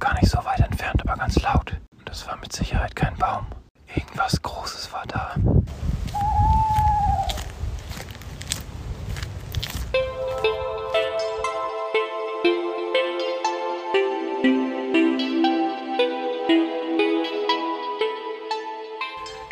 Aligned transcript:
Gar 0.00 0.14
nicht 0.14 0.30
so 0.30 0.38
weit 0.44 0.60
entfernt, 0.60 1.02
aber 1.02 1.16
ganz 1.18 1.42
laut. 1.42 1.72
Und 1.98 2.08
das 2.08 2.24
war 2.28 2.36
mit 2.36 2.52
Sicherheit 2.52 2.94
kein 2.94 3.16
Baum. 3.16 3.46
Irgendwas 3.96 4.40
Großes 4.40 4.92
war 4.92 5.04
da. 5.08 5.34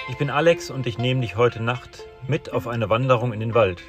Ich 0.09 0.19
bin 0.19 0.31
Alex 0.31 0.71
und 0.71 0.87
ich 0.87 0.97
nehme 0.97 1.23
dich 1.23 1.37
heute 1.37 1.61
Nacht 1.61 2.05
mit 2.29 2.53
auf 2.53 2.69
eine 2.69 2.89
Wanderung 2.89 3.33
in 3.33 3.41
den 3.41 3.55
Wald. 3.55 3.83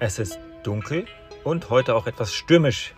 Es 0.00 0.18
ist 0.18 0.40
dunkel 0.64 1.06
und 1.44 1.70
heute 1.70 1.94
auch 1.94 2.08
etwas 2.08 2.34
stürmisch. 2.34 2.94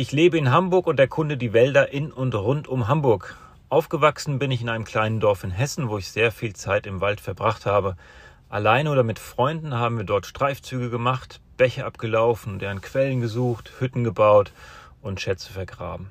Ich 0.00 0.12
lebe 0.12 0.38
in 0.38 0.50
Hamburg 0.50 0.86
und 0.86 0.98
erkunde 0.98 1.36
die 1.36 1.52
Wälder 1.52 1.92
in 1.92 2.10
und 2.10 2.34
rund 2.34 2.68
um 2.68 2.88
Hamburg. 2.88 3.36
Aufgewachsen 3.68 4.38
bin 4.38 4.50
ich 4.50 4.62
in 4.62 4.70
einem 4.70 4.86
kleinen 4.86 5.20
Dorf 5.20 5.44
in 5.44 5.50
Hessen, 5.50 5.90
wo 5.90 5.98
ich 5.98 6.10
sehr 6.10 6.32
viel 6.32 6.54
Zeit 6.56 6.86
im 6.86 7.02
Wald 7.02 7.20
verbracht 7.20 7.66
habe. 7.66 7.98
Alleine 8.48 8.90
oder 8.92 9.02
mit 9.02 9.18
Freunden 9.18 9.74
haben 9.74 9.98
wir 9.98 10.06
dort 10.06 10.24
Streifzüge 10.24 10.88
gemacht, 10.88 11.42
Bäche 11.58 11.84
abgelaufen, 11.84 12.58
deren 12.58 12.80
Quellen 12.80 13.20
gesucht, 13.20 13.72
Hütten 13.78 14.02
gebaut 14.02 14.52
und 15.02 15.20
Schätze 15.20 15.52
vergraben. 15.52 16.08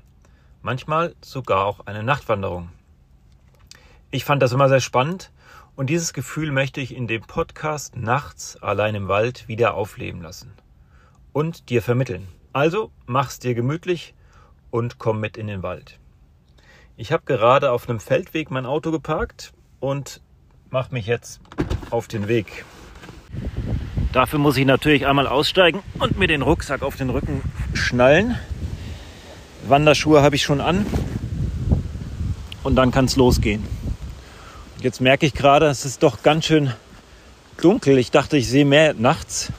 Manchmal 0.61 1.16
sogar 1.21 1.66
auch 1.66 1.88
eine 1.88 2.03
Nachtwanderung. 2.03 2.69
Ich 4.11 4.23
fand 4.23 4.44
das 4.44 4.52
immer 4.52 4.69
sehr 4.69 4.81
spannend 4.81 5.31
und 5.75 5.89
dieses 5.89 6.13
Gefühl 6.13 6.52
möchte 6.52 6.80
ich 6.80 6.95
in 6.95 7.08
dem 7.08 7.23
Podcast 7.23 7.97
Nachts 7.97 8.55
allein 8.61 8.94
im 8.94 9.08
Wald 9.08 9.47
wieder 9.47 9.73
aufleben 9.73 10.21
lassen 10.21 10.53
und 11.33 11.71
dir 11.71 11.81
vermitteln. 11.81 12.27
Also 12.52 12.91
mach's 13.05 13.38
dir 13.38 13.53
gemütlich 13.53 14.16
und 14.71 14.98
komm 14.98 15.20
mit 15.20 15.38
in 15.38 15.48
den 15.48 15.62
Wald. 15.62 15.99
Ich 16.98 17.12
habe 17.12 17.23
gerade 17.25 17.72
auf 17.72 17.88
einem 17.88 18.00
Feldweg 18.00 18.50
mein 18.50 18.66
Auto 18.66 18.91
geparkt 18.91 19.53
und 19.80 20.22
mache 20.72 20.94
mich 20.94 21.06
jetzt 21.06 21.39
auf 21.91 22.08
den 22.08 22.28
Weg. 22.28 22.66
Dafür 24.11 24.39
muss 24.39 24.58
ich 24.58 24.66
natürlich 24.66 25.06
einmal 25.06 25.28
aussteigen 25.28 25.83
und 26.00 26.17
mir 26.17 26.28
den 26.28 26.41
Rucksack 26.41 26.81
auf 26.81 26.95
den 26.95 27.11
Rücken 27.11 27.44
schnallen. 27.73 28.38
Wanderschuhe 29.67 30.23
habe 30.23 30.36
ich 30.36 30.41
schon 30.41 30.61
an 30.61 30.88
und 32.63 32.75
dann 32.75 32.89
kann 32.89 33.06
es 33.06 33.16
losgehen. 33.16 33.63
Jetzt 34.81 35.02
merke 35.02 35.28
ich 35.28 35.34
gerade, 35.34 35.67
es 35.67 35.86
ist 35.86 36.02
doch 36.02 36.23
ganz 36.23 36.45
schön 36.45 36.73
dunkel. 37.61 38.00
Ich 38.00 38.09
dachte, 38.09 38.38
ich 38.38 38.50
sehe 38.50 38.66
mehr 38.66 38.95
nachts. 38.95 39.52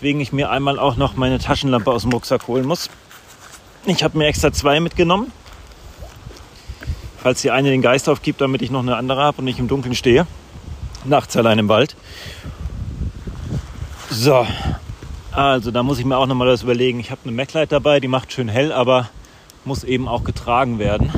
Deswegen 0.00 0.20
ich 0.20 0.32
mir 0.32 0.48
einmal 0.48 0.78
auch 0.78 0.96
noch 0.96 1.16
meine 1.16 1.38
Taschenlampe 1.38 1.90
aus 1.90 2.02
dem 2.04 2.12
Rucksack 2.12 2.48
holen 2.48 2.64
muss. 2.64 2.88
Ich 3.84 4.02
habe 4.02 4.16
mir 4.16 4.28
extra 4.28 4.50
zwei 4.50 4.80
mitgenommen. 4.80 5.30
Falls 7.22 7.42
die 7.42 7.50
eine 7.50 7.68
den 7.68 7.82
Geist 7.82 8.08
aufgibt, 8.08 8.40
damit 8.40 8.62
ich 8.62 8.70
noch 8.70 8.80
eine 8.80 8.96
andere 8.96 9.20
habe 9.20 9.40
und 9.40 9.44
nicht 9.44 9.58
im 9.58 9.68
Dunkeln 9.68 9.94
stehe. 9.94 10.26
Nachts 11.04 11.36
allein 11.36 11.58
im 11.58 11.68
Wald. 11.68 11.96
So, 14.08 14.46
also 15.32 15.70
da 15.70 15.82
muss 15.82 15.98
ich 15.98 16.06
mir 16.06 16.16
auch 16.16 16.26
noch 16.26 16.34
mal 16.34 16.46
das 16.46 16.62
überlegen. 16.62 16.98
Ich 16.98 17.10
habe 17.10 17.20
eine 17.24 17.32
MacLight 17.32 17.70
dabei, 17.70 18.00
die 18.00 18.08
macht 18.08 18.32
schön 18.32 18.48
hell, 18.48 18.72
aber 18.72 19.10
muss 19.66 19.84
eben 19.84 20.08
auch 20.08 20.24
getragen 20.24 20.78
werden. 20.78 21.12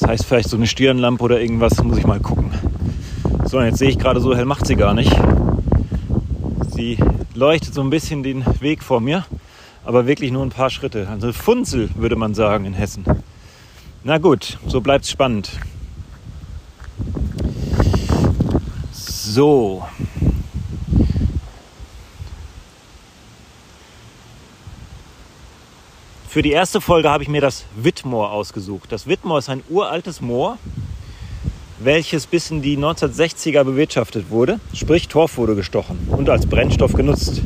Das 0.00 0.10
heißt 0.10 0.26
vielleicht 0.26 0.48
so 0.48 0.56
eine 0.56 0.66
Stirnlampe 0.66 1.22
oder 1.22 1.40
irgendwas, 1.40 1.80
muss 1.80 1.98
ich 1.98 2.06
mal 2.08 2.18
gucken. 2.18 2.50
So, 3.44 3.60
jetzt 3.60 3.78
sehe 3.78 3.90
ich 3.90 4.00
gerade 4.00 4.18
so 4.18 4.34
hell 4.34 4.46
macht 4.46 4.66
sie 4.66 4.74
gar 4.74 4.94
nicht. 4.94 5.16
Sie 6.82 6.98
leuchtet 7.36 7.74
so 7.74 7.80
ein 7.80 7.90
bisschen 7.90 8.24
den 8.24 8.44
Weg 8.60 8.82
vor 8.82 9.00
mir, 9.00 9.24
aber 9.84 10.08
wirklich 10.08 10.32
nur 10.32 10.42
ein 10.44 10.50
paar 10.50 10.68
Schritte. 10.68 11.06
Also 11.08 11.32
Funzel 11.32 11.90
würde 11.94 12.16
man 12.16 12.34
sagen 12.34 12.64
in 12.64 12.74
Hessen. 12.74 13.04
Na 14.02 14.18
gut, 14.18 14.58
so 14.66 14.80
bleibt 14.80 15.04
es 15.04 15.10
spannend. 15.12 15.52
So. 18.90 19.86
Für 26.28 26.42
die 26.42 26.50
erste 26.50 26.80
Folge 26.80 27.08
habe 27.08 27.22
ich 27.22 27.28
mir 27.28 27.40
das 27.40 27.64
Wittmoor 27.76 28.32
ausgesucht. 28.32 28.90
Das 28.90 29.06
Wittmoor 29.06 29.38
ist 29.38 29.48
ein 29.48 29.62
uraltes 29.68 30.20
Moor, 30.20 30.58
welches 31.84 32.26
bis 32.26 32.50
in 32.50 32.62
die 32.62 32.76
1960er 32.76 33.64
bewirtschaftet 33.64 34.30
wurde, 34.30 34.60
sprich 34.74 35.08
Torf 35.08 35.36
wurde 35.36 35.54
gestochen 35.54 35.98
und 36.08 36.28
als 36.28 36.46
Brennstoff 36.46 36.92
genutzt, 36.92 37.42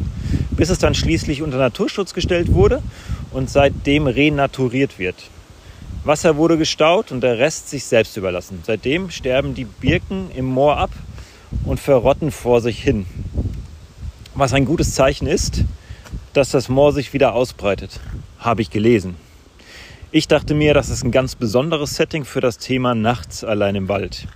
bis 0.51 0.71
es 0.71 0.79
dann 0.79 0.95
schließlich 0.95 1.43
unter 1.43 1.59
Naturschutz 1.59 2.15
gestellt 2.15 2.53
wurde 2.53 2.83
und 3.33 3.51
seitdem 3.51 4.07
renaturiert 4.07 4.99
wird. 4.99 5.17
Wasser 6.05 6.37
wurde 6.37 6.57
gestaut 6.59 7.13
und 7.13 7.23
der 7.23 7.39
Rest 7.39 7.69
sich 7.71 7.85
selbst 7.85 8.17
überlassen. 8.17 8.63
Seitdem 8.65 9.11
sterben 9.11 9.55
die 9.55 9.65
Birken 9.65 10.31
im 10.37 10.47
Moor 10.47 10.77
ab 10.77 10.91
und 11.65 11.81
verrotten 11.81 12.31
vor 12.31 12.61
sich 12.61 12.83
hin. 12.83 13.07
Was 14.35 14.53
ein 14.53 14.65
gutes 14.65 14.95
Zeichen 14.95 15.27
ist, 15.27 15.65
dass 16.33 16.51
das 16.51 16.69
Moor 16.69 16.93
sich 16.93 17.13
wieder 17.13 17.35
ausbreitet 17.35 18.01
habe 18.47 18.63
ich 18.63 18.71
gelesen. 18.71 19.17
Ich 20.17 20.29
dachte 20.29 20.55
mir, 20.55 20.73
das 20.73 20.89
ist 20.89 21.05
ein 21.05 21.11
ganz 21.11 21.35
besonderes 21.35 21.97
Setting 21.97 22.25
für 22.25 22.41
das 22.41 22.57
Thema 22.57 22.95
Nachts 22.95 23.45
allein 23.45 23.75
im 23.75 23.91
Wald. 23.91 24.27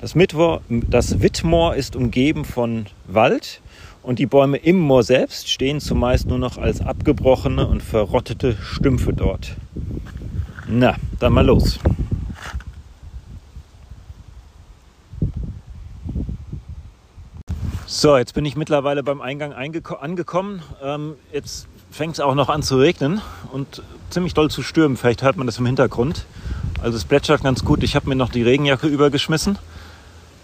Das, 0.00 0.14
Mittwoch, 0.14 0.60
das 0.68 1.20
Wittmoor 1.20 1.74
ist 1.74 1.96
umgeben 1.96 2.44
von 2.44 2.86
Wald 3.08 3.60
und 4.04 4.20
die 4.20 4.26
Bäume 4.26 4.56
im 4.56 4.78
Moor 4.78 5.02
selbst 5.02 5.50
stehen 5.50 5.80
zumeist 5.80 6.28
nur 6.28 6.38
noch 6.38 6.58
als 6.58 6.80
abgebrochene 6.80 7.66
und 7.66 7.82
verrottete 7.82 8.56
Stümpfe 8.62 9.12
dort. 9.12 9.56
Na, 10.68 10.94
dann 11.18 11.32
mal 11.32 11.44
los. 11.44 11.80
So, 17.86 18.16
jetzt 18.16 18.34
bin 18.34 18.44
ich 18.44 18.54
mittlerweile 18.54 19.02
beim 19.02 19.20
Eingang 19.20 19.52
angekommen. 19.52 20.62
Ähm, 20.80 21.14
jetzt 21.32 21.66
fängt 21.94 22.14
es 22.14 22.20
auch 22.20 22.34
noch 22.34 22.48
an 22.48 22.64
zu 22.64 22.76
regnen 22.76 23.20
und 23.52 23.80
ziemlich 24.10 24.34
doll 24.34 24.50
zu 24.50 24.62
stürmen. 24.62 24.96
Vielleicht 24.96 25.22
hört 25.22 25.36
man 25.36 25.46
das 25.46 25.58
im 25.58 25.66
Hintergrund. 25.66 26.24
Also 26.82 26.96
es 26.96 27.04
plätschert 27.04 27.44
ganz 27.44 27.64
gut. 27.64 27.84
Ich 27.84 27.94
habe 27.94 28.08
mir 28.08 28.16
noch 28.16 28.30
die 28.30 28.42
Regenjacke 28.42 28.88
übergeschmissen. 28.88 29.58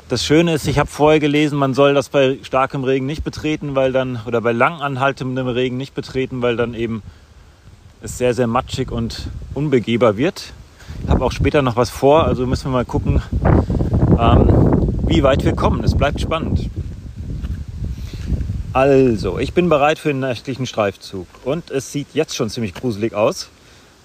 Das 0.08 0.24
Schöne 0.24 0.54
ist, 0.54 0.68
ich 0.68 0.78
habe 0.78 0.88
vorher 0.88 1.18
gelesen, 1.18 1.58
man 1.58 1.74
soll 1.74 1.92
das 1.92 2.08
bei 2.08 2.38
starkem 2.42 2.84
Regen 2.84 3.04
nicht 3.06 3.24
betreten, 3.24 3.74
weil 3.74 3.90
dann, 3.90 4.20
oder 4.26 4.40
bei 4.40 4.52
lang 4.52 4.80
anhaltendem 4.80 5.48
Regen 5.48 5.76
nicht 5.76 5.92
betreten, 5.92 6.40
weil 6.40 6.56
dann 6.56 6.74
eben 6.74 7.02
es 8.00 8.16
sehr, 8.16 8.32
sehr 8.32 8.46
matschig 8.46 8.92
und 8.92 9.28
unbegehbar 9.52 10.16
wird. 10.16 10.52
Ich 11.02 11.10
habe 11.10 11.24
auch 11.24 11.32
später 11.32 11.62
noch 11.62 11.74
was 11.74 11.90
vor, 11.90 12.26
also 12.26 12.46
müssen 12.46 12.66
wir 12.66 12.72
mal 12.72 12.84
gucken, 12.84 13.22
ähm, 14.18 14.94
wie 15.06 15.24
weit 15.24 15.44
wir 15.44 15.54
kommen. 15.54 15.82
Es 15.82 15.96
bleibt 15.96 16.20
spannend. 16.20 16.70
Also, 18.72 19.40
ich 19.40 19.52
bin 19.52 19.68
bereit 19.68 19.98
für 19.98 20.10
den 20.10 20.20
nächtlichen 20.20 20.64
Streifzug 20.64 21.26
und 21.44 21.72
es 21.72 21.90
sieht 21.90 22.06
jetzt 22.14 22.36
schon 22.36 22.50
ziemlich 22.50 22.72
gruselig 22.72 23.14
aus. 23.14 23.48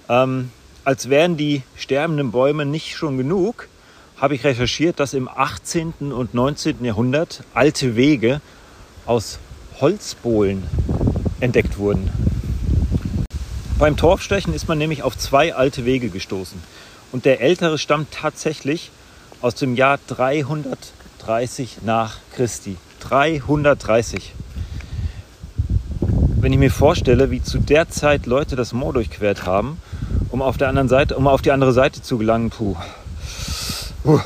Ähm, 0.10 0.50
als 0.84 1.08
wären 1.08 1.38
die 1.38 1.62
sterbenden 1.76 2.32
Bäume 2.32 2.66
nicht 2.66 2.96
schon 2.96 3.16
genug, 3.16 3.68
habe 4.18 4.34
ich 4.34 4.44
recherchiert, 4.44 5.00
dass 5.00 5.14
im 5.14 5.28
18. 5.28 6.12
und 6.12 6.34
19. 6.34 6.84
Jahrhundert 6.84 7.44
alte 7.54 7.96
Wege 7.96 8.42
aus 9.06 9.38
Holzbohlen 9.80 10.64
entdeckt 11.42 11.78
wurden. 11.78 12.10
Beim 13.78 13.98
Torfstechen 13.98 14.52
ist 14.52 14.68
man 14.68 14.80
nämlich 14.80 15.04
auf 15.04 15.16
zwei 15.16 15.54
alte 15.54 15.86
Wege 15.86 16.10
gestoßen. 16.10 16.60
Und 17.12 17.26
der 17.26 17.40
ältere 17.40 17.78
stammt 17.78 18.12
tatsächlich 18.12 18.90
aus 19.42 19.54
dem 19.54 19.76
Jahr 19.76 20.00
330 20.08 21.84
nach 21.84 22.18
Christi. 22.36 22.78
330 23.02 24.34
wenn 26.46 26.54
ich 26.54 26.60
mir 26.60 26.70
vorstelle, 26.70 27.32
wie 27.32 27.42
zu 27.42 27.58
der 27.58 27.90
Zeit 27.90 28.28
Leute 28.28 28.56
das 28.56 28.72
Moor 28.72 28.94
durchquert 28.94 29.48
haben, 29.48 29.80
um 30.30 30.44
auf 30.44 30.58
der 30.58 30.70
anderen 30.70 30.88
Seite, 30.88 31.18
um 31.18 31.26
auf 31.26 31.42
die 31.42 31.50
andere 31.50 31.74
Seite 31.74 32.04
zu 32.04 32.20
gelangen, 32.20 32.52
puh. 32.52 32.76
puh. 34.04 34.20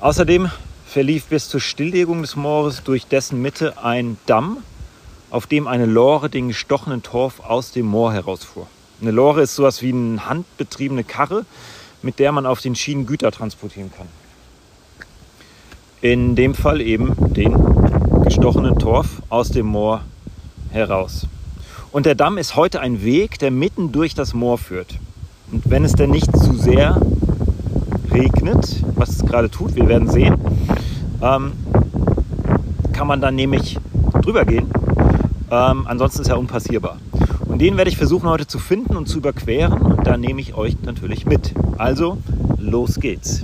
Außerdem 0.00 0.50
verlief 0.86 1.26
bis 1.26 1.50
zur 1.50 1.60
Stilllegung 1.60 2.22
des 2.22 2.34
Moores 2.34 2.82
durch 2.82 3.04
dessen 3.04 3.42
Mitte 3.42 3.74
ein 3.84 4.16
Damm, 4.24 4.62
auf 5.28 5.46
dem 5.46 5.66
eine 5.66 5.84
Lore 5.84 6.30
den 6.30 6.48
gestochenen 6.48 7.02
Torf 7.02 7.40
aus 7.40 7.72
dem 7.72 7.84
Moor 7.84 8.14
herausfuhr. 8.14 8.66
Eine 9.02 9.10
Lore 9.10 9.42
ist 9.42 9.54
sowas 9.54 9.82
wie 9.82 9.92
eine 9.92 10.26
handbetriebene 10.26 11.04
Karre, 11.04 11.44
mit 12.00 12.20
der 12.20 12.32
man 12.32 12.46
auf 12.46 12.62
den 12.62 12.74
Schienen 12.74 13.04
Güter 13.04 13.32
transportieren 13.32 13.92
kann. 13.94 14.08
In 16.00 16.36
dem 16.36 16.54
Fall 16.54 16.80
eben 16.80 17.14
den 17.34 18.24
gestochenen 18.24 18.78
Torf 18.78 19.20
aus 19.28 19.50
dem 19.50 19.66
Moor 19.66 20.00
heraus. 20.70 21.26
Und 21.92 22.06
der 22.06 22.14
Damm 22.14 22.38
ist 22.38 22.56
heute 22.56 22.80
ein 22.80 23.02
Weg, 23.02 23.38
der 23.38 23.50
mitten 23.50 23.92
durch 23.92 24.14
das 24.14 24.34
Moor 24.34 24.58
führt. 24.58 24.98
Und 25.50 25.68
wenn 25.70 25.84
es 25.84 25.92
denn 25.92 26.10
nicht 26.10 26.36
zu 26.36 26.54
sehr 26.54 27.00
regnet, 28.12 28.82
was 28.94 29.10
es 29.10 29.26
gerade 29.26 29.50
tut, 29.50 29.74
wir 29.74 29.88
werden 29.88 30.08
sehen, 30.08 30.36
ähm, 31.22 31.52
kann 32.92 33.06
man 33.06 33.20
dann 33.20 33.34
nämlich 33.34 33.78
drüber 34.22 34.44
gehen. 34.44 34.70
Ähm, 35.50 35.86
ansonsten 35.86 36.22
ist 36.22 36.28
er 36.28 36.38
unpassierbar. 36.38 36.98
Und 37.46 37.58
Und 37.58 37.62
den 37.62 37.76
werde 37.76 37.90
ich 37.90 37.96
versuchen 37.96 38.28
heute 38.28 38.46
zu 38.46 38.60
finden 38.60 38.96
und 38.96 39.08
zu 39.08 39.18
überqueren 39.18 39.82
und 39.82 40.06
da 40.06 40.16
nehme 40.16 40.40
ich 40.40 40.54
euch 40.54 40.76
natürlich 40.82 41.26
mit. 41.26 41.54
Also, 41.76 42.18
los 42.56 43.00
geht's. 43.00 43.42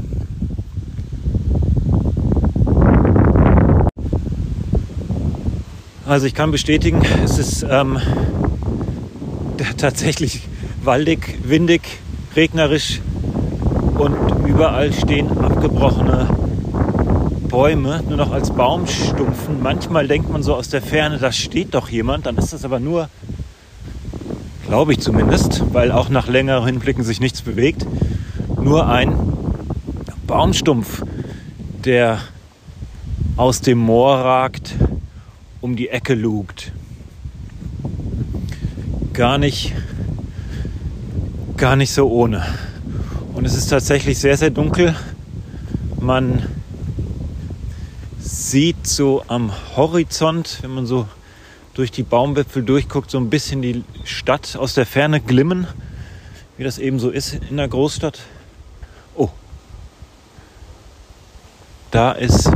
Also 6.06 6.26
ich 6.26 6.34
kann 6.34 6.50
bestätigen, 6.50 7.00
es 7.24 7.38
ist 7.38 7.64
ähm, 7.66 7.98
tatsächlich 9.78 10.42
waldig, 10.82 11.38
windig, 11.44 11.80
regnerisch 12.36 13.00
und 13.96 14.46
überall 14.46 14.92
stehen 14.92 15.38
abgebrochene 15.38 16.28
Bäume, 17.48 18.02
nur 18.06 18.18
noch 18.18 18.32
als 18.32 18.50
Baumstumpfen. 18.50 19.62
Manchmal 19.62 20.06
denkt 20.06 20.30
man 20.30 20.42
so 20.42 20.54
aus 20.54 20.68
der 20.68 20.82
Ferne, 20.82 21.16
da 21.16 21.32
steht 21.32 21.72
doch 21.72 21.88
jemand, 21.88 22.26
dann 22.26 22.36
ist 22.36 22.52
das 22.52 22.66
aber 22.66 22.80
nur, 22.80 23.08
glaube 24.66 24.92
ich 24.92 25.00
zumindest, 25.00 25.62
weil 25.72 25.90
auch 25.90 26.10
nach 26.10 26.28
längeren 26.28 26.66
Hinblicken 26.66 27.02
sich 27.02 27.20
nichts 27.20 27.40
bewegt, 27.40 27.86
nur 28.60 28.88
ein 28.88 29.16
Baumstumpf, 30.26 31.02
der 31.86 32.18
aus 33.38 33.62
dem 33.62 33.78
Moor 33.78 34.16
ragt, 34.16 34.74
um 35.64 35.76
die 35.76 35.88
Ecke 35.88 36.12
lugt. 36.12 36.72
Gar 39.14 39.38
nicht, 39.38 39.72
gar 41.56 41.74
nicht 41.74 41.90
so 41.90 42.06
ohne. 42.10 42.44
Und 43.32 43.46
es 43.46 43.54
ist 43.54 43.68
tatsächlich 43.68 44.18
sehr, 44.18 44.36
sehr 44.36 44.50
dunkel. 44.50 44.94
Man 45.98 46.46
sieht 48.20 48.86
so 48.86 49.24
am 49.26 49.52
Horizont, 49.74 50.58
wenn 50.60 50.72
man 50.72 50.84
so 50.84 51.08
durch 51.72 51.90
die 51.90 52.02
Baumwipfel 52.02 52.62
durchguckt, 52.62 53.10
so 53.10 53.16
ein 53.16 53.30
bisschen 53.30 53.62
die 53.62 53.84
Stadt 54.04 54.56
aus 54.56 54.74
der 54.74 54.84
Ferne 54.84 55.18
glimmen, 55.18 55.66
wie 56.58 56.64
das 56.64 56.76
eben 56.76 56.98
so 56.98 57.08
ist 57.08 57.38
in 57.48 57.56
der 57.56 57.68
Großstadt. 57.68 58.20
Oh, 59.16 59.30
da 61.90 62.12
ist 62.12 62.50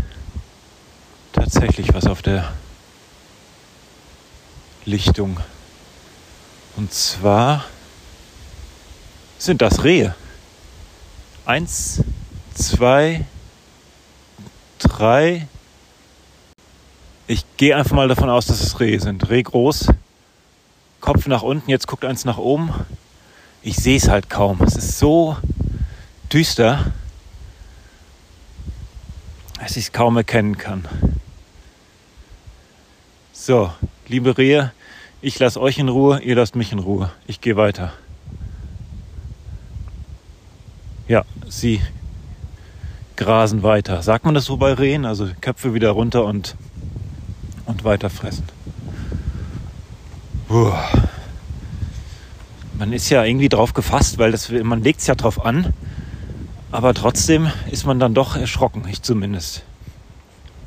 tatsächlich 1.33 1.95
was 1.95 2.07
auf 2.07 2.21
der 2.21 2.53
Lichtung. 4.89 5.39
Und 6.77 6.93
zwar 6.93 7.65
sind 9.39 9.61
das 9.61 9.85
Rehe. 9.85 10.15
Eins, 11.45 12.03
zwei, 12.55 13.27
drei. 14.79 15.47
Ich 17.27 17.45
gehe 17.59 17.77
einfach 17.77 17.95
mal 17.95 18.09
davon 18.09 18.31
aus, 18.31 18.47
dass 18.47 18.63
es 18.63 18.81
Rehe 18.81 18.99
sind. 18.99 19.29
Reh 19.29 19.43
groß, 19.43 19.89
Kopf 21.01 21.27
nach 21.27 21.43
unten, 21.43 21.71
jetzt 21.71 21.87
guckt 21.87 22.05
eins 22.05 22.25
nach 22.25 22.39
oben. 22.39 22.73
Ich 23.63 23.77
sehe 23.77 23.99
es 23.99 24.09
halt 24.09 24.31
kaum. 24.31 24.63
Es 24.63 24.75
ist 24.75 24.99
so 24.99 25.37
düster, 26.33 26.93
dass 29.61 29.77
ich 29.77 29.85
es 29.85 29.93
kaum 29.93 30.17
erkennen 30.17 30.57
kann. 30.57 30.89
So, 33.33 33.73
liebe 34.07 34.37
Rehe, 34.39 34.73
ich 35.21 35.39
lasse 35.39 35.61
euch 35.61 35.79
in 35.79 35.89
Ruhe, 35.89 36.21
ihr 36.21 36.37
lasst 36.37 36.55
mich 36.55 36.73
in 36.73 36.79
Ruhe. 36.79 37.11
Ich 37.27 37.41
gehe 37.41 37.57
weiter. 37.57 37.93
Ja, 41.09 41.25
sie 41.49 41.81
grasen 43.17 43.63
weiter. 43.63 44.03
Sagt 44.03 44.25
man 44.25 44.35
das 44.35 44.45
so 44.45 44.57
bei 44.57 44.73
Rehen? 44.73 45.05
Also 45.05 45.29
Köpfe 45.41 45.75
wieder 45.75 45.91
runter 45.91 46.25
und, 46.25 46.55
und 47.67 47.83
weiter 47.83 48.11
fressen. 48.11 48.45
Puh. 50.47 50.73
Man 52.79 52.93
ist 52.93 53.11
ja 53.11 53.25
irgendwie 53.25 53.49
drauf 53.49 53.75
gefasst, 53.75 54.19
weil 54.19 54.31
das, 54.31 54.51
man 54.51 54.83
legt 54.83 55.01
es 55.01 55.09
ja 55.09 55.17
drauf 55.17 55.45
an. 55.45 55.75
Aber 56.71 56.95
trotzdem 56.95 57.51
ist 57.71 57.87
man 57.87 57.99
dann 57.99 58.15
doch 58.15 58.37
erschrocken, 58.37 58.85
ich 58.89 59.03
zumindest. 59.03 59.65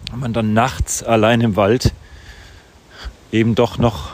Wenn 0.10 0.20
man 0.20 0.34
dann 0.34 0.54
nachts 0.54 1.04
allein 1.04 1.40
im 1.40 1.56
Wald 1.56 1.94
eben 3.32 3.56
doch 3.56 3.78
noch 3.78 4.14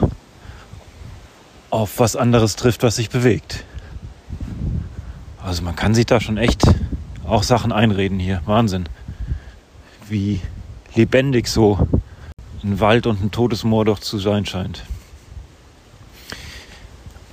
auf 1.70 1.98
was 1.98 2.16
anderes 2.16 2.56
trifft, 2.56 2.82
was 2.82 2.96
sich 2.96 3.10
bewegt. 3.10 3.64
Also 5.42 5.62
man 5.62 5.76
kann 5.76 5.94
sich 5.94 6.06
da 6.06 6.20
schon 6.20 6.36
echt 6.36 6.62
auch 7.26 7.42
Sachen 7.42 7.72
einreden 7.72 8.18
hier. 8.18 8.42
Wahnsinn. 8.46 8.88
Wie 10.08 10.40
lebendig 10.94 11.48
so 11.48 11.86
ein 12.62 12.80
Wald 12.80 13.06
und 13.06 13.22
ein 13.22 13.30
totes 13.30 13.64
Moor 13.64 13.84
doch 13.84 13.98
zu 13.98 14.18
sein 14.18 14.46
scheint. 14.46 14.84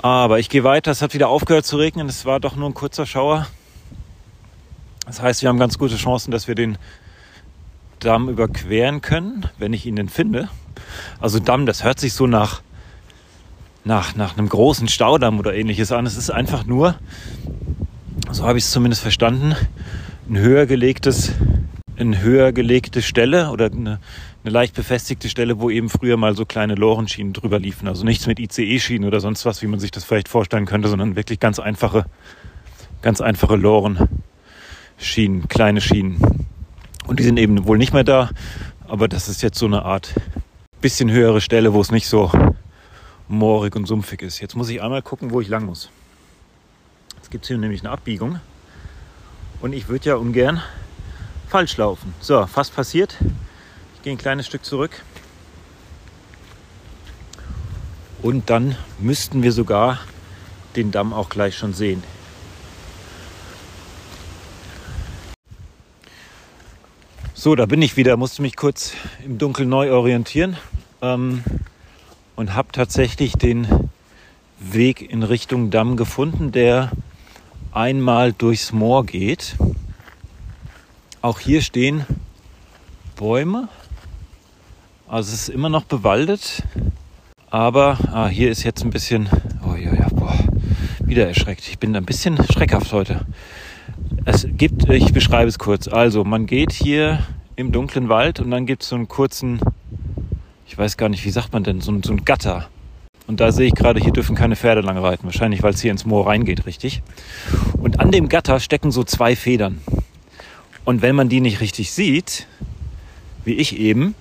Aber 0.01 0.39
ich 0.39 0.49
gehe 0.49 0.63
weiter. 0.63 0.91
Es 0.91 1.01
hat 1.01 1.13
wieder 1.13 1.29
aufgehört 1.29 1.65
zu 1.65 1.77
regnen. 1.77 2.07
Es 2.07 2.25
war 2.25 2.39
doch 2.39 2.55
nur 2.55 2.69
ein 2.69 2.73
kurzer 2.73 3.05
Schauer. 3.05 3.47
Das 5.05 5.21
heißt, 5.21 5.41
wir 5.41 5.49
haben 5.49 5.59
ganz 5.59 5.77
gute 5.77 5.95
Chancen, 5.97 6.31
dass 6.31 6.47
wir 6.47 6.55
den 6.55 6.77
Damm 7.99 8.29
überqueren 8.29 9.01
können, 9.01 9.47
wenn 9.57 9.73
ich 9.73 9.85
ihn 9.85 9.95
denn 9.95 10.09
finde. 10.09 10.49
Also 11.19 11.39
Damm, 11.39 11.65
das 11.65 11.83
hört 11.83 11.99
sich 11.99 12.13
so 12.13 12.27
nach, 12.27 12.61
nach, 13.85 14.15
nach 14.15 14.37
einem 14.37 14.49
großen 14.49 14.87
Staudamm 14.87 15.39
oder 15.39 15.53
ähnliches 15.53 15.91
an. 15.91 16.05
Es 16.05 16.17
ist 16.17 16.29
einfach 16.29 16.65
nur 16.65 16.95
so 18.31 18.43
habe 18.43 18.57
ich 18.57 18.65
es 18.65 18.71
zumindest 18.71 19.01
verstanden, 19.01 19.55
ein 20.29 20.37
höher 20.37 20.65
gelegtes, 20.65 21.31
eine 21.97 22.21
höher 22.21 22.51
gelegte 22.51 23.01
Stelle 23.01 23.49
oder 23.49 23.65
eine, 23.65 23.99
eine 24.43 24.51
leicht 24.51 24.75
befestigte 24.75 25.29
Stelle, 25.29 25.59
wo 25.59 25.69
eben 25.69 25.89
früher 25.89 26.17
mal 26.17 26.35
so 26.35 26.45
kleine 26.45 26.75
Lorenschienen 26.75 27.33
drüber 27.33 27.59
liefen. 27.59 27.87
Also 27.87 28.03
nichts 28.03 28.27
mit 28.27 28.39
ICE-Schienen 28.39 29.07
oder 29.07 29.19
sonst 29.19 29.45
was, 29.45 29.61
wie 29.61 29.67
man 29.67 29.79
sich 29.79 29.91
das 29.91 30.03
vielleicht 30.03 30.27
vorstellen 30.27 30.65
könnte, 30.65 30.89
sondern 30.89 31.15
wirklich 31.15 31.39
ganz 31.39 31.59
einfache, 31.59 32.05
ganz 33.01 33.21
einfache 33.21 33.55
Lorenschienen, 33.55 35.47
kleine 35.47 35.81
Schienen. 35.81 36.47
Und 37.07 37.19
die 37.19 37.23
sind 37.23 37.37
eben 37.37 37.65
wohl 37.67 37.77
nicht 37.77 37.93
mehr 37.93 38.03
da, 38.03 38.29
aber 38.87 39.07
das 39.07 39.29
ist 39.29 39.43
jetzt 39.43 39.59
so 39.59 39.67
eine 39.67 39.83
Art 39.83 40.13
bisschen 40.81 41.09
höhere 41.09 41.41
Stelle, 41.41 41.73
wo 41.73 41.81
es 41.81 41.91
nicht 41.91 42.07
so 42.07 42.31
moorig 43.27 43.75
und 43.75 43.85
sumpfig 43.85 44.21
ist. 44.21 44.39
Jetzt 44.39 44.55
muss 44.55 44.69
ich 44.69 44.81
einmal 44.81 45.01
gucken, 45.01 45.31
wo 45.31 45.41
ich 45.41 45.47
lang 45.47 45.65
muss. 45.65 45.89
Jetzt 47.17 47.31
gibt 47.31 47.45
es 47.45 47.47
hier 47.47 47.57
nämlich 47.57 47.81
eine 47.81 47.91
Abbiegung. 47.91 48.39
Und 49.61 49.73
ich 49.73 49.87
würde 49.87 50.09
ja 50.09 50.15
ungern 50.15 50.61
falsch 51.47 51.77
laufen. 51.77 52.13
So, 52.19 52.45
fast 52.47 52.75
passiert. 52.75 53.17
Ich 53.95 54.01
gehe 54.03 54.11
ein 54.13 54.17
kleines 54.17 54.45
Stück 54.45 54.65
zurück. 54.65 55.01
Und 58.21 58.49
dann 58.49 58.75
müssten 58.99 59.43
wir 59.43 59.51
sogar 59.51 59.99
den 60.75 60.91
Damm 60.91 61.13
auch 61.13 61.29
gleich 61.29 61.57
schon 61.57 61.73
sehen. 61.73 62.03
So, 67.33 67.55
da 67.55 67.67
bin 67.67 67.81
ich 67.81 67.95
wieder, 67.95 68.17
musste 68.17 68.41
mich 68.41 68.55
kurz 68.55 68.93
im 69.23 69.37
Dunkeln 69.37 69.69
neu 69.69 69.91
orientieren 69.91 70.57
ähm, 71.01 71.43
und 72.35 72.53
habe 72.53 72.69
tatsächlich 72.71 73.33
den 73.33 73.89
Weg 74.59 75.01
in 75.01 75.23
Richtung 75.23 75.69
Damm 75.69 75.97
gefunden, 75.97 76.51
der 76.51 76.91
einmal 77.71 78.33
durchs 78.33 78.71
Moor 78.71 79.05
geht. 79.05 79.55
Auch 81.21 81.39
hier 81.39 81.61
stehen 81.61 82.05
Bäume. 83.15 83.69
Also 85.07 85.33
es 85.33 85.41
ist 85.41 85.49
immer 85.49 85.69
noch 85.69 85.83
bewaldet. 85.83 86.63
Aber 87.49 87.97
ah, 88.11 88.27
hier 88.27 88.51
ist 88.51 88.63
jetzt 88.63 88.83
ein 88.83 88.89
bisschen. 88.89 89.29
Oh 89.65 89.75
ja, 89.75 89.93
ja, 89.93 90.07
boah, 90.09 90.37
wieder 90.99 91.27
erschreckt. 91.27 91.67
Ich 91.69 91.79
bin 91.79 91.95
ein 91.95 92.05
bisschen 92.05 92.37
schreckhaft 92.51 92.91
heute. 92.91 93.25
Es 94.25 94.47
gibt, 94.49 94.89
ich 94.89 95.13
beschreibe 95.13 95.47
es 95.47 95.59
kurz. 95.59 95.87
Also, 95.87 96.23
man 96.23 96.47
geht 96.47 96.73
hier 96.73 97.19
im 97.55 97.71
dunklen 97.71 98.09
Wald 98.09 98.39
und 98.39 98.51
dann 98.51 98.65
gibt 98.65 98.83
es 98.83 98.89
so 98.89 98.95
einen 98.95 99.07
kurzen, 99.07 99.59
ich 100.67 100.77
weiß 100.77 100.97
gar 100.97 101.09
nicht, 101.09 101.25
wie 101.25 101.29
sagt 101.29 101.53
man 101.53 101.63
denn, 101.63 101.81
so, 101.81 101.97
so 102.03 102.11
ein 102.11 102.25
Gatter. 102.25 102.67
Und 103.27 103.39
da 103.39 103.51
sehe 103.51 103.67
ich 103.67 103.73
gerade, 103.73 103.99
hier 103.99 104.11
dürfen 104.11 104.35
keine 104.35 104.55
Pferde 104.55 104.81
lang 104.81 104.97
reiten. 104.97 105.23
Wahrscheinlich, 105.25 105.63
weil 105.63 105.73
es 105.73 105.81
hier 105.81 105.91
ins 105.91 106.05
Moor 106.05 106.27
reingeht, 106.27 106.65
richtig. 106.65 107.01
Und 107.73 107.99
an 107.99 108.11
dem 108.11 108.29
Gatter 108.29 108.59
stecken 108.59 108.91
so 108.91 109.03
zwei 109.03 109.35
Federn. 109.35 109.81
Und 110.83 111.01
wenn 111.01 111.15
man 111.15 111.29
die 111.29 111.41
nicht 111.41 111.61
richtig 111.61 111.91
sieht, 111.91 112.45
wie 113.43 113.53
ich 113.53 113.79
eben, 113.79 114.13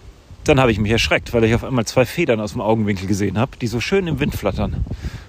dann 0.44 0.60
habe 0.60 0.72
ich 0.72 0.78
mich 0.78 0.92
erschreckt, 0.92 1.32
weil 1.32 1.44
ich 1.44 1.54
auf 1.54 1.64
einmal 1.64 1.86
zwei 1.86 2.06
Federn 2.06 2.40
aus 2.40 2.52
dem 2.52 2.60
Augenwinkel 2.60 3.06
gesehen 3.06 3.38
habe, 3.38 3.56
die 3.60 3.66
so 3.66 3.80
schön 3.80 4.06
im 4.06 4.20
Wind 4.20 4.34
flattern. 4.34 4.84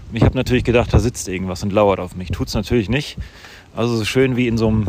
Und 0.09 0.15
ich 0.15 0.23
habe 0.23 0.35
natürlich 0.35 0.63
gedacht, 0.63 0.93
da 0.93 0.99
sitzt 0.99 1.27
irgendwas 1.27 1.63
und 1.63 1.73
lauert 1.73 1.99
auf 1.99 2.15
mich. 2.15 2.29
Tut's 2.29 2.53
natürlich 2.53 2.89
nicht. 2.89 3.17
Also 3.75 3.95
so 3.97 4.05
schön 4.05 4.37
wie 4.37 4.47
in 4.47 4.57
so 4.57 4.69
einem, 4.69 4.87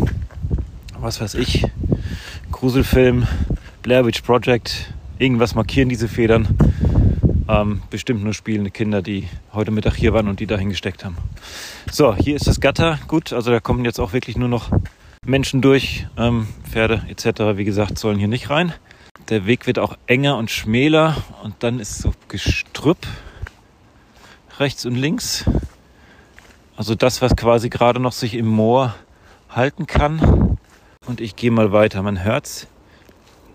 was 1.01 1.21
weiß 1.21 1.35
ich, 1.35 1.65
Gruselfilm, 2.53 3.27
Blair 3.83 4.07
Witch 4.07 4.23
Project. 4.23 4.93
Irgendwas 5.19 5.55
markieren 5.55 5.89
diese 5.89 6.09
Federn. 6.09 6.59
Ähm, 7.49 7.83
bestimmt 7.91 8.23
nur 8.23 8.35
spielende 8.35 8.71
Kinder, 8.71 9.03
die 9.03 9.29
heute 9.53 9.71
Mittag 9.71 9.95
hier 9.95 10.13
waren 10.13 10.29
und 10.29 10.41
die 10.41 10.47
dahin 10.47 10.69
gesteckt 10.69 11.05
haben. 11.05 11.17
So, 11.91 12.15
hier 12.15 12.37
ist 12.37 12.47
das 12.47 12.61
Gatter. 12.61 12.99
Gut, 13.09 13.33
also 13.33 13.51
da 13.51 13.61
kommen 13.61 13.85
jetzt 13.85 13.99
auch 13.99 14.13
wirklich 14.13 14.37
nur 14.37 14.49
noch 14.49 14.71
Menschen 15.25 15.63
durch. 15.63 16.07
Ähm, 16.19 16.49
Pferde 16.69 17.03
etc. 17.09 17.57
wie 17.57 17.65
gesagt 17.65 17.99
sollen 17.99 18.19
hier 18.19 18.29
nicht 18.29 18.51
rein. 18.51 18.75
Der 19.29 19.47
Weg 19.47 19.67
wird 19.67 19.79
auch 19.79 19.97
enger 20.07 20.37
und 20.37 20.51
schmäler 20.51 21.17
und 21.43 21.55
dann 21.61 21.81
ist 21.81 21.99
so 21.99 22.13
Gestrüpp 22.29 23.07
rechts 24.59 24.85
und 24.85 24.97
links. 24.97 25.45
Also 26.77 26.95
das, 26.95 27.23
was 27.23 27.37
quasi 27.37 27.71
gerade 27.71 28.01
noch 28.01 28.13
sich 28.13 28.35
im 28.35 28.47
Moor 28.47 28.95
halten 29.49 29.87
kann. 29.87 30.59
Und 31.07 31.21
ich 31.21 31.37
gehe 31.37 31.51
mal 31.51 31.73
weiter. 31.73 32.03
Man 32.03 32.23
hört's 32.23 32.67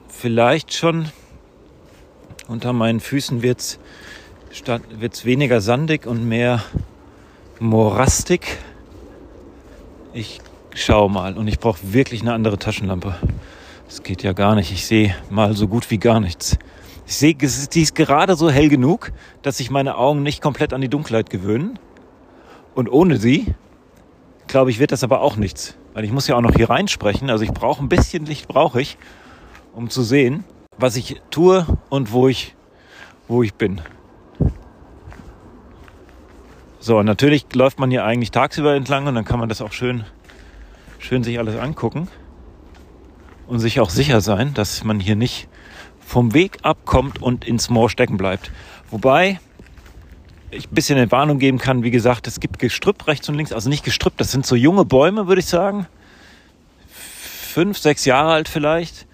vielleicht 0.10 0.74
schon. 0.74 1.12
Unter 2.52 2.74
meinen 2.74 3.00
Füßen 3.00 3.44
wird's 3.44 3.80
wird's 5.00 5.24
weniger 5.24 5.62
sandig 5.62 6.06
und 6.06 6.28
mehr 6.28 6.62
morastig. 7.62 8.46
Ich 10.12 10.42
schaue 10.76 11.10
mal 11.10 11.38
und 11.38 11.48
ich 11.48 11.60
brauche 11.60 11.80
wirklich 11.82 12.20
eine 12.20 12.34
andere 12.34 12.60
Taschenlampe. 12.60 13.16
Das 13.86 14.04
geht 14.04 14.22
ja 14.22 14.34
gar 14.34 14.56
nicht. 14.56 14.70
Ich 14.74 14.86
sehe 14.86 15.16
mal 15.30 15.56
so 15.56 15.70
gut 15.70 15.90
wie 15.92 15.98
gar 15.98 16.20
nichts. 16.20 16.60
Ich 17.08 17.16
sehe, 17.16 17.36
die 17.36 17.82
ist 17.82 17.96
gerade 17.96 18.36
so 18.36 18.50
hell 18.50 18.68
genug, 18.68 19.14
dass 19.44 19.60
sich 19.60 19.72
meine 19.72 19.96
Augen 19.96 20.22
nicht 20.22 20.42
komplett 20.42 20.74
an 20.74 20.82
die 20.82 20.90
Dunkelheit 20.90 21.30
gewöhnen. 21.30 21.80
Und 22.76 22.92
ohne 22.92 23.16
sie, 23.16 23.56
glaube 24.48 24.72
ich, 24.72 24.80
wird 24.80 24.92
das 24.92 25.06
aber 25.06 25.22
auch 25.22 25.38
nichts. 25.38 25.78
Weil 25.94 26.04
ich 26.04 26.12
muss 26.12 26.28
ja 26.28 26.36
auch 26.36 26.42
noch 26.42 26.56
hier 26.56 26.70
reinsprechen. 26.70 27.30
Also 27.30 27.46
ich 27.46 27.54
brauche 27.54 27.82
ein 27.82 27.88
bisschen 27.88 28.26
Licht, 28.26 28.50
brauche 28.50 28.82
ich, 28.82 28.98
um 29.74 29.90
zu 29.90 30.04
sehen, 30.04 30.44
was 30.82 30.96
ich 30.96 31.22
tue 31.30 31.66
und 31.90 32.12
wo 32.12 32.28
ich, 32.28 32.56
wo 33.28 33.44
ich 33.44 33.54
bin. 33.54 33.82
So, 36.80 36.98
und 36.98 37.06
natürlich 37.06 37.46
läuft 37.54 37.80
man 37.80 37.92
hier 37.92 38.04
eigentlich 38.04 38.32
tagsüber 38.32 38.74
entlang 38.74 39.06
und 39.06 39.14
dann 39.14 39.26
kann 39.26 39.40
man 39.40 39.48
das 39.48 39.62
auch 39.62 39.72
schön, 39.72 40.04
schön 40.98 41.24
sich 41.24 41.38
alles 41.38 41.56
angucken 41.56 42.08
und 43.48 43.60
sich 43.60 43.80
auch 43.80 43.92
sicher 43.92 44.22
sein, 44.22 44.56
dass 44.56 44.84
man 44.84 45.00
hier 45.00 45.16
nicht 45.16 45.48
vom 46.00 46.34
Weg 46.34 46.58
abkommt 46.64 47.22
und 47.22 47.46
ins 47.46 47.70
Moor 47.70 47.90
stecken 47.90 48.18
bleibt. 48.18 48.52
Wobei 48.90 49.40
ich 50.50 50.70
ein 50.70 50.74
bisschen 50.74 50.98
eine 50.98 51.12
Warnung 51.12 51.38
geben 51.38 51.60
kann, 51.60 51.84
wie 51.84 51.92
gesagt, 51.92 52.28
es 52.28 52.40
gibt 52.40 52.60
Gestrüpp 52.60 53.08
rechts 53.08 53.30
und 53.30 53.36
links, 53.36 53.54
also 53.54 53.70
nicht 53.70 53.86
Gestrüpp, 53.86 54.18
das 54.18 54.32
sind 54.32 54.46
so 54.46 54.56
junge 54.56 54.84
Bäume, 54.84 55.28
würde 55.28 55.40
ich 55.40 55.46
sagen. 55.46 55.86
Fünf, 56.88 57.78
sechs 57.78 58.06
Jahre 58.06 58.32
alt 58.32 58.50
vielleicht. 58.50 59.06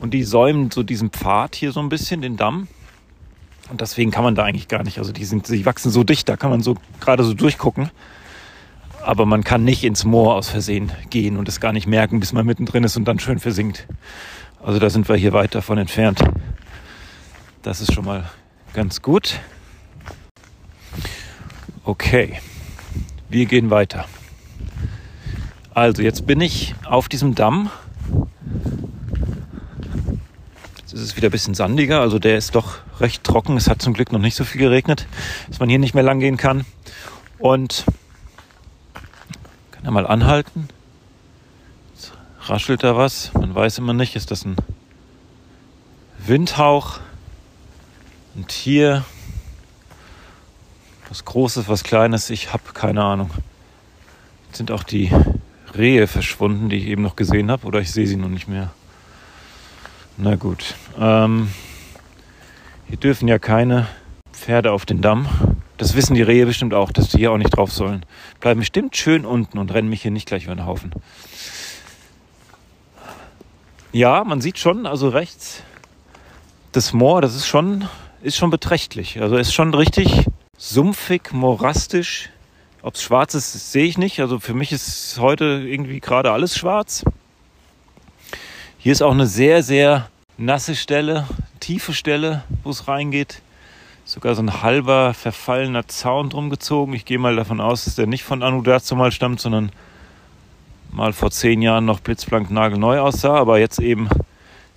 Und 0.00 0.14
die 0.14 0.22
säumen 0.22 0.70
so 0.70 0.82
diesen 0.82 1.10
Pfad 1.10 1.56
hier 1.56 1.72
so 1.72 1.80
ein 1.80 1.88
bisschen, 1.88 2.22
den 2.22 2.36
Damm. 2.36 2.68
Und 3.70 3.80
deswegen 3.80 4.10
kann 4.10 4.24
man 4.24 4.34
da 4.34 4.44
eigentlich 4.44 4.68
gar 4.68 4.82
nicht. 4.82 4.98
Also 4.98 5.12
die 5.12 5.24
sind, 5.24 5.48
die 5.48 5.66
wachsen 5.66 5.90
so 5.90 6.04
dicht, 6.04 6.28
da 6.28 6.36
kann 6.36 6.50
man 6.50 6.62
so 6.62 6.76
gerade 7.00 7.24
so 7.24 7.34
durchgucken. 7.34 7.90
Aber 9.04 9.26
man 9.26 9.44
kann 9.44 9.64
nicht 9.64 9.84
ins 9.84 10.04
Moor 10.04 10.34
aus 10.34 10.48
Versehen 10.48 10.92
gehen 11.10 11.36
und 11.36 11.48
es 11.48 11.60
gar 11.60 11.72
nicht 11.72 11.86
merken, 11.86 12.20
bis 12.20 12.32
man 12.32 12.46
mittendrin 12.46 12.84
ist 12.84 12.96
und 12.96 13.04
dann 13.04 13.18
schön 13.18 13.38
versinkt. 13.38 13.86
Also 14.62 14.78
da 14.78 14.90
sind 14.90 15.08
wir 15.08 15.16
hier 15.16 15.32
weit 15.32 15.54
davon 15.54 15.78
entfernt. 15.78 16.20
Das 17.62 17.80
ist 17.80 17.92
schon 17.92 18.04
mal 18.04 18.28
ganz 18.72 19.02
gut. 19.02 19.40
Okay, 21.84 22.38
wir 23.28 23.46
gehen 23.46 23.70
weiter. 23.70 24.06
Also 25.74 26.02
jetzt 26.02 26.26
bin 26.26 26.40
ich 26.40 26.74
auf 26.84 27.08
diesem 27.08 27.34
Damm 27.34 27.70
Jetzt 30.88 31.00
ist 31.00 31.02
es 31.02 31.16
wieder 31.16 31.28
ein 31.28 31.32
bisschen 31.32 31.52
sandiger, 31.52 32.00
also 32.00 32.18
der 32.18 32.38
ist 32.38 32.54
doch 32.54 32.78
recht 32.98 33.22
trocken. 33.22 33.58
Es 33.58 33.68
hat 33.68 33.82
zum 33.82 33.92
Glück 33.92 34.10
noch 34.10 34.20
nicht 34.20 34.34
so 34.34 34.44
viel 34.44 34.62
geregnet, 34.62 35.06
dass 35.46 35.60
man 35.60 35.68
hier 35.68 35.78
nicht 35.78 35.92
mehr 35.92 36.02
lang 36.02 36.18
gehen 36.18 36.38
kann. 36.38 36.64
Und 37.38 37.84
kann 39.70 39.84
ja 39.84 39.90
mal 39.90 40.06
anhalten. 40.06 40.70
Jetzt 41.92 42.12
raschelt 42.40 42.84
da 42.84 42.96
was. 42.96 43.34
Man 43.34 43.54
weiß 43.54 43.76
immer 43.76 43.92
nicht, 43.92 44.16
ist 44.16 44.30
das 44.30 44.46
ein 44.46 44.56
Windhauch? 46.24 47.00
Und 48.34 48.50
hier 48.50 49.04
was 51.10 51.26
Großes, 51.26 51.68
was 51.68 51.84
Kleines, 51.84 52.30
ich 52.30 52.54
habe 52.54 52.62
keine 52.72 53.04
Ahnung. 53.04 53.28
Jetzt 54.46 54.56
sind 54.56 54.70
auch 54.70 54.84
die 54.84 55.12
Rehe 55.76 56.06
verschwunden, 56.06 56.70
die 56.70 56.76
ich 56.76 56.86
eben 56.86 57.02
noch 57.02 57.14
gesehen 57.14 57.50
habe, 57.50 57.66
oder 57.66 57.78
ich 57.78 57.92
sehe 57.92 58.06
sie 58.06 58.16
noch 58.16 58.30
nicht 58.30 58.48
mehr. 58.48 58.70
Na 60.18 60.34
gut. 60.34 60.74
Ähm, 60.98 61.48
hier 62.88 62.98
dürfen 62.98 63.28
ja 63.28 63.38
keine 63.38 63.86
Pferde 64.32 64.72
auf 64.72 64.84
den 64.84 65.00
Damm. 65.00 65.28
Das 65.76 65.94
wissen 65.94 66.14
die 66.14 66.22
Rehe 66.22 66.44
bestimmt 66.44 66.74
auch, 66.74 66.90
dass 66.90 67.10
die 67.10 67.18
hier 67.18 67.30
auch 67.30 67.38
nicht 67.38 67.56
drauf 67.56 67.70
sollen. 67.70 68.04
Bleiben 68.40 68.58
bestimmt 68.58 68.96
schön 68.96 69.24
unten 69.24 69.58
und 69.58 69.72
rennen 69.72 69.88
mich 69.88 70.02
hier 70.02 70.10
nicht 70.10 70.26
gleich 70.26 70.44
über 70.44 70.56
den 70.56 70.66
Haufen. 70.66 70.92
Ja, 73.92 74.24
man 74.24 74.40
sieht 74.40 74.58
schon, 74.58 74.86
also 74.86 75.08
rechts 75.08 75.62
das 76.72 76.92
Moor, 76.92 77.22
das 77.22 77.34
ist 77.34 77.46
schon, 77.46 77.88
ist 78.22 78.36
schon 78.36 78.50
beträchtlich. 78.50 79.20
Also 79.20 79.36
ist 79.36 79.54
schon 79.54 79.72
richtig 79.72 80.26
sumpfig, 80.56 81.32
morastisch. 81.32 82.30
Ob 82.82 82.94
es 82.94 83.02
schwarz 83.02 83.34
ist, 83.34 83.72
sehe 83.72 83.86
ich 83.86 83.98
nicht. 83.98 84.20
Also 84.20 84.38
für 84.38 84.54
mich 84.54 84.72
ist 84.72 85.18
heute 85.20 85.44
irgendwie 85.64 86.00
gerade 86.00 86.32
alles 86.32 86.56
schwarz. 86.56 87.04
Hier 88.80 88.92
ist 88.92 89.02
auch 89.02 89.10
eine 89.10 89.26
sehr, 89.26 89.64
sehr 89.64 90.08
nasse 90.36 90.76
Stelle, 90.76 91.26
tiefe 91.58 91.92
Stelle, 91.92 92.44
wo 92.62 92.70
es 92.70 92.86
reingeht. 92.86 93.42
Sogar 94.04 94.36
so 94.36 94.42
ein 94.42 94.62
halber 94.62 95.14
verfallener 95.14 95.88
Zaun 95.88 96.30
drum 96.30 96.48
gezogen. 96.48 96.92
Ich 96.92 97.04
gehe 97.04 97.18
mal 97.18 97.34
davon 97.34 97.60
aus, 97.60 97.86
dass 97.86 97.96
der 97.96 98.06
nicht 98.06 98.22
von 98.22 98.44
Anu 98.44 98.62
mal 98.94 99.10
stammt, 99.10 99.40
sondern 99.40 99.72
mal 100.92 101.12
vor 101.12 101.32
zehn 101.32 101.60
Jahren 101.60 101.86
noch 101.86 101.98
blitzblank 101.98 102.52
nagelneu 102.52 103.00
aussah, 103.00 103.34
aber 103.34 103.58
jetzt 103.58 103.80
eben 103.80 104.08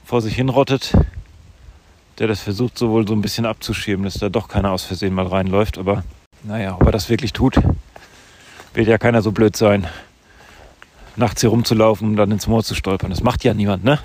vor 0.04 0.24
sich 0.24 0.36
hinrottet. 0.36 0.98
Der 2.18 2.28
das 2.28 2.42
versucht 2.42 2.80
so 2.80 2.90
wohl 2.90 3.08
so 3.08 3.14
ein 3.14 3.22
bisschen 3.22 3.46
abzuschieben, 3.46 4.04
dass 4.04 4.16
da 4.16 4.30
doch 4.30 4.48
keiner 4.48 4.72
aus 4.72 4.84
Versehen 4.84 5.14
mal 5.14 5.28
reinläuft. 5.28 5.78
Aber 5.78 6.04
naja, 6.42 6.74
ob 6.74 6.88
er 6.88 6.92
das 6.92 7.08
wirklich 7.08 7.34
tut, 7.34 7.54
wird 8.74 8.88
ja 8.88 8.98
keiner 8.98 9.22
so 9.22 9.32
blöd 9.32 9.56
sein 9.56 9.88
nachts 11.16 11.42
hier 11.42 11.50
rumzulaufen 11.50 12.10
und 12.10 12.16
dann 12.16 12.32
ins 12.32 12.48
Moor 12.48 12.64
zu 12.64 12.76
stolpern. 12.76 13.10
Das 13.10 13.24
macht 13.24 13.44
ja 13.44 13.54
niemand, 13.54 13.84
ne? 13.84 14.00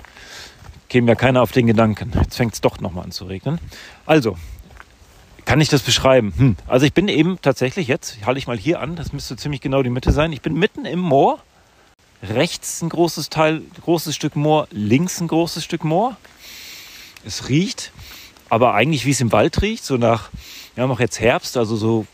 Käme 0.89 1.09
ja 1.09 1.15
keiner 1.15 1.41
auf 1.41 1.51
den 1.51 1.67
Gedanken. 1.67 2.11
Jetzt 2.15 2.37
fängt 2.37 2.53
es 2.53 2.61
doch 2.61 2.79
nochmal 2.79 3.03
an 3.05 3.11
zu 3.11 3.25
regnen. 3.25 3.59
Also, 4.05 4.37
kann 5.47 5.61
ich 5.61 5.69
das 5.69 5.81
beschreiben? 5.81 6.33
Hm. 6.37 6.55
Also 6.67 6.85
ich 6.85 6.93
bin 6.93 7.07
eben 7.07 7.39
tatsächlich 7.41 7.87
jetzt, 7.87 8.17
halte 8.25 8.37
ich 8.37 8.47
mal 8.47 8.57
hier 8.57 8.81
an, 8.81 8.95
das 8.95 9.13
müsste 9.13 9.37
ziemlich 9.37 9.61
genau 9.61 9.81
die 9.81 9.89
Mitte 9.89 10.11
sein. 10.11 10.33
Ich 10.33 10.41
bin 10.41 10.53
mitten 10.53 10.85
im 10.85 10.99
Moor. 10.99 11.39
Rechts 12.21 12.81
ein 12.81 12.89
großes 12.89 13.29
Teil, 13.29 13.61
großes 13.81 14.15
Stück 14.15 14.35
Moor, 14.35 14.67
links 14.71 15.21
ein 15.21 15.27
großes 15.27 15.63
Stück 15.63 15.83
Moor. 15.83 16.17
Es 17.25 17.47
riecht, 17.47 17.91
aber 18.49 18.73
eigentlich 18.73 19.05
wie 19.05 19.11
es 19.11 19.21
im 19.21 19.31
Wald 19.31 19.61
riecht, 19.61 19.85
so 19.85 19.97
nach, 19.97 20.29
wir 20.75 20.83
haben 20.83 20.91
auch 20.91 20.99
jetzt 20.99 21.19
Herbst, 21.19 21.57
also 21.57 21.75
so 21.75 22.05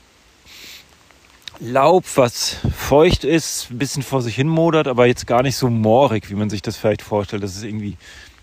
Laub, 1.60 2.06
was 2.16 2.58
feucht 2.76 3.24
ist, 3.24 3.70
ein 3.72 3.78
bisschen 3.78 4.04
vor 4.04 4.22
sich 4.22 4.36
hin 4.36 4.48
modert, 4.48 4.88
aber 4.88 5.06
jetzt 5.06 5.28
gar 5.28 5.44
nicht 5.44 5.56
so 5.56 5.70
moorig, 5.70 6.30
wie 6.30 6.36
man 6.36 6.50
sich 6.50 6.62
das 6.62 6.78
vielleicht 6.78 7.02
vorstellt, 7.02 7.44
dass 7.44 7.56
es 7.56 7.64
irgendwie 7.64 7.98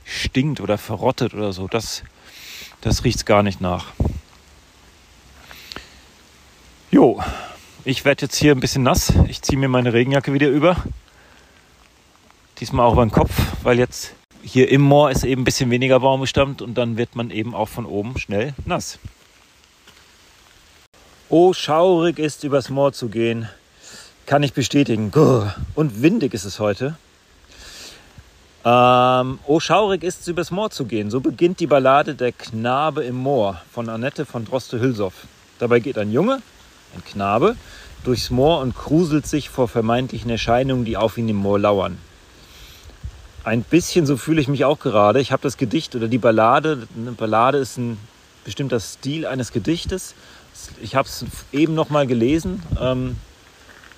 stinkt 0.04 0.60
oder 0.60 0.78
verrottet 0.78 1.34
oder 1.34 1.52
so. 1.52 1.68
Das, 1.68 2.02
das 2.80 3.04
riecht 3.04 3.18
es 3.18 3.24
gar 3.24 3.42
nicht 3.42 3.60
nach. 3.60 3.86
Jo, 6.90 7.20
ich 7.84 8.04
werde 8.04 8.22
jetzt 8.22 8.36
hier 8.36 8.52
ein 8.52 8.60
bisschen 8.60 8.82
nass. 8.82 9.12
Ich 9.28 9.42
ziehe 9.42 9.58
mir 9.58 9.68
meine 9.68 9.92
Regenjacke 9.92 10.32
wieder 10.32 10.48
über. 10.48 10.76
Diesmal 12.58 12.86
auch 12.86 12.92
über 12.94 13.06
den 13.06 13.12
Kopf, 13.12 13.32
weil 13.62 13.78
jetzt 13.78 14.14
hier 14.42 14.70
im 14.70 14.82
Moor 14.82 15.10
ist 15.10 15.24
eben 15.24 15.42
ein 15.42 15.44
bisschen 15.44 15.70
weniger 15.70 16.00
Baumbestand 16.00 16.62
und 16.62 16.74
dann 16.74 16.96
wird 16.96 17.16
man 17.16 17.30
eben 17.30 17.54
auch 17.54 17.68
von 17.68 17.86
oben 17.86 18.18
schnell 18.18 18.54
nass. 18.64 18.98
Oh, 21.32 21.52
schaurig 21.52 22.18
ist 22.18 22.42
übers 22.42 22.70
Moor 22.70 22.92
zu 22.92 23.08
gehen. 23.08 23.48
Kann 24.26 24.42
ich 24.42 24.52
bestätigen. 24.52 25.12
Und 25.76 26.02
windig 26.02 26.34
ist 26.34 26.44
es 26.44 26.58
heute. 26.58 26.96
Ähm, 28.64 29.38
oh, 29.46 29.60
schaurig 29.60 30.02
ist 30.02 30.22
es 30.22 30.26
übers 30.26 30.50
Moor 30.50 30.70
zu 30.70 30.86
gehen. 30.86 31.08
So 31.08 31.20
beginnt 31.20 31.60
die 31.60 31.68
Ballade 31.68 32.16
Der 32.16 32.32
Knabe 32.32 33.04
im 33.04 33.14
Moor 33.14 33.62
von 33.72 33.88
Annette 33.88 34.26
von 34.26 34.44
Droste-Hülsoff. 34.44 35.14
Dabei 35.60 35.78
geht 35.78 35.98
ein 35.98 36.10
Junge, 36.10 36.42
ein 36.96 37.04
Knabe, 37.04 37.54
durchs 38.02 38.30
Moor 38.30 38.60
und 38.60 38.74
gruselt 38.74 39.28
sich 39.28 39.50
vor 39.50 39.68
vermeintlichen 39.68 40.30
Erscheinungen, 40.32 40.84
die 40.84 40.96
auf 40.96 41.16
ihn 41.16 41.28
im 41.28 41.36
Moor 41.36 41.60
lauern. 41.60 41.98
Ein 43.44 43.62
bisschen 43.62 44.04
so 44.04 44.16
fühle 44.16 44.40
ich 44.40 44.48
mich 44.48 44.64
auch 44.64 44.80
gerade. 44.80 45.20
Ich 45.20 45.30
habe 45.30 45.42
das 45.42 45.56
Gedicht 45.56 45.94
oder 45.94 46.08
die 46.08 46.18
Ballade. 46.18 46.88
Eine 46.96 47.12
Ballade 47.12 47.58
ist 47.58 47.78
ein 47.78 47.98
bestimmter 48.44 48.80
Stil 48.80 49.26
eines 49.26 49.52
Gedichtes 49.52 50.16
ich 50.82 50.94
habe 50.94 51.08
es 51.08 51.24
eben 51.52 51.74
noch 51.74 51.90
mal 51.90 52.06
gelesen. 52.06 52.62
Ähm, 52.80 53.16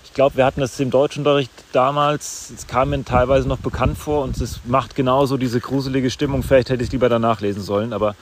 ich 0.04 0.14
glaube, 0.14 0.36
wir 0.36 0.44
hatten 0.44 0.60
das 0.60 0.78
im 0.78 0.90
Deutschunterricht 0.90 1.50
damals. 1.72 2.52
Es 2.54 2.66
kam 2.66 2.90
mir 2.90 3.02
teilweise 3.04 3.48
noch 3.48 3.58
bekannt 3.58 3.96
vor 3.96 4.24
und 4.24 4.38
es 4.40 4.60
macht 4.66 4.94
genauso 4.94 5.38
diese 5.38 5.58
gruselige 5.58 6.10
Stimmung. 6.10 6.42
Vielleicht 6.42 6.68
hätte 6.68 6.82
ich 6.82 6.88
es 6.88 6.92
lieber 6.92 7.08
danach 7.08 7.40
lesen 7.40 7.62
sollen, 7.62 7.92
aber 7.94 8.14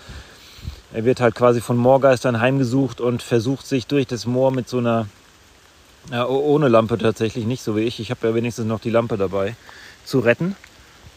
er 0.93 1.05
wird 1.05 1.21
halt 1.21 1.35
quasi 1.35 1.61
von 1.61 1.77
Moorgeistern 1.77 2.41
heimgesucht 2.41 3.01
und 3.01 3.23
versucht 3.23 3.67
sich 3.67 3.87
durch 3.87 4.07
das 4.07 4.27
Moor 4.27 4.53
mit 4.53 4.69
so 4.69 4.79
einer, 4.79 5.07
ja, 6.13 6.27
ohne 6.27 6.69
Lampe 6.69 6.97
tatsächlich 6.99 7.45
nicht, 7.45 7.63
so 7.63 7.77
wie 7.77 7.81
ich. 7.81 7.99
Ich 8.01 8.11
habe 8.11 8.29
ja 8.29 8.35
wenigstens 8.35 8.67
noch 8.67 8.81
die 8.81 8.91
Lampe 8.91 9.17
dabei, 9.17 9.57
zu 10.05 10.21
retten. 10.21 10.57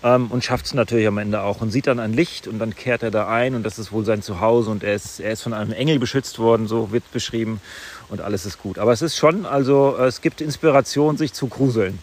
Ähm, 0.04 0.28
und 0.30 0.44
schafft 0.44 0.66
es 0.66 0.74
natürlich 0.74 1.08
am 1.08 1.18
Ende 1.18 1.42
auch 1.42 1.62
und 1.62 1.72
sieht 1.72 1.88
dann 1.88 2.00
ein 2.00 2.14
Licht 2.14 2.48
und 2.48 2.60
dann 2.60 2.76
kehrt 2.76 3.04
er 3.04 3.12
da 3.12 3.28
ein 3.28 3.56
und 3.56 3.64
das 3.64 3.80
ist 3.80 3.92
wohl 3.92 4.04
sein 4.04 4.22
Zuhause 4.22 4.70
und 4.70 4.84
er 4.84 4.96
ist, 4.96 5.20
er 5.20 5.32
ist 5.32 5.42
von 5.42 5.54
einem 5.54 5.72
Engel 5.72 5.98
beschützt 6.00 6.40
worden, 6.40 6.68
so 6.68 6.92
wird 6.92 7.10
beschrieben 7.12 7.62
und 8.10 8.22
alles 8.22 8.46
ist 8.46 8.60
gut. 8.60 8.78
Aber 8.78 8.92
es 8.92 9.02
ist 9.02 9.16
schon, 9.16 9.46
also 9.46 9.98
es 9.98 10.22
gibt 10.22 10.42
Inspiration, 10.42 11.18
sich 11.18 11.34
zu 11.34 11.48
gruseln. 11.48 12.00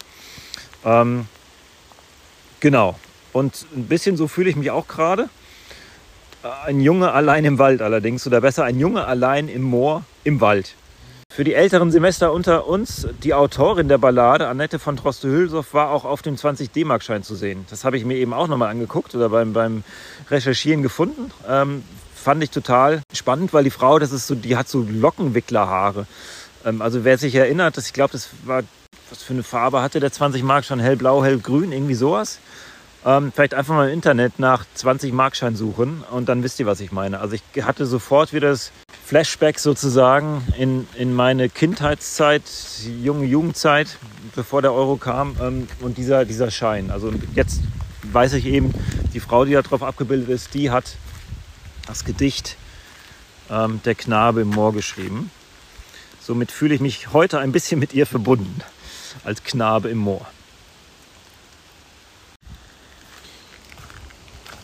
Ähm, 0.85 1.27
genau. 2.61 2.99
Und 3.33 3.67
ein 3.77 3.85
bisschen 3.85 4.17
so 4.17 4.27
fühle 4.27 4.51
ich 4.51 4.57
mich 4.57 4.71
auch 4.71 4.89
gerade. 4.89 5.29
Ein 6.65 6.81
Junge 6.81 7.13
allein 7.13 7.45
im 7.45 7.59
Wald 7.59 7.83
allerdings, 7.83 8.27
oder 8.27 8.41
besser 8.41 8.65
ein 8.65 8.81
Junge 8.81 9.05
allein 9.05 9.49
im 9.49 9.63
Moor 9.63 10.05
im 10.25 10.41
Wald. 10.41 10.75
Für 11.33 11.45
die 11.45 11.55
älteren 11.55 11.93
Semester 11.93 12.33
unter 12.33 12.67
uns, 12.67 13.07
die 13.23 13.35
Autorin 13.35 13.87
der 13.87 13.99
Ballade, 13.99 14.49
Annette 14.49 14.81
von 14.81 14.97
Droste-Hülsow, 14.97 15.65
war 15.73 15.91
auch 15.91 16.05
auf 16.05 16.23
dem 16.23 16.37
20 16.37 16.73
D-Mark-Schein 16.73 17.23
zu 17.23 17.37
sehen. 17.37 17.65
Das 17.71 17.85
habe 17.85 17.97
ich 17.97 18.05
mir 18.05 18.17
eben 18.17 18.33
auch 18.33 18.49
nochmal 18.49 18.69
angeguckt 18.69 19.15
oder 19.15 19.29
beim, 19.29 19.53
beim 19.53 19.85
Recherchieren 20.29 20.83
gefunden. 20.83 21.31
Ähm, 21.49 21.85
fand 22.17 22.43
ich 22.43 22.51
total 22.51 23.03
spannend, 23.15 23.53
weil 23.53 23.63
die 23.63 23.71
Frau, 23.71 24.01
das 24.01 24.11
ist 24.11 24.27
so, 24.27 24.35
die 24.35 24.57
hat 24.57 24.69
so 24.69 24.83
Lockenwicklerhaare. 24.83 26.09
Ähm, 26.65 26.83
also 26.83 27.05
wer 27.05 27.17
sich 27.17 27.37
erinnert, 27.37 27.77
das, 27.77 27.87
ich 27.87 27.93
glaube, 27.93 28.11
das 28.11 28.31
war, 28.45 28.65
was 29.09 29.23
für 29.23 29.33
eine 29.33 29.45
Farbe 29.45 29.83
hatte 29.83 30.01
der 30.01 30.11
20 30.11 30.43
Mark 30.43 30.65
schon? 30.65 30.81
Hellblau, 30.81 31.23
hellgrün, 31.23 31.71
irgendwie 31.71 31.95
sowas. 31.95 32.41
Ähm, 33.07 33.31
vielleicht 33.33 33.55
einfach 33.55 33.77
mal 33.77 33.89
im 33.89 33.95
Internet 33.95 34.41
nach 34.41 34.65
20 34.75 35.13
Markschein 35.13 35.55
suchen 35.55 36.03
und 36.11 36.29
dann 36.29 36.43
wisst 36.43 36.59
ihr, 36.59 36.67
was 36.67 36.81
ich 36.81 36.91
meine. 36.91 37.21
Also 37.21 37.37
ich 37.37 37.65
hatte 37.65 37.87
sofort 37.87 38.33
wieder 38.33 38.51
das 38.51 38.73
Flashback 39.11 39.59
sozusagen 39.59 40.47
in, 40.57 40.87
in 40.95 41.13
meine 41.13 41.49
Kindheitszeit, 41.49 42.45
junge 43.03 43.25
Jugendzeit, 43.27 43.99
bevor 44.37 44.63
der 44.63 44.73
Euro 44.73 44.99
kam 44.99 45.35
ähm, 45.43 45.67
und 45.81 45.99
dieser, 45.99 46.25
dieser 46.25 46.53
Schein. 46.53 46.93
Also 46.93 47.13
jetzt 47.35 47.61
weiß 48.05 48.35
ich 48.35 48.47
eben, 48.47 48.73
die 49.13 49.19
Frau, 49.19 49.45
die 49.45 49.55
darauf 49.55 49.83
abgebildet 49.83 50.29
ist, 50.29 50.55
die 50.55 50.71
hat 50.71 50.95
das 51.89 52.05
Gedicht 52.05 52.57
ähm, 53.51 53.81
Der 53.85 53.97
Knabe 53.97 54.43
im 54.43 54.51
Moor 54.51 54.73
geschrieben. 54.73 55.33
Somit 56.21 56.53
fühle 56.53 56.77
ich 56.77 56.81
mich 56.81 57.13
heute 57.13 57.41
ein 57.41 57.51
bisschen 57.51 57.81
mit 57.81 57.93
ihr 57.93 58.07
verbunden, 58.07 58.61
als 59.25 59.43
Knabe 59.43 59.89
im 59.89 59.99
Moor. 59.99 60.25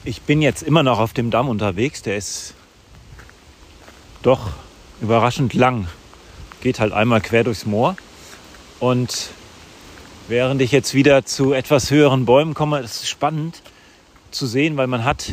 Ich 0.04 0.22
bin 0.22 0.40
jetzt 0.40 0.62
immer 0.62 0.84
noch 0.84 1.00
auf 1.00 1.14
dem 1.14 1.32
Damm 1.32 1.48
unterwegs, 1.48 2.02
der 2.02 2.16
ist 2.16 2.54
doch 4.26 4.50
überraschend 5.00 5.54
lang. 5.54 5.86
Geht 6.60 6.80
halt 6.80 6.92
einmal 6.92 7.20
quer 7.20 7.44
durchs 7.44 7.64
Moor. 7.64 7.96
Und 8.80 9.30
während 10.26 10.60
ich 10.60 10.72
jetzt 10.72 10.94
wieder 10.94 11.24
zu 11.24 11.52
etwas 11.52 11.90
höheren 11.90 12.24
Bäumen 12.24 12.54
komme, 12.54 12.80
ist 12.80 13.02
es 13.02 13.08
spannend 13.08 13.62
zu 14.32 14.46
sehen, 14.46 14.76
weil 14.76 14.88
man 14.88 15.04
hat 15.04 15.32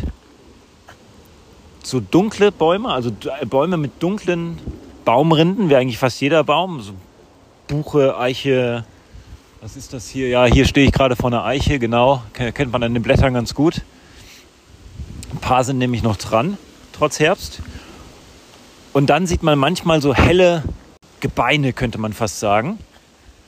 so 1.81 1.99
dunkle 1.99 2.51
Bäume, 2.51 2.89
also 2.89 3.11
Bäume 3.49 3.77
mit 3.77 4.01
dunklen 4.01 4.59
Baumrinden, 5.05 5.69
wie 5.69 5.75
eigentlich 5.75 5.97
fast 5.97 6.21
jeder 6.21 6.43
Baum. 6.43 6.81
So 6.81 6.93
Buche, 7.67 8.17
Eiche, 8.17 8.85
was 9.61 9.75
ist 9.75 9.93
das 9.93 10.07
hier? 10.07 10.29
Ja, 10.29 10.45
hier 10.45 10.65
stehe 10.65 10.85
ich 10.85 10.93
gerade 10.93 11.15
vor 11.15 11.27
einer 11.27 11.43
Eiche, 11.45 11.79
genau. 11.79 12.21
Kennt 12.33 12.71
man 12.71 12.83
an 12.83 12.93
den 12.93 13.01
Blättern 13.01 13.33
ganz 13.33 13.55
gut. 13.55 13.81
Ein 15.31 15.39
paar 15.39 15.63
sind 15.63 15.79
nämlich 15.79 16.03
noch 16.03 16.17
dran, 16.17 16.57
trotz 16.91 17.19
Herbst. 17.19 17.59
Und 18.93 19.07
dann 19.09 19.25
sieht 19.25 19.41
man 19.41 19.57
manchmal 19.57 20.01
so 20.01 20.13
helle 20.13 20.63
Gebeine, 21.19 21.73
könnte 21.73 21.97
man 21.97 22.13
fast 22.13 22.39
sagen, 22.39 22.77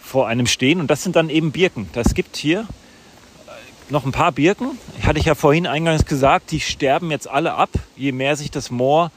vor 0.01 0.27
einem 0.27 0.47
stehen. 0.47 0.79
Und 0.79 0.89
das 0.89 1.03
sind 1.03 1.15
dann 1.15 1.29
eben 1.29 1.51
Birken. 1.51 1.87
Das 1.93 2.15
gibt 2.15 2.35
hier 2.35 2.61
äh, 2.61 3.51
noch 3.89 4.05
ein 4.05 4.11
paar 4.11 4.31
Birken. 4.31 4.71
Hatte 5.03 5.19
ich 5.19 5.25
ja 5.25 5.35
vorhin 5.35 5.67
eingangs 5.67 6.05
gesagt, 6.05 6.49
die 6.49 6.59
sterben 6.59 7.11
jetzt 7.11 7.29
alle 7.29 7.53
ab, 7.53 7.69
je 7.95 8.11
mehr 8.11 8.35
sich 8.35 8.49
das 8.49 8.71
Moor 8.71 9.11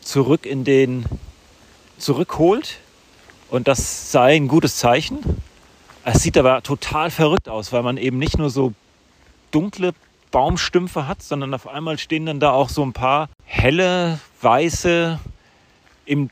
zurück 0.00 0.46
in 0.46 0.64
den 0.64 1.04
zurückholt. 1.96 2.78
Und 3.48 3.68
das 3.68 4.10
sei 4.10 4.34
ein 4.34 4.48
gutes 4.48 4.76
Zeichen. 4.76 5.20
Es 6.04 6.24
sieht 6.24 6.36
aber 6.36 6.64
total 6.64 7.10
verrückt 7.12 7.48
aus, 7.48 7.72
weil 7.72 7.84
man 7.84 7.98
eben 7.98 8.18
nicht 8.18 8.36
nur 8.36 8.50
so 8.50 8.72
dunkle 9.52 9.92
Baumstümpfe 10.32 11.06
hat, 11.06 11.22
sondern 11.22 11.54
auf 11.54 11.68
einmal 11.68 11.98
stehen 11.98 12.26
dann 12.26 12.40
da 12.40 12.50
auch 12.50 12.68
so 12.68 12.82
ein 12.82 12.92
paar 12.92 13.28
helle, 13.44 14.18
weiße, 14.40 15.20
im 16.04 16.30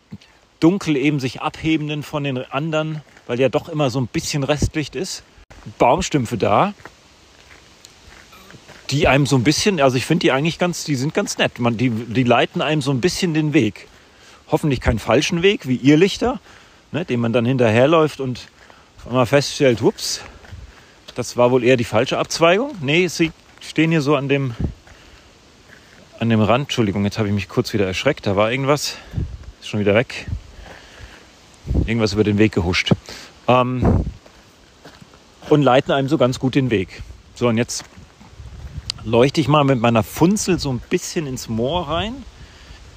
Dunkel 0.61 0.97
eben 0.97 1.21
sich 1.21 1.41
abhebenden 1.41 2.03
von 2.03 2.25
den 2.25 2.39
anderen, 2.39 3.03
weil 3.27 3.41
ja 3.41 3.49
doch 3.49 3.69
immer 3.69 3.91
so 3.91 4.01
ein 4.01 4.07
bisschen 4.07 4.45
Restlicht 4.45 4.95
ist, 4.95 5.23
Baumstümpfe 5.79 6.37
da, 6.37 6.75
die 8.91 9.09
einem 9.09 9.27
so 9.27 9.37
ein 9.37 9.45
bisschen, 9.45 9.81
also 9.81 9.97
ich 9.97 10.05
finde 10.05 10.23
die 10.23 10.33
eigentlich 10.33 10.59
ganz, 10.59 10.85
die 10.85 10.97
sind 10.97 11.15
ganz 11.15 11.39
nett. 11.39 11.59
Man, 11.59 11.77
die, 11.77 11.91
die 11.91 12.25
leiten 12.25 12.61
einem 12.61 12.83
so 12.83 12.91
ein 12.91 13.01
bisschen 13.01 13.35
den 13.35 13.55
Weg. 13.55 13.87
Hoffentlich 14.51 14.81
keinen 14.81 14.99
falschen 14.99 15.43
Weg, 15.43 15.69
wie 15.69 15.77
Irrlichter, 15.77 16.41
ne, 16.91 17.05
dem 17.05 17.21
man 17.21 17.33
dann 17.33 17.45
hinterherläuft 17.45 18.21
und 18.21 18.49
einmal 19.07 19.27
feststellt, 19.27 19.81
ups, 19.81 20.23
das 21.15 21.37
war 21.37 21.51
wohl 21.51 21.65
eher 21.65 21.77
die 21.77 21.85
falsche 21.85 22.19
Abzweigung. 22.19 22.73
Nee, 22.81 23.07
sie 23.09 23.33
stehen 23.61 23.91
hier 23.91 24.01
so 24.01 24.17
an 24.17 24.29
dem, 24.29 24.55
an 26.19 26.29
dem 26.29 26.41
Rand. 26.41 26.65
Entschuldigung, 26.65 27.05
jetzt 27.05 27.19
habe 27.19 27.29
ich 27.29 27.35
mich 27.35 27.49
kurz 27.49 27.73
wieder 27.73 27.87
erschreckt. 27.87 28.27
Da 28.27 28.37
war 28.37 28.51
irgendwas. 28.51 28.97
Ist 29.61 29.69
schon 29.69 29.81
wieder 29.81 29.95
weg. 29.95 30.27
Irgendwas 31.87 32.13
über 32.15 32.25
den 32.25 32.39
Weg 32.39 32.53
gehuscht. 32.53 32.93
Ähm, 33.47 34.05
und 35.49 35.63
leiten 35.63 35.93
einem 35.93 36.09
so 36.09 36.19
ganz 36.19 36.39
gut 36.39 36.55
den 36.55 36.71
Weg. 36.71 37.03
So, 37.35 37.49
und 37.49 37.59
jetzt 37.59 37.85
leuchte 39.05 39.41
ich 39.41 39.49
mal 39.49 39.65
mit 39.65 39.81
meiner 39.81 40.03
Funzel 40.03 40.59
so 40.59 40.71
ein 40.73 40.81
bisschen 40.91 41.27
ins 41.27 41.49
Moor 41.49 41.89
rein. 41.89 42.15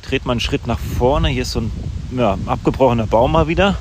Dreht 0.03 0.25
mal 0.25 0.33
einen 0.33 0.39
Schritt 0.39 0.67
nach 0.67 0.79
vorne. 0.79 1.29
Hier 1.29 1.43
ist 1.43 1.51
so 1.51 1.61
ein 1.61 1.71
ja, 2.15 2.37
abgebrochener 2.45 3.07
Baum 3.07 3.33
mal 3.33 3.47
wieder. 3.47 3.77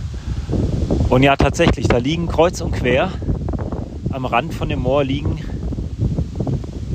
Und 1.08 1.22
ja, 1.22 1.36
tatsächlich, 1.36 1.88
da 1.88 1.98
liegen 1.98 2.26
kreuz 2.26 2.60
und 2.60 2.72
quer 2.72 3.12
am 4.10 4.24
Rand 4.24 4.54
von 4.54 4.68
dem 4.68 4.80
Moor 4.80 5.04
liegen, 5.04 5.44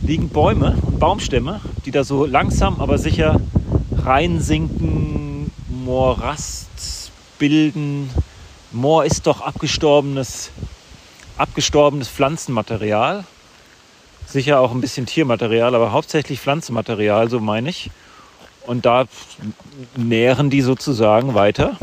liegen 0.04 0.30
Bäume 0.30 0.76
und 0.82 1.00
Baumstämme, 1.00 1.62
die 1.86 1.92
da 1.92 2.04
so 2.04 2.26
langsam 2.26 2.80
aber 2.80 2.98
sicher 2.98 3.40
reinsinken, 3.96 5.27
Morast 5.88 7.14
bilden. 7.40 8.10
Moor 8.74 9.06
ist 9.06 9.26
doch 9.26 9.40
abgestorbenes, 9.40 10.52
abgestorbenes 11.38 12.10
Pflanzenmaterial. 12.10 13.24
Sicher 14.28 14.60
auch 14.60 14.72
ein 14.72 14.82
bisschen 14.82 15.06
Tiermaterial, 15.06 15.74
aber 15.76 15.94
hauptsächlich 15.94 16.42
Pflanzenmaterial, 16.42 17.30
so 17.30 17.40
meine 17.40 17.70
ich. 17.70 17.90
Und 18.66 18.86
da 18.86 19.06
nähren 19.96 20.50
die 20.50 20.60
sozusagen 20.60 21.36
weiter, 21.36 21.78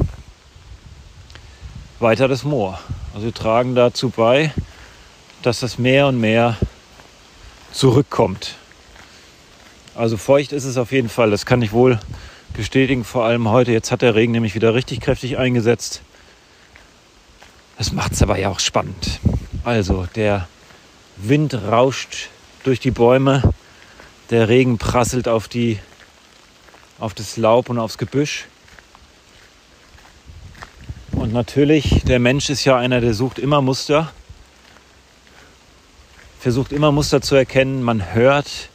weiter 1.99 2.29
das 2.29 2.45
Moor. 2.45 2.79
Also 3.14 3.31
tragen 3.31 3.75
dazu 3.75 4.11
bei, 4.11 4.53
dass 5.40 5.61
das 5.61 5.79
mehr 5.79 6.09
und 6.09 6.21
mehr 6.21 6.59
zurückkommt. 7.73 8.57
Also 9.95 10.19
feucht 10.19 10.53
ist 10.53 10.64
es 10.64 10.77
auf 10.77 10.93
jeden 10.93 11.09
Fall, 11.09 11.31
das 11.31 11.47
kann 11.47 11.62
ich 11.62 11.73
wohl 11.73 11.99
bestätigen, 12.55 13.05
vor 13.05 13.25
allem 13.25 13.49
heute. 13.51 13.73
Jetzt 13.73 13.93
hat 13.93 14.01
der 14.01 14.14
Regen 14.14 14.33
nämlich 14.33 14.55
wieder 14.55 14.75
richtig 14.75 15.01
kräftig 15.01 15.37
eingesetzt. 15.37 16.01
Das 17.77 17.93
macht 17.93 18.12
es 18.12 18.23
aber 18.23 18.38
ja 18.38 18.49
auch 18.49 18.61
spannend. 18.61 19.21
Also 19.64 20.07
der 20.14 20.49
Wind 21.17 21.55
rauscht 21.55 22.29
durch 22.62 22.81
die 22.81 22.90
Bäume, 22.90 23.43
der 24.31 24.49
Regen 24.49 24.79
prasselt 24.79 25.29
auf, 25.29 25.49
die, 25.49 25.79
auf 26.99 27.12
das 27.14 27.37
Laub 27.37 27.69
und 27.69 27.79
aufs 27.79 27.99
Gebüsch. 27.99 28.47
Und 31.12 31.33
natürlich, 31.33 32.03
der 32.05 32.19
Mensch 32.19 32.51
ist 32.51 32.64
ja 32.64 32.77
einer, 32.77 33.01
der 33.01 33.14
sucht 33.14 33.38
immer 33.38 33.61
Muster, 33.61 34.12
versucht 36.40 36.73
immer 36.73 36.93
Muster 36.93 37.21
zu 37.21 37.35
erkennen. 37.35 37.83
Man 37.83 38.14
hört 38.14 38.69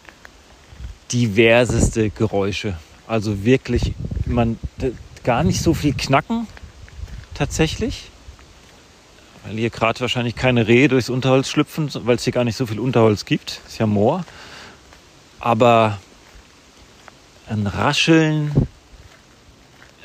diverseste 1.12 2.10
Geräusche. 2.10 2.76
Also 3.10 3.43
wirklich, 3.43 3.93
man 4.28 4.60
gar 5.24 5.43
nicht 5.43 5.63
so 5.63 5.74
viel 5.74 5.95
knacken 5.95 6.45
tatsächlich. 7.34 8.12
Weil 9.43 9.56
hier 9.56 9.72
gerade 9.72 10.00
wahrscheinlich 10.02 10.36
keine 10.36 10.67
Rehe 10.67 10.89
durchs 10.89 11.10
Unterholz 11.10 11.50
schlüpfen, 11.50 11.89
weil 12.06 12.17
es 12.17 12.24
hier 12.24 12.34
gar 12.34 12.43
nicht 12.43 12.56
so 12.56 12.67
viel 12.67 12.80
Unterholz 12.80 13.26
gibt. 13.26 13.62
Ist 13.67 13.80
ja 13.80 13.88
Moor. 13.88 14.26
Aber 15.39 15.98
ein 17.48 17.65
Rascheln, 17.65 18.52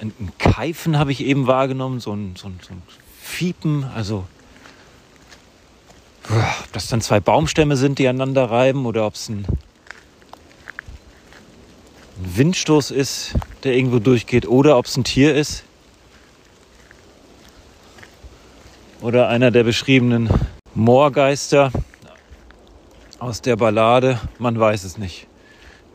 ein 0.01 0.33
Keifen 0.38 0.99
habe 0.99 1.12
ich 1.12 1.21
eben 1.21 1.47
wahrgenommen, 1.47 2.01
so 2.01 2.14
ein, 2.14 2.37
so 2.37 2.47
ein, 2.49 2.59
so 2.67 2.73
ein 2.73 2.83
Fiepen, 3.21 3.85
also 3.95 4.27
ob 6.31 6.73
das 6.73 6.87
dann 6.87 7.03
zwei 7.03 7.21
Baumstämme 7.21 7.77
sind, 7.77 7.99
die 7.99 8.09
aneinander 8.09 8.51
reiben 8.51 8.87
oder 8.87 9.07
ob 9.07 9.17
es 9.17 9.29
ein 9.29 9.45
ein 12.16 12.37
Windstoß 12.37 12.90
ist, 12.90 13.35
der 13.64 13.74
irgendwo 13.74 13.98
durchgeht, 13.98 14.46
oder 14.46 14.79
ob 14.79 14.87
es 14.87 14.96
ein 14.96 15.05
Tier 15.05 15.35
ist. 15.35 15.64
Oder 19.00 19.29
einer 19.29 19.50
der 19.50 19.64
beschriebenen 19.64 20.31
Moorgeister 20.74 21.70
aus 23.18 23.42
der 23.42 23.57
Ballade, 23.57 24.20
man 24.38 24.59
weiß 24.59 24.85
es 24.85 24.98
nicht. 24.98 25.27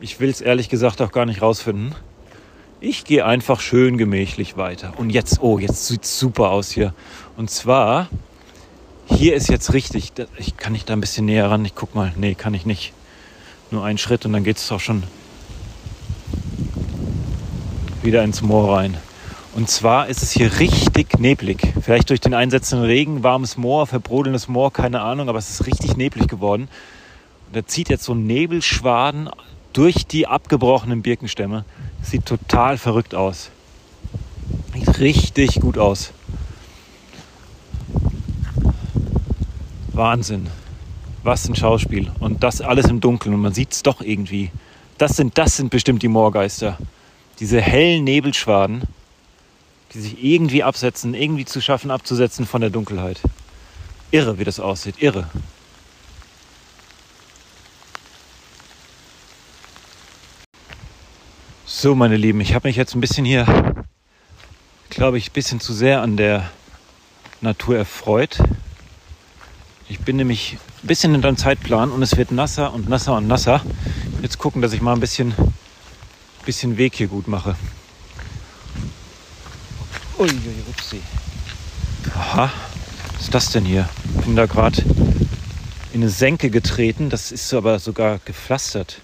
Ich 0.00 0.20
will 0.20 0.30
es 0.30 0.40
ehrlich 0.40 0.68
gesagt 0.68 1.02
auch 1.02 1.12
gar 1.12 1.26
nicht 1.26 1.42
rausfinden. 1.42 1.94
Ich 2.80 3.04
gehe 3.04 3.26
einfach 3.26 3.60
schön 3.60 3.98
gemächlich 3.98 4.56
weiter. 4.56 4.94
Und 4.96 5.10
jetzt, 5.10 5.42
oh, 5.42 5.58
jetzt 5.58 5.86
sieht 5.86 6.04
es 6.04 6.18
super 6.18 6.50
aus 6.50 6.70
hier. 6.70 6.94
Und 7.36 7.50
zwar, 7.50 8.08
hier 9.06 9.34
ist 9.34 9.48
jetzt 9.48 9.72
richtig, 9.74 10.12
ich 10.38 10.56
kann 10.56 10.72
nicht 10.72 10.88
da 10.88 10.94
ein 10.94 11.00
bisschen 11.00 11.26
näher 11.26 11.50
ran. 11.50 11.64
Ich 11.64 11.74
guck 11.74 11.94
mal, 11.94 12.12
nee, 12.16 12.34
kann 12.34 12.54
ich 12.54 12.64
nicht. 12.64 12.92
Nur 13.70 13.84
einen 13.84 13.98
Schritt 13.98 14.24
und 14.24 14.32
dann 14.32 14.44
geht 14.44 14.56
es 14.56 14.72
auch 14.72 14.80
schon 14.80 15.02
wieder 18.02 18.22
ins 18.22 18.42
Moor 18.42 18.76
rein. 18.76 18.96
Und 19.54 19.68
zwar 19.68 20.06
ist 20.06 20.22
es 20.22 20.30
hier 20.30 20.60
richtig 20.60 21.18
neblig. 21.18 21.72
Vielleicht 21.82 22.10
durch 22.10 22.20
den 22.20 22.34
einsetzenden 22.34 22.86
Regen, 22.86 23.22
warmes 23.22 23.56
Moor, 23.56 23.86
verbrodelndes 23.86 24.48
Moor, 24.48 24.72
keine 24.72 25.00
Ahnung, 25.00 25.28
aber 25.28 25.38
es 25.38 25.50
ist 25.50 25.66
richtig 25.66 25.96
neblig 25.96 26.28
geworden. 26.28 26.68
Und 27.46 27.56
da 27.56 27.66
zieht 27.66 27.88
jetzt 27.88 28.04
so 28.04 28.14
ein 28.14 28.26
Nebelschwaden 28.26 29.28
durch 29.72 30.06
die 30.06 30.26
abgebrochenen 30.28 31.02
Birkenstämme. 31.02 31.64
Sieht 32.02 32.26
total 32.26 32.78
verrückt 32.78 33.14
aus. 33.14 33.50
Sieht 34.72 35.00
richtig 35.00 35.60
gut 35.60 35.78
aus. 35.78 36.12
Wahnsinn. 39.92 40.46
Was 41.24 41.48
ein 41.48 41.56
Schauspiel. 41.56 42.10
Und 42.20 42.44
das 42.44 42.60
alles 42.60 42.86
im 42.86 43.00
Dunkeln. 43.00 43.34
Und 43.34 43.42
man 43.42 43.52
sieht 43.52 43.72
es 43.72 43.82
doch 43.82 44.00
irgendwie. 44.00 44.50
Das 44.96 45.16
sind, 45.16 45.36
das 45.38 45.56
sind 45.56 45.70
bestimmt 45.70 46.02
die 46.02 46.08
Moorgeister. 46.08 46.78
Diese 47.40 47.60
hellen 47.60 48.04
Nebelschwaden, 48.04 48.82
die 49.92 50.00
sich 50.00 50.22
irgendwie 50.22 50.62
absetzen, 50.62 51.14
irgendwie 51.14 51.46
zu 51.46 51.60
schaffen, 51.60 51.90
abzusetzen 51.90 52.46
von 52.46 52.60
der 52.60 52.70
Dunkelheit. 52.70 53.20
Irre, 54.10 54.38
wie 54.38 54.44
das 54.44 54.60
aussieht. 54.60 54.96
Irre. 55.00 55.28
So, 61.64 61.94
meine 61.94 62.16
Lieben, 62.16 62.42
ich 62.42 62.54
habe 62.54 62.68
mich 62.68 62.76
jetzt 62.76 62.94
ein 62.94 63.00
bisschen 63.00 63.24
hier, 63.24 63.46
glaube 64.90 65.16
ich, 65.16 65.30
ein 65.30 65.32
bisschen 65.32 65.60
zu 65.60 65.72
sehr 65.72 66.02
an 66.02 66.18
der 66.18 66.50
Natur 67.40 67.78
erfreut. 67.78 68.38
Ich 69.88 70.00
bin 70.00 70.16
nämlich 70.16 70.58
ein 70.82 70.86
bisschen 70.86 71.14
in 71.14 71.22
deinem 71.22 71.38
Zeitplan 71.38 71.90
und 71.90 72.02
es 72.02 72.18
wird 72.18 72.32
nasser 72.32 72.74
und 72.74 72.88
nasser 72.88 73.16
und 73.16 73.28
nasser. 73.28 73.62
Jetzt 74.20 74.36
gucken, 74.36 74.60
dass 74.60 74.74
ich 74.74 74.82
mal 74.82 74.92
ein 74.92 75.00
bisschen, 75.00 75.32
bisschen 76.44 76.76
Weg 76.76 76.94
hier 76.94 77.08
gut 77.08 77.28
mache. 77.28 77.56
Uiuiui, 80.18 80.62
upsi. 80.68 81.00
Aha, 82.14 82.50
was 83.14 83.22
ist 83.22 83.34
das 83.34 83.50
denn 83.50 83.64
hier? 83.64 83.88
Ich 84.18 84.24
bin 84.24 84.36
da 84.36 84.46
gerade 84.46 84.82
in 85.92 86.02
eine 86.02 86.10
Senke 86.10 86.50
getreten. 86.50 87.10
Das 87.10 87.32
ist 87.32 87.52
aber 87.54 87.78
sogar 87.78 88.18
gepflastert 88.24 89.00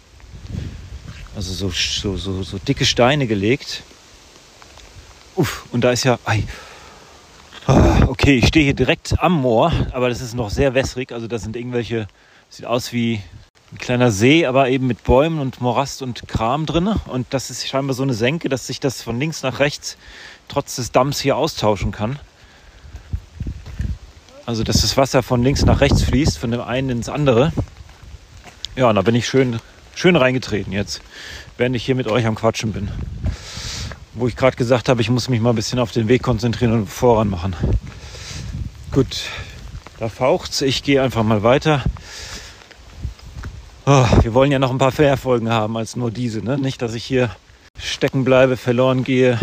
also 1.37 1.53
so, 1.53 1.71
so, 1.71 2.17
so, 2.17 2.43
so 2.43 2.59
dicke 2.59 2.87
Steine 2.87 3.27
gelegt. 3.27 3.83
Uff, 5.37 5.67
und 5.71 5.83
da 5.83 5.93
ist 5.93 6.05
ja. 6.05 6.19
Ei. 6.25 6.45
Ah, 7.67 8.07
okay, 8.07 8.39
ich 8.39 8.47
stehe 8.47 8.65
hier 8.65 8.75
direkt 8.75 9.21
am 9.21 9.33
Moor, 9.33 9.71
aber 9.93 10.09
das 10.09 10.23
ist 10.23 10.35
noch 10.35 10.51
sehr 10.51 10.73
wässrig. 10.75 11.13
Also 11.13 11.27
da 11.27 11.39
sind 11.39 11.57
irgendwelche. 11.57 12.09
Sieht 12.49 12.65
aus 12.65 12.93
wie 12.93 13.21
ein 13.73 13.79
kleiner 13.79 14.11
See, 14.11 14.47
aber 14.47 14.69
eben 14.69 14.87
mit 14.87 15.03
Bäumen 15.05 15.41
und 15.41 15.61
Morast 15.61 16.03
und 16.03 16.29
Kram 16.29 16.67
drin. 16.67 16.89
Und 17.07 17.27
das 17.31 17.51
ist 17.51 17.67
scheinbar 17.67 17.95
so 17.95 18.03
eine 18.03 18.15
Senke, 18.15 18.49
dass 18.49 18.67
sich 18.67 18.81
das 18.81 19.03
von 19.03 19.19
links 19.19 19.43
nach 19.43 19.59
rechts 19.59 19.97
trotz 20.49 20.77
des 20.77 20.93
Damms 20.93 21.21
hier 21.21 21.37
austauschen 21.37 21.91
kann. 21.91 22.19
Also 24.45 24.63
dass 24.63 24.83
das 24.83 24.97
Wasser 24.97 25.23
von 25.23 25.43
links 25.43 25.65
nach 25.65 25.81
rechts 25.81 26.03
fließt, 26.03 26.39
von 26.39 26.53
dem 26.53 26.61
einen 26.61 26.91
ins 26.91 27.09
andere. 27.09 27.53
Ja, 28.77 28.89
und 28.89 28.95
da 28.95 29.03
bin 29.03 29.15
ich 29.15 29.27
schön 29.27 29.59
schön 29.97 30.15
reingetreten 30.15 30.73
jetzt, 30.73 31.01
während 31.57 31.75
ich 31.75 31.85
hier 31.85 31.95
mit 31.95 32.07
euch 32.07 32.27
am 32.27 32.37
Quatschen 32.37 32.73
bin. 32.73 32.89
Wo 34.15 34.29
ich 34.29 34.37
gerade 34.37 34.57
gesagt 34.57 34.89
habe, 34.89 35.01
ich 35.01 35.11
muss 35.11 35.29
mich 35.29 35.41
mal 35.41 35.51
ein 35.51 35.57
bisschen 35.57 35.79
auf 35.79 35.91
den 35.91 36.07
Weg 36.09 36.23
konzentrieren 36.23 36.73
und 36.73 36.87
voran 36.87 37.29
machen. 37.29 37.57
Gut, 38.93 39.25
da 39.99 40.09
faucht's. 40.09 40.63
Ich 40.63 40.83
gehe 40.83 41.03
einfach 41.03 41.23
mal 41.23 41.43
weiter. 41.43 41.83
Oh, 43.89 44.05
wir 44.23 44.35
wollen 44.35 44.51
ja 44.51 44.59
noch 44.59 44.73
ein 44.73 44.79
paar 44.79 44.91
Fährfolgen 44.91 45.49
haben 45.49 45.77
als 45.77 45.95
nur 45.95 46.11
diese. 46.11 46.41
Ne? 46.41 46.59
Nicht, 46.59 46.83
dass 46.83 46.95
ich 46.95 47.05
hier 47.05 47.31
stecken 47.79 48.25
bleibe, 48.25 48.57
verloren 48.57 49.05
gehe, 49.05 49.39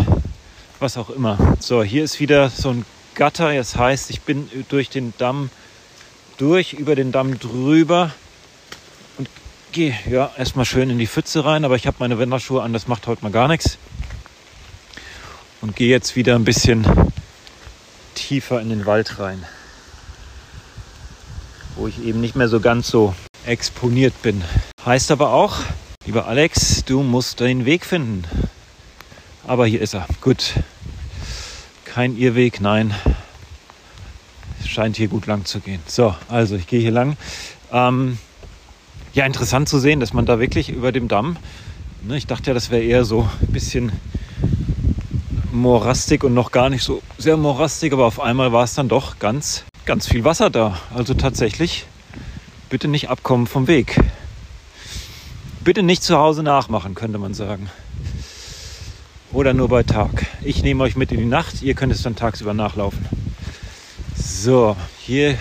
was 0.80 0.98
auch 0.98 1.08
immer. 1.08 1.56
So, 1.60 1.82
hier 1.82 2.04
ist 2.04 2.20
wieder 2.20 2.50
so 2.50 2.68
ein 2.68 2.84
Gatter. 3.14 3.54
Das 3.54 3.76
heißt, 3.76 4.10
ich 4.10 4.20
bin 4.20 4.50
durch 4.68 4.90
den 4.90 5.14
Damm 5.16 5.48
durch, 6.36 6.74
über 6.74 6.94
den 6.94 7.10
Damm 7.10 7.38
drüber 7.38 8.10
gehe 9.74 9.98
ja 10.08 10.30
erstmal 10.38 10.64
schön 10.64 10.88
in 10.88 10.98
die 10.98 11.06
Pfütze 11.08 11.44
rein, 11.44 11.64
aber 11.64 11.74
ich 11.74 11.88
habe 11.88 11.96
meine 11.98 12.16
Wanderschuhe 12.16 12.62
an, 12.62 12.72
das 12.72 12.86
macht 12.86 13.08
heute 13.08 13.24
mal 13.24 13.32
gar 13.32 13.48
nichts. 13.48 13.76
Und 15.60 15.74
gehe 15.74 15.88
jetzt 15.88 16.14
wieder 16.14 16.36
ein 16.36 16.44
bisschen 16.44 16.86
tiefer 18.14 18.60
in 18.60 18.68
den 18.68 18.86
Wald 18.86 19.18
rein, 19.18 19.44
wo 21.74 21.88
ich 21.88 22.04
eben 22.04 22.20
nicht 22.20 22.36
mehr 22.36 22.48
so 22.48 22.60
ganz 22.60 22.86
so 22.88 23.14
exponiert 23.46 24.20
bin. 24.22 24.42
Heißt 24.84 25.10
aber 25.10 25.32
auch, 25.32 25.56
lieber 26.06 26.26
Alex, 26.26 26.84
du 26.84 27.02
musst 27.02 27.40
deinen 27.40 27.64
Weg 27.64 27.84
finden. 27.84 28.24
Aber 29.46 29.66
hier 29.66 29.80
ist 29.80 29.94
er. 29.94 30.06
Gut. 30.20 30.54
Kein 31.84 32.16
Irrweg, 32.16 32.60
nein. 32.60 32.94
Es 34.60 34.68
scheint 34.68 34.96
hier 34.96 35.08
gut 35.08 35.26
lang 35.26 35.44
zu 35.44 35.60
gehen. 35.60 35.80
So, 35.86 36.14
also 36.28 36.56
ich 36.56 36.66
gehe 36.66 36.80
hier 36.80 36.90
lang. 36.90 37.16
Ähm, 37.70 38.18
ja, 39.12 39.26
interessant 39.26 39.68
zu 39.68 39.78
sehen, 39.78 40.00
dass 40.00 40.12
man 40.12 40.26
da 40.26 40.40
wirklich 40.40 40.70
über 40.70 40.90
dem 40.90 41.08
Damm, 41.08 41.36
ne, 42.02 42.16
ich 42.16 42.26
dachte 42.26 42.50
ja, 42.50 42.54
das 42.54 42.70
wäre 42.70 42.82
eher 42.82 43.04
so 43.04 43.28
ein 43.42 43.52
bisschen 43.52 43.92
morastig 45.52 46.24
und 46.24 46.34
noch 46.34 46.50
gar 46.50 46.68
nicht 46.68 46.82
so 46.82 47.00
sehr 47.16 47.36
morastig, 47.36 47.92
aber 47.92 48.06
auf 48.06 48.18
einmal 48.20 48.52
war 48.52 48.64
es 48.64 48.74
dann 48.74 48.88
doch 48.88 49.18
ganz, 49.20 49.64
ganz 49.84 50.08
viel 50.08 50.24
Wasser 50.24 50.50
da. 50.50 50.78
Also 50.92 51.14
tatsächlich, 51.14 51.86
bitte 52.74 52.88
nicht 52.88 53.08
abkommen 53.08 53.46
vom 53.46 53.68
Weg. 53.68 54.00
Bitte 55.62 55.84
nicht 55.84 56.02
zu 56.02 56.18
Hause 56.18 56.42
nachmachen, 56.42 56.96
könnte 56.96 57.18
man 57.18 57.32
sagen. 57.32 57.70
Oder 59.30 59.54
nur 59.54 59.68
bei 59.68 59.84
Tag. 59.84 60.26
Ich 60.42 60.64
nehme 60.64 60.82
euch 60.82 60.96
mit 60.96 61.12
in 61.12 61.18
die 61.18 61.24
Nacht, 61.24 61.62
ihr 61.62 61.74
könnt 61.74 61.92
es 61.92 62.02
dann 62.02 62.16
tagsüber 62.16 62.52
nachlaufen. 62.52 63.06
So, 64.16 64.76
hier 64.98 65.38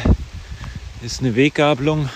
ist 1.02 1.22
eine 1.22 1.36
Weggabelung 1.36 2.08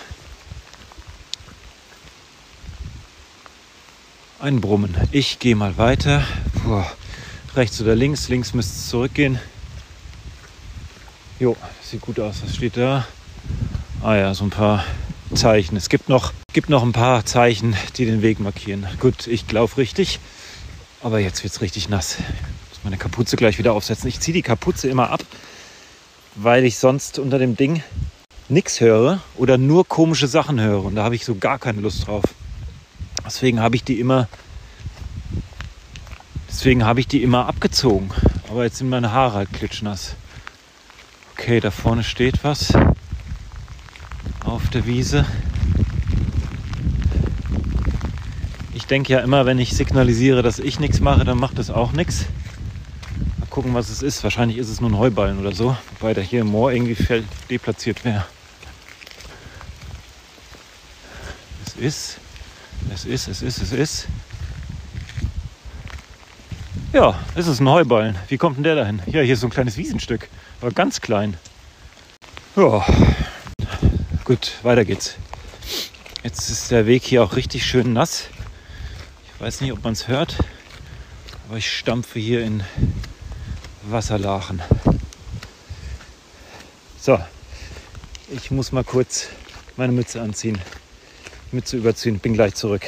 ein 4.39 4.61
Brummen. 4.61 4.95
Ich 5.11 5.39
gehe 5.39 5.55
mal 5.55 5.79
weiter. 5.79 6.21
Puh, 6.61 6.83
rechts 7.55 7.81
oder 7.81 7.95
links? 7.95 8.29
Links 8.29 8.53
müsste 8.53 8.73
es 8.73 8.87
zurückgehen. 8.89 9.39
Jo, 11.39 11.57
sieht 11.81 12.01
gut 12.01 12.19
aus. 12.19 12.43
Was 12.43 12.55
steht 12.55 12.77
da? 12.77 13.07
Ah 14.03 14.15
ja, 14.15 14.31
so 14.35 14.43
ein 14.43 14.51
paar 14.51 14.83
Zeichen. 15.35 15.75
Es 15.75 15.89
gibt 15.89 16.09
noch, 16.09 16.33
gibt 16.53 16.69
noch 16.69 16.83
ein 16.83 16.93
paar 16.93 17.25
Zeichen, 17.25 17.75
die 17.97 18.05
den 18.05 18.21
Weg 18.21 18.39
markieren. 18.39 18.87
Gut, 18.99 19.27
ich 19.27 19.49
laufe 19.51 19.77
richtig. 19.77 20.19
Aber 21.01 21.19
jetzt 21.19 21.43
wird 21.43 21.53
es 21.53 21.61
richtig 21.61 21.89
nass. 21.89 22.17
Ich 22.19 22.69
muss 22.69 22.83
meine 22.83 22.97
Kapuze 22.97 23.35
gleich 23.35 23.57
wieder 23.57 23.73
aufsetzen. 23.73 24.07
Ich 24.07 24.19
ziehe 24.19 24.33
die 24.33 24.41
Kapuze 24.41 24.89
immer 24.89 25.11
ab, 25.11 25.21
weil 26.35 26.65
ich 26.65 26.77
sonst 26.77 27.19
unter 27.19 27.39
dem 27.39 27.55
Ding 27.55 27.83
nichts 28.49 28.79
höre 28.79 29.21
oder 29.35 29.57
nur 29.57 29.87
komische 29.87 30.27
Sachen 30.27 30.59
höre. 30.59 30.85
Und 30.85 30.95
da 30.95 31.03
habe 31.03 31.15
ich 31.15 31.25
so 31.25 31.35
gar 31.35 31.59
keine 31.59 31.81
Lust 31.81 32.07
drauf. 32.07 32.23
Deswegen 33.25 33.59
habe 33.59 33.75
ich 33.75 33.83
die 33.83 33.99
immer, 33.99 34.29
deswegen 36.49 36.85
habe 36.85 37.01
ich 37.01 37.07
die 37.07 37.21
immer 37.21 37.45
abgezogen. 37.45 38.09
Aber 38.49 38.63
jetzt 38.63 38.77
sind 38.77 38.89
meine 38.89 39.11
Haare 39.11 39.33
halt 39.35 39.53
klitschnass. 39.53 40.15
Okay, 41.33 41.59
da 41.59 41.69
vorne 41.69 42.03
steht 42.03 42.43
was 42.43 42.73
auf 44.43 44.69
der 44.69 44.85
Wiese. 44.85 45.25
Ich 48.73 48.85
denke 48.85 49.13
ja 49.13 49.19
immer, 49.19 49.45
wenn 49.45 49.59
ich 49.59 49.75
signalisiere, 49.75 50.41
dass 50.41 50.59
ich 50.59 50.79
nichts 50.79 50.99
mache, 50.99 51.25
dann 51.25 51.37
macht 51.37 51.59
das 51.59 51.69
auch 51.69 51.91
nichts. 51.91 52.25
Mal 53.39 53.47
gucken, 53.49 53.73
was 53.73 53.89
es 53.89 54.01
ist. 54.01 54.23
Wahrscheinlich 54.23 54.57
ist 54.57 54.69
es 54.69 54.81
nur 54.81 54.89
ein 54.89 54.97
Heuballen 54.97 55.39
oder 55.39 55.53
so, 55.53 55.75
wobei 55.99 56.13
der 56.13 56.23
hier 56.23 56.41
im 56.41 56.47
Moor 56.47 56.71
irgendwie 56.71 56.97
deplatziert 57.49 58.05
wäre. 58.05 58.25
Es 61.65 61.75
ist 61.75 62.19
es 62.93 63.05
ist, 63.05 63.27
es 63.27 63.41
ist, 63.41 63.61
es 63.61 63.71
ist. 63.71 64.07
Ja, 66.93 67.19
es 67.35 67.47
ist 67.47 67.59
ein 67.59 67.69
Heuballen. 67.69 68.15
Wie 68.27 68.37
kommt 68.37 68.57
denn 68.57 68.63
der 68.63 68.75
dahin? 68.75 69.01
Ja, 69.05 69.21
hier 69.21 69.33
ist 69.33 69.41
so 69.41 69.47
ein 69.47 69.51
kleines 69.51 69.77
Wiesenstück, 69.77 70.29
aber 70.61 70.71
ganz 70.71 71.01
klein. 71.01 71.37
Ja, 72.55 72.85
gut, 74.27 74.51
weiter 74.61 74.83
geht's. 74.83 75.15
Jetzt 76.21 76.49
ist 76.49 76.69
der 76.69 76.85
Weg 76.85 77.03
hier 77.03 77.23
auch 77.23 77.37
richtig 77.37 77.65
schön 77.65 77.93
nass. 77.93 78.25
Ich 79.33 79.39
weiß 79.39 79.61
nicht, 79.61 79.71
ob 79.71 79.81
man 79.85 79.93
es 79.93 80.09
hört, 80.09 80.35
aber 81.47 81.55
ich 81.57 81.71
stampfe 81.71 82.19
hier 82.19 82.43
in 82.43 82.61
Wasserlachen. 83.83 84.61
So, 86.99 87.17
ich 88.29 88.51
muss 88.51 88.73
mal 88.73 88.83
kurz 88.83 89.29
meine 89.77 89.93
Mütze 89.93 90.21
anziehen. 90.21 90.59
mit 91.53 91.65
zu 91.65 91.77
überziehen. 91.77 92.19
Bin 92.19 92.33
gleich 92.33 92.53
zurück. 92.53 92.85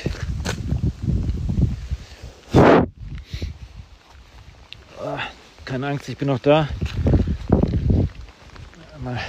Ah, 5.01 5.19
keine 5.63 5.87
Angst, 5.87 6.09
ich 6.09 6.17
bin 6.17 6.27
noch 6.27 6.39
da. 6.39 6.67
Mal 9.01 9.21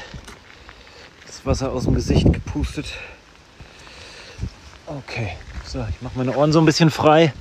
Wasser 1.44 1.72
aus 1.72 1.84
dem 1.84 1.94
Gesicht 1.94 2.32
gepustet. 2.32 2.86
Okay, 4.86 5.36
so, 5.64 5.84
ich 5.88 6.02
mache 6.02 6.18
meine 6.18 6.36
Ohren 6.36 6.52
so 6.52 6.58
ein 6.58 6.64
bisschen 6.64 6.90
frei. 6.90 7.32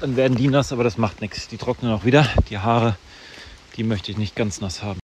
Dann 0.00 0.16
werden 0.16 0.36
die 0.36 0.48
nass, 0.48 0.72
aber 0.72 0.84
das 0.84 0.98
macht 0.98 1.20
nichts. 1.20 1.48
Die 1.48 1.56
trocknen 1.56 1.92
auch 1.92 2.04
wieder. 2.04 2.26
Die 2.50 2.58
Haare, 2.58 2.96
die 3.76 3.84
möchte 3.84 4.10
ich 4.10 4.18
nicht 4.18 4.34
ganz 4.36 4.60
nass 4.60 4.82
haben. 4.82 4.98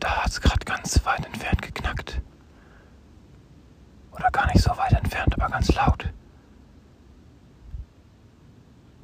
Da 0.00 0.22
hat 0.22 0.30
es 0.30 0.40
gerade 0.40 0.64
ganz 0.64 1.04
weit 1.04 1.24
entfernt 1.26 1.62
geknackt. 1.62 2.20
Oder 4.12 4.30
gar 4.30 4.46
nicht 4.46 4.62
so 4.62 4.70
weit 4.76 4.92
entfernt, 4.92 5.34
aber 5.34 5.50
ganz 5.50 5.72
laut. 5.74 6.04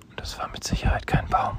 Und 0.08 0.20
das 0.20 0.38
war 0.38 0.48
mit 0.48 0.64
Sicherheit 0.64 1.06
kein 1.06 1.26
Baum. 1.28 1.58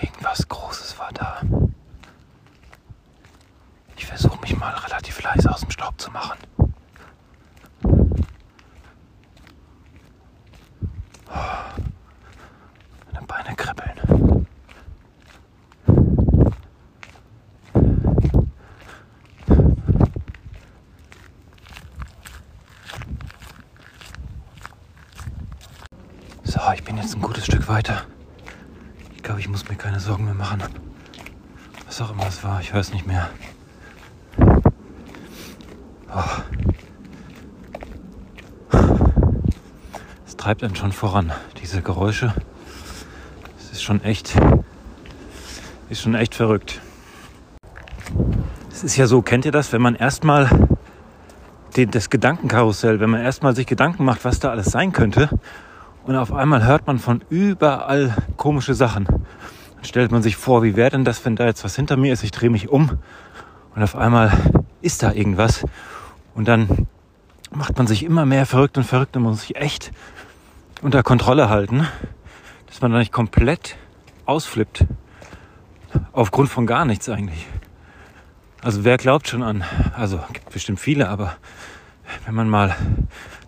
Irgendwas 0.00 0.48
Großes 0.48 0.98
war 0.98 1.12
da. 1.12 1.40
Ich 3.96 4.06
versuche 4.06 4.40
mich 4.40 4.56
mal 4.56 4.72
relativ 5.04 5.22
leise 5.22 5.50
aus 5.50 5.60
dem 5.60 5.70
Staub 5.70 6.00
zu 6.00 6.10
machen. 6.10 6.38
Meine 13.12 13.26
Beine 13.26 13.54
kribbeln. 13.54 14.46
So, 26.44 26.60
ich 26.74 26.84
bin 26.84 26.96
jetzt 26.96 27.14
ein 27.14 27.20
gutes 27.20 27.44
Stück 27.44 27.68
weiter. 27.68 28.02
Ich 29.14 29.22
glaube, 29.22 29.40
ich 29.40 29.48
muss 29.48 29.68
mir 29.68 29.76
keine 29.76 30.00
Sorgen 30.00 30.24
mehr 30.24 30.34
machen. 30.34 30.62
Was 31.86 32.00
auch 32.00 32.10
immer 32.10 32.26
es 32.26 32.42
war, 32.42 32.60
ich 32.60 32.72
weiß 32.72 32.92
nicht 32.92 33.06
mehr. 33.06 33.28
Treibt 40.44 40.62
einen 40.62 40.76
schon 40.76 40.92
voran, 40.92 41.32
diese 41.62 41.80
Geräusche. 41.80 42.34
Es 43.58 43.72
ist 43.72 43.82
schon 43.82 44.04
echt, 44.04 44.34
ist 45.88 46.02
schon 46.02 46.14
echt 46.14 46.34
verrückt. 46.34 46.82
Es 48.70 48.84
ist 48.84 48.94
ja 48.98 49.06
so, 49.06 49.22
kennt 49.22 49.46
ihr 49.46 49.52
das, 49.52 49.72
wenn 49.72 49.80
man 49.80 49.94
erstmal 49.94 50.50
das 51.74 52.10
Gedankenkarussell, 52.10 53.00
wenn 53.00 53.08
man 53.08 53.22
erstmal 53.22 53.56
sich 53.56 53.66
Gedanken 53.66 54.04
macht, 54.04 54.26
was 54.26 54.38
da 54.38 54.50
alles 54.50 54.66
sein 54.66 54.92
könnte, 54.92 55.30
und 56.04 56.14
auf 56.14 56.30
einmal 56.30 56.66
hört 56.66 56.86
man 56.86 56.98
von 56.98 57.24
überall 57.30 58.14
komische 58.36 58.74
Sachen. 58.74 59.06
Dann 59.06 59.84
stellt 59.84 60.12
man 60.12 60.22
sich 60.22 60.36
vor, 60.36 60.62
wie 60.62 60.76
wäre 60.76 60.90
denn 60.90 61.06
das, 61.06 61.24
wenn 61.24 61.36
da 61.36 61.46
jetzt 61.46 61.64
was 61.64 61.74
hinter 61.74 61.96
mir 61.96 62.12
ist? 62.12 62.22
Ich 62.22 62.32
drehe 62.32 62.50
mich 62.50 62.68
um 62.68 62.98
und 63.74 63.82
auf 63.82 63.96
einmal 63.96 64.30
ist 64.82 65.02
da 65.02 65.10
irgendwas. 65.10 65.64
Und 66.34 66.48
dann 66.48 66.86
macht 67.50 67.78
man 67.78 67.86
sich 67.86 68.02
immer 68.02 68.26
mehr 68.26 68.44
verrückt 68.44 68.76
und 68.76 68.84
verrückt 68.84 69.16
und 69.16 69.22
muss 69.22 69.40
sich 69.40 69.56
echt 69.56 69.90
unter 70.84 71.02
Kontrolle 71.02 71.48
halten, 71.48 71.88
dass 72.66 72.82
man 72.82 72.92
da 72.92 72.98
nicht 72.98 73.10
komplett 73.10 73.76
ausflippt. 74.26 74.84
Aufgrund 76.12 76.50
von 76.50 76.66
gar 76.66 76.84
nichts 76.84 77.08
eigentlich. 77.08 77.46
Also 78.60 78.84
wer 78.84 78.98
glaubt 78.98 79.26
schon 79.26 79.42
an, 79.42 79.64
also 79.96 80.20
gibt 80.34 80.50
bestimmt 80.50 80.78
viele, 80.78 81.08
aber 81.08 81.36
wenn 82.26 82.34
man 82.34 82.50
mal 82.50 82.76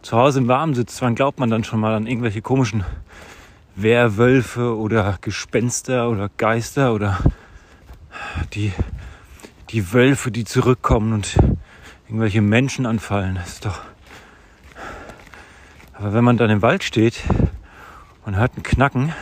zu 0.00 0.16
Hause 0.16 0.38
im 0.38 0.48
Warmen 0.48 0.72
sitzt, 0.72 1.02
wann 1.02 1.14
glaubt 1.14 1.38
man 1.38 1.50
dann 1.50 1.62
schon 1.62 1.78
mal 1.78 1.94
an 1.94 2.06
irgendwelche 2.06 2.40
komischen 2.40 2.84
Werwölfe 3.74 4.74
oder 4.74 5.18
Gespenster 5.20 6.08
oder 6.08 6.30
Geister 6.38 6.94
oder 6.94 7.18
die, 8.54 8.72
die 9.68 9.92
Wölfe, 9.92 10.30
die 10.30 10.44
zurückkommen 10.44 11.12
und 11.12 11.36
irgendwelche 12.06 12.40
Menschen 12.40 12.86
anfallen. 12.86 13.34
Das 13.34 13.48
ist 13.48 13.66
doch. 13.66 13.80
Aber 15.98 16.12
wenn 16.12 16.24
man 16.24 16.36
dann 16.36 16.50
im 16.50 16.60
Wald 16.60 16.84
steht 16.84 17.22
und 18.26 18.36
hört 18.36 18.56
ein 18.56 18.62
Knacken 18.62 19.14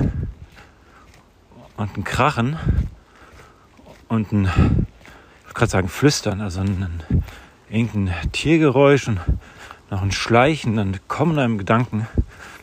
und 1.77 1.97
ein 1.97 2.03
Krachen 2.03 2.57
und 4.09 4.33
ein, 4.33 4.47
ich 4.47 5.45
wollte 5.45 5.55
gerade 5.55 5.71
sagen 5.71 5.89
Flüstern, 5.89 6.41
also 6.41 6.61
ein, 6.61 7.03
ein, 7.11 7.25
irgendein 7.71 8.33
Tiergeräusch 8.33 9.07
und 9.07 9.21
noch 9.91 10.03
ein 10.03 10.11
Schleichen, 10.11 10.77
dann 10.77 10.99
kommen 11.07 11.39
einem 11.39 11.59
Gedanken. 11.59 12.09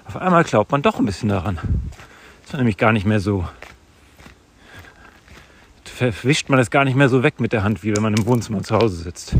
Auf 0.05 0.17
einmal 0.17 0.43
glaubt 0.43 0.71
man 0.71 0.81
doch 0.81 0.99
ein 0.99 1.05
bisschen 1.05 1.29
daran. 1.29 1.57
Das 2.43 2.51
war 2.51 2.57
nämlich 2.57 2.77
gar 2.77 2.91
nicht 2.91 3.05
mehr 3.05 3.21
so. 3.21 3.47
Verwischt 5.85 6.49
man 6.49 6.59
es 6.59 6.69
gar 6.69 6.83
nicht 6.83 6.95
mehr 6.95 7.07
so 7.09 7.23
weg 7.23 7.39
mit 7.39 7.53
der 7.53 7.63
Hand, 7.63 7.83
wie 7.83 7.95
wenn 7.95 8.03
man 8.03 8.15
im 8.15 8.25
Wohnzimmer 8.25 8.63
zu 8.63 8.75
Hause 8.75 8.95
sitzt. 8.95 9.35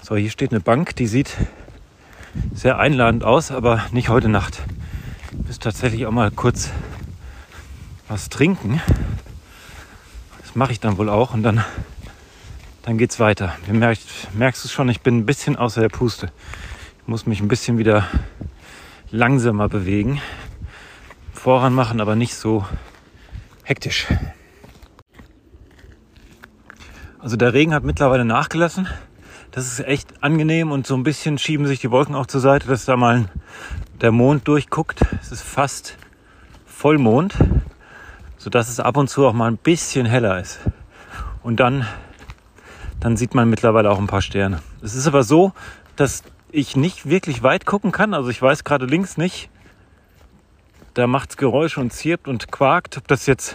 So, 0.00 0.16
hier 0.16 0.30
steht 0.30 0.52
eine 0.52 0.60
Bank, 0.60 0.94
die 0.96 1.08
sieht 1.08 1.36
sehr 2.54 2.78
einladend 2.78 3.24
aus, 3.24 3.50
aber 3.50 3.82
nicht 3.92 4.08
heute 4.08 4.28
Nacht. 4.28 4.62
Ich 5.32 5.46
muss 5.46 5.58
tatsächlich 5.58 6.06
auch 6.06 6.12
mal 6.12 6.30
kurz 6.30 6.70
was 8.08 8.28
trinken. 8.28 8.80
Das 10.40 10.54
mache 10.54 10.72
ich 10.72 10.80
dann 10.80 10.98
wohl 10.98 11.08
auch 11.08 11.34
und 11.34 11.42
dann 11.42 11.64
dann 12.86 12.98
geht's 12.98 13.18
weiter. 13.18 13.56
Du 13.66 13.74
merkst, 13.74 14.32
merkst 14.34 14.64
du 14.64 14.68
schon, 14.68 14.88
ich 14.88 15.00
bin 15.00 15.18
ein 15.18 15.26
bisschen 15.26 15.56
außer 15.56 15.80
der 15.80 15.88
Puste. 15.88 16.30
Ich 17.02 17.08
muss 17.08 17.26
mich 17.26 17.40
ein 17.40 17.48
bisschen 17.48 17.78
wieder 17.78 18.06
langsamer 19.10 19.68
bewegen. 19.68 20.22
Voran 21.32 21.74
machen, 21.74 22.00
aber 22.00 22.14
nicht 22.14 22.36
so 22.36 22.64
hektisch. 23.64 24.06
Also 27.18 27.36
der 27.36 27.54
Regen 27.54 27.74
hat 27.74 27.82
mittlerweile 27.82 28.24
nachgelassen. 28.24 28.86
Das 29.56 29.66
ist 29.68 29.80
echt 29.86 30.22
angenehm 30.22 30.70
und 30.70 30.86
so 30.86 30.94
ein 30.94 31.02
bisschen 31.02 31.38
schieben 31.38 31.66
sich 31.66 31.80
die 31.80 31.90
Wolken 31.90 32.14
auch 32.14 32.26
zur 32.26 32.42
Seite, 32.42 32.68
dass 32.68 32.84
da 32.84 32.94
mal 32.94 33.24
der 34.02 34.12
Mond 34.12 34.46
durchguckt. 34.46 35.00
Es 35.22 35.32
ist 35.32 35.40
fast 35.40 35.96
Vollmond, 36.66 37.34
sodass 38.36 38.68
es 38.68 38.80
ab 38.80 38.98
und 38.98 39.08
zu 39.08 39.26
auch 39.26 39.32
mal 39.32 39.50
ein 39.50 39.56
bisschen 39.56 40.04
heller 40.04 40.38
ist. 40.38 40.60
Und 41.42 41.58
dann 41.58 41.86
dann 43.00 43.16
sieht 43.16 43.34
man 43.34 43.48
mittlerweile 43.48 43.90
auch 43.90 43.98
ein 43.98 44.08
paar 44.08 44.20
Sterne. 44.20 44.60
Es 44.82 44.94
ist 44.94 45.06
aber 45.06 45.22
so, 45.22 45.54
dass 45.96 46.22
ich 46.52 46.76
nicht 46.76 47.08
wirklich 47.08 47.42
weit 47.42 47.64
gucken 47.64 47.92
kann. 47.92 48.12
Also 48.12 48.28
ich 48.28 48.42
weiß 48.42 48.62
gerade 48.62 48.84
links 48.84 49.16
nicht. 49.16 49.48
Da 50.92 51.06
macht 51.06 51.30
es 51.30 51.36
Geräusche 51.38 51.80
und 51.80 51.94
zirpt 51.94 52.28
und 52.28 52.52
quakt. 52.52 52.98
Ob 52.98 53.08
das 53.08 53.24
jetzt 53.24 53.54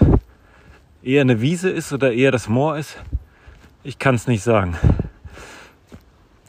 eher 1.04 1.22
eine 1.22 1.42
Wiese 1.42 1.70
ist 1.70 1.94
oder 1.94 2.12
eher 2.12 2.32
das 2.32 2.50
Moor 2.50 2.76
ist, 2.80 2.98
ich 3.84 4.00
kann 4.00 4.16
es 4.16 4.26
nicht 4.26 4.42
sagen. 4.42 4.76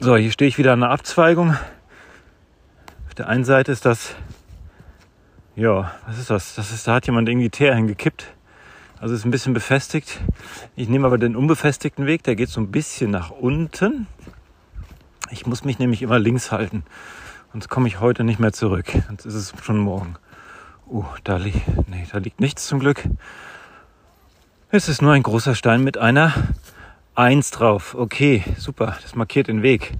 So, 0.02 0.16
hier 0.16 0.32
stehe 0.32 0.48
ich 0.48 0.58
wieder 0.58 0.72
an 0.72 0.82
einer 0.82 0.90
Abzweigung. 0.90 1.56
Auf 3.06 3.14
der 3.14 3.28
einen 3.28 3.44
Seite 3.44 3.70
ist 3.70 3.86
das, 3.86 4.16
ja, 5.54 5.94
was 6.08 6.18
ist 6.18 6.28
das? 6.28 6.56
Das 6.56 6.72
ist, 6.72 6.88
da 6.88 6.94
hat 6.94 7.06
jemand 7.06 7.28
irgendwie 7.28 7.50
Teer 7.50 7.76
hingekippt. 7.76 8.26
Also 8.98 9.14
ist 9.14 9.24
ein 9.24 9.30
bisschen 9.30 9.54
befestigt. 9.54 10.20
Ich 10.74 10.88
nehme 10.88 11.06
aber 11.06 11.18
den 11.18 11.36
unbefestigten 11.36 12.04
Weg, 12.04 12.24
der 12.24 12.34
geht 12.34 12.48
so 12.48 12.60
ein 12.60 12.72
bisschen 12.72 13.12
nach 13.12 13.30
unten. 13.30 14.08
Ich 15.30 15.46
muss 15.46 15.62
mich 15.62 15.78
nämlich 15.78 16.02
immer 16.02 16.18
links 16.18 16.50
halten. 16.50 16.82
Sonst 17.52 17.68
komme 17.68 17.86
ich 17.86 18.00
heute 18.00 18.24
nicht 18.24 18.40
mehr 18.40 18.52
zurück. 18.52 18.86
Sonst 19.06 19.24
ist 19.24 19.34
es 19.34 19.54
schon 19.62 19.78
morgen. 19.78 20.16
Uh, 20.88 21.04
da, 21.22 21.36
li 21.36 21.52
nee, 21.86 22.08
da 22.10 22.18
liegt 22.18 22.40
nichts 22.40 22.66
zum 22.66 22.80
Glück. 22.80 23.04
Es 24.68 24.88
ist 24.88 25.00
nur 25.00 25.12
ein 25.12 25.22
großer 25.22 25.54
Stein 25.54 25.84
mit 25.84 25.96
einer 25.96 26.34
Eins 27.14 27.50
drauf. 27.50 27.94
Okay, 27.94 28.42
super. 28.56 28.96
Das 29.02 29.14
markiert 29.14 29.48
den 29.48 29.62
Weg. 29.62 29.92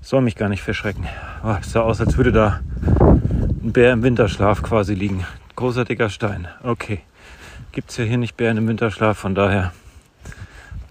soll 0.00 0.22
mich 0.22 0.36
gar 0.36 0.48
nicht 0.48 0.62
verschrecken. 0.62 1.06
Oh, 1.44 1.56
es 1.60 1.72
sah 1.72 1.80
aus, 1.80 2.00
als 2.00 2.16
würde 2.16 2.32
da 2.32 2.60
ein 3.00 3.72
Bär 3.72 3.92
im 3.92 4.02
Winterschlaf 4.02 4.62
quasi 4.62 4.94
liegen. 4.94 5.24
Großer 5.56 5.84
dicker 5.84 6.08
Stein. 6.08 6.48
Okay 6.62 7.02
gibt 7.72 7.90
es 7.90 7.96
ja 7.96 8.04
hier 8.04 8.18
nicht 8.18 8.36
Bären 8.36 8.58
im 8.58 8.68
Winterschlaf, 8.68 9.18
von 9.18 9.34
daher 9.34 9.72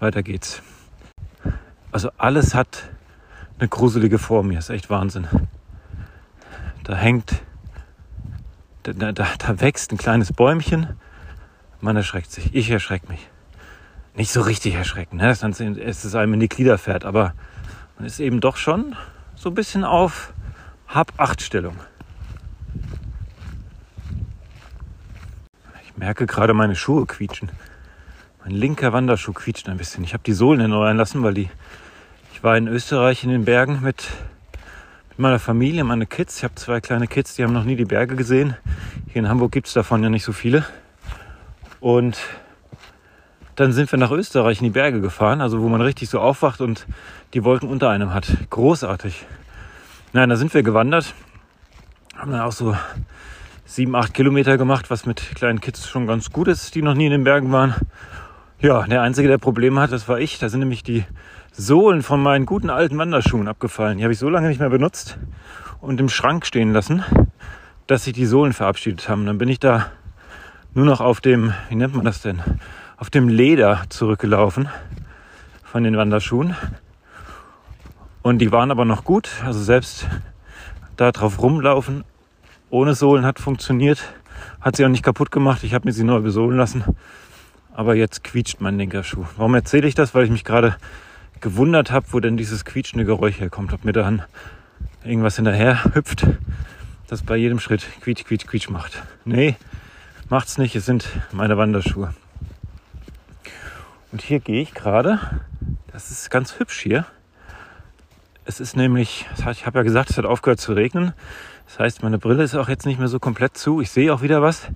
weiter 0.00 0.22
geht's. 0.22 0.62
Also 1.92 2.10
alles 2.18 2.54
hat 2.54 2.90
eine 3.58 3.68
gruselige 3.68 4.18
Form 4.18 4.50
hier, 4.50 4.58
ist 4.58 4.68
echt 4.68 4.90
Wahnsinn. 4.90 5.28
Da 6.82 6.96
hängt, 6.96 7.42
da, 8.82 8.92
da, 8.92 9.12
da 9.12 9.60
wächst 9.60 9.92
ein 9.92 9.98
kleines 9.98 10.32
Bäumchen, 10.32 10.88
man 11.80 11.96
erschreckt 11.96 12.32
sich, 12.32 12.52
ich 12.54 12.68
erschrecke 12.68 13.08
mich 13.08 13.28
nicht 14.14 14.30
so 14.30 14.42
richtig 14.42 14.74
erschrecken, 14.74 15.16
ne? 15.16 15.28
dass 15.28 15.42
es 15.42 16.14
einem 16.14 16.34
in 16.34 16.40
die 16.40 16.48
Glieder 16.48 16.78
fährt, 16.78 17.04
aber 17.04 17.34
man 17.96 18.06
ist 18.06 18.20
eben 18.20 18.40
doch 18.40 18.56
schon 18.56 18.96
so 19.34 19.50
ein 19.50 19.54
bisschen 19.54 19.84
auf 19.84 20.32
Hab-Acht-Stellung. 20.88 21.76
Ich 25.84 25.96
merke 25.96 26.26
gerade, 26.26 26.54
meine 26.54 26.76
Schuhe 26.76 27.06
quietschen. 27.06 27.50
Mein 28.44 28.54
linker 28.54 28.92
Wanderschuh 28.92 29.32
quietscht 29.32 29.68
ein 29.68 29.76
bisschen. 29.76 30.02
Ich 30.04 30.14
habe 30.14 30.24
die 30.24 30.32
Sohlen 30.32 30.60
hineinlassen, 30.60 30.90
einlassen, 30.90 31.22
weil 31.22 31.34
die. 31.34 31.48
Ich 32.34 32.42
war 32.42 32.56
in 32.56 32.66
Österreich 32.66 33.22
in 33.22 33.30
den 33.30 33.44
Bergen 33.44 33.82
mit, 33.82 34.08
mit 35.10 35.18
meiner 35.20 35.38
Familie, 35.38 35.84
meine 35.84 36.06
Kids. 36.06 36.38
Ich 36.38 36.44
habe 36.44 36.56
zwei 36.56 36.80
kleine 36.80 37.06
Kids, 37.06 37.36
die 37.36 37.44
haben 37.44 37.52
noch 37.52 37.62
nie 37.62 37.76
die 37.76 37.84
Berge 37.84 38.16
gesehen. 38.16 38.56
Hier 39.12 39.20
in 39.20 39.28
Hamburg 39.28 39.52
gibt 39.52 39.68
es 39.68 39.74
davon 39.74 40.02
ja 40.02 40.10
nicht 40.10 40.24
so 40.24 40.32
viele. 40.32 40.66
Und 41.78 42.18
dann 43.56 43.72
sind 43.72 43.90
wir 43.92 43.98
nach 43.98 44.10
Österreich 44.10 44.58
in 44.58 44.64
die 44.64 44.70
Berge 44.70 45.00
gefahren, 45.00 45.40
also 45.40 45.60
wo 45.60 45.68
man 45.68 45.80
richtig 45.80 46.08
so 46.08 46.20
aufwacht 46.20 46.60
und 46.60 46.86
die 47.34 47.44
Wolken 47.44 47.68
unter 47.68 47.90
einem 47.90 48.14
hat. 48.14 48.28
Großartig. 48.50 49.26
Nein, 50.12 50.28
da 50.28 50.36
sind 50.36 50.52
wir 50.54 50.62
gewandert, 50.62 51.14
haben 52.16 52.32
dann 52.32 52.40
auch 52.40 52.52
so 52.52 52.76
sieben, 53.64 53.96
acht 53.96 54.12
Kilometer 54.14 54.58
gemacht, 54.58 54.90
was 54.90 55.06
mit 55.06 55.34
kleinen 55.34 55.60
Kids 55.60 55.88
schon 55.88 56.06
ganz 56.06 56.30
gut 56.30 56.48
ist, 56.48 56.74
die 56.74 56.82
noch 56.82 56.94
nie 56.94 57.06
in 57.06 57.12
den 57.12 57.24
Bergen 57.24 57.52
waren. 57.52 57.74
Ja, 58.60 58.82
der 58.82 59.02
Einzige, 59.02 59.28
der 59.28 59.38
Probleme 59.38 59.80
hat, 59.80 59.92
das 59.92 60.08
war 60.08 60.20
ich. 60.20 60.38
Da 60.38 60.48
sind 60.48 60.60
nämlich 60.60 60.82
die 60.82 61.04
Sohlen 61.52 62.02
von 62.02 62.22
meinen 62.22 62.46
guten 62.46 62.70
alten 62.70 62.96
Wanderschuhen 62.98 63.48
abgefallen. 63.48 63.98
Die 63.98 64.04
habe 64.04 64.12
ich 64.12 64.18
so 64.18 64.28
lange 64.28 64.48
nicht 64.48 64.60
mehr 64.60 64.70
benutzt 64.70 65.18
und 65.80 65.98
im 66.00 66.08
Schrank 66.08 66.46
stehen 66.46 66.72
lassen, 66.72 67.02
dass 67.86 68.04
sich 68.04 68.12
die 68.12 68.26
Sohlen 68.26 68.52
verabschiedet 68.52 69.08
haben. 69.08 69.26
Dann 69.26 69.38
bin 69.38 69.48
ich 69.48 69.58
da 69.58 69.86
nur 70.74 70.84
noch 70.84 71.00
auf 71.00 71.20
dem, 71.20 71.52
wie 71.68 71.74
nennt 71.74 71.94
man 71.94 72.04
das 72.04 72.22
denn, 72.22 72.40
auf 73.02 73.10
dem 73.10 73.28
Leder 73.28 73.82
zurückgelaufen 73.88 74.68
von 75.64 75.82
den 75.82 75.96
Wanderschuhen. 75.96 76.54
Und 78.22 78.38
die 78.38 78.52
waren 78.52 78.70
aber 78.70 78.84
noch 78.84 79.02
gut. 79.02 79.28
Also 79.44 79.60
selbst 79.60 80.06
da 80.96 81.10
drauf 81.10 81.42
rumlaufen 81.42 82.04
ohne 82.70 82.94
Sohlen 82.94 83.26
hat 83.26 83.40
funktioniert. 83.40 84.04
Hat 84.60 84.76
sie 84.76 84.84
auch 84.84 84.88
nicht 84.88 85.02
kaputt 85.02 85.32
gemacht. 85.32 85.64
Ich 85.64 85.74
habe 85.74 85.88
mir 85.88 85.92
sie 85.92 86.04
neu 86.04 86.20
besohlen 86.20 86.56
lassen. 86.56 86.84
Aber 87.74 87.96
jetzt 87.96 88.22
quietscht 88.22 88.60
mein 88.60 88.78
linker 88.78 89.02
Schuh. 89.02 89.24
Warum 89.36 89.56
erzähle 89.56 89.88
ich 89.88 89.96
das? 89.96 90.14
Weil 90.14 90.26
ich 90.26 90.30
mich 90.30 90.44
gerade 90.44 90.76
gewundert 91.40 91.90
habe, 91.90 92.06
wo 92.12 92.20
denn 92.20 92.36
dieses 92.36 92.64
quietschende 92.64 93.04
Geräusch 93.04 93.40
herkommt. 93.40 93.72
Ob 93.72 93.84
mir 93.84 93.92
dann 93.92 94.22
irgendwas 95.04 95.34
hinterher 95.34 95.84
hüpft, 95.92 96.24
das 97.08 97.24
bei 97.24 97.34
jedem 97.36 97.58
Schritt 97.58 97.84
quietsch, 98.00 98.24
quietsch, 98.24 98.46
quietsch 98.46 98.68
macht. 98.68 99.02
Nee, 99.24 99.56
macht's 100.28 100.56
nicht. 100.56 100.76
Es 100.76 100.86
sind 100.86 101.08
meine 101.32 101.56
Wanderschuhe. 101.56 102.14
Und 104.12 104.20
hier 104.20 104.40
gehe 104.40 104.60
ich 104.60 104.74
gerade. 104.74 105.18
Das 105.90 106.10
ist 106.10 106.30
ganz 106.30 106.58
hübsch 106.58 106.78
hier. 106.80 107.06
Es 108.44 108.60
ist 108.60 108.76
nämlich, 108.76 109.26
ich 109.50 109.66
habe 109.66 109.78
ja 109.78 109.82
gesagt, 109.82 110.10
es 110.10 110.18
hat 110.18 110.26
aufgehört 110.26 110.60
zu 110.60 110.74
regnen. 110.74 111.14
Das 111.66 111.78
heißt, 111.78 112.02
meine 112.02 112.18
Brille 112.18 112.42
ist 112.42 112.54
auch 112.54 112.68
jetzt 112.68 112.84
nicht 112.84 112.98
mehr 112.98 113.08
so 113.08 113.18
komplett 113.18 113.56
zu. 113.56 113.80
Ich 113.80 113.90
sehe 113.90 114.12
auch 114.12 114.20
wieder 114.20 114.42
was. 114.42 114.68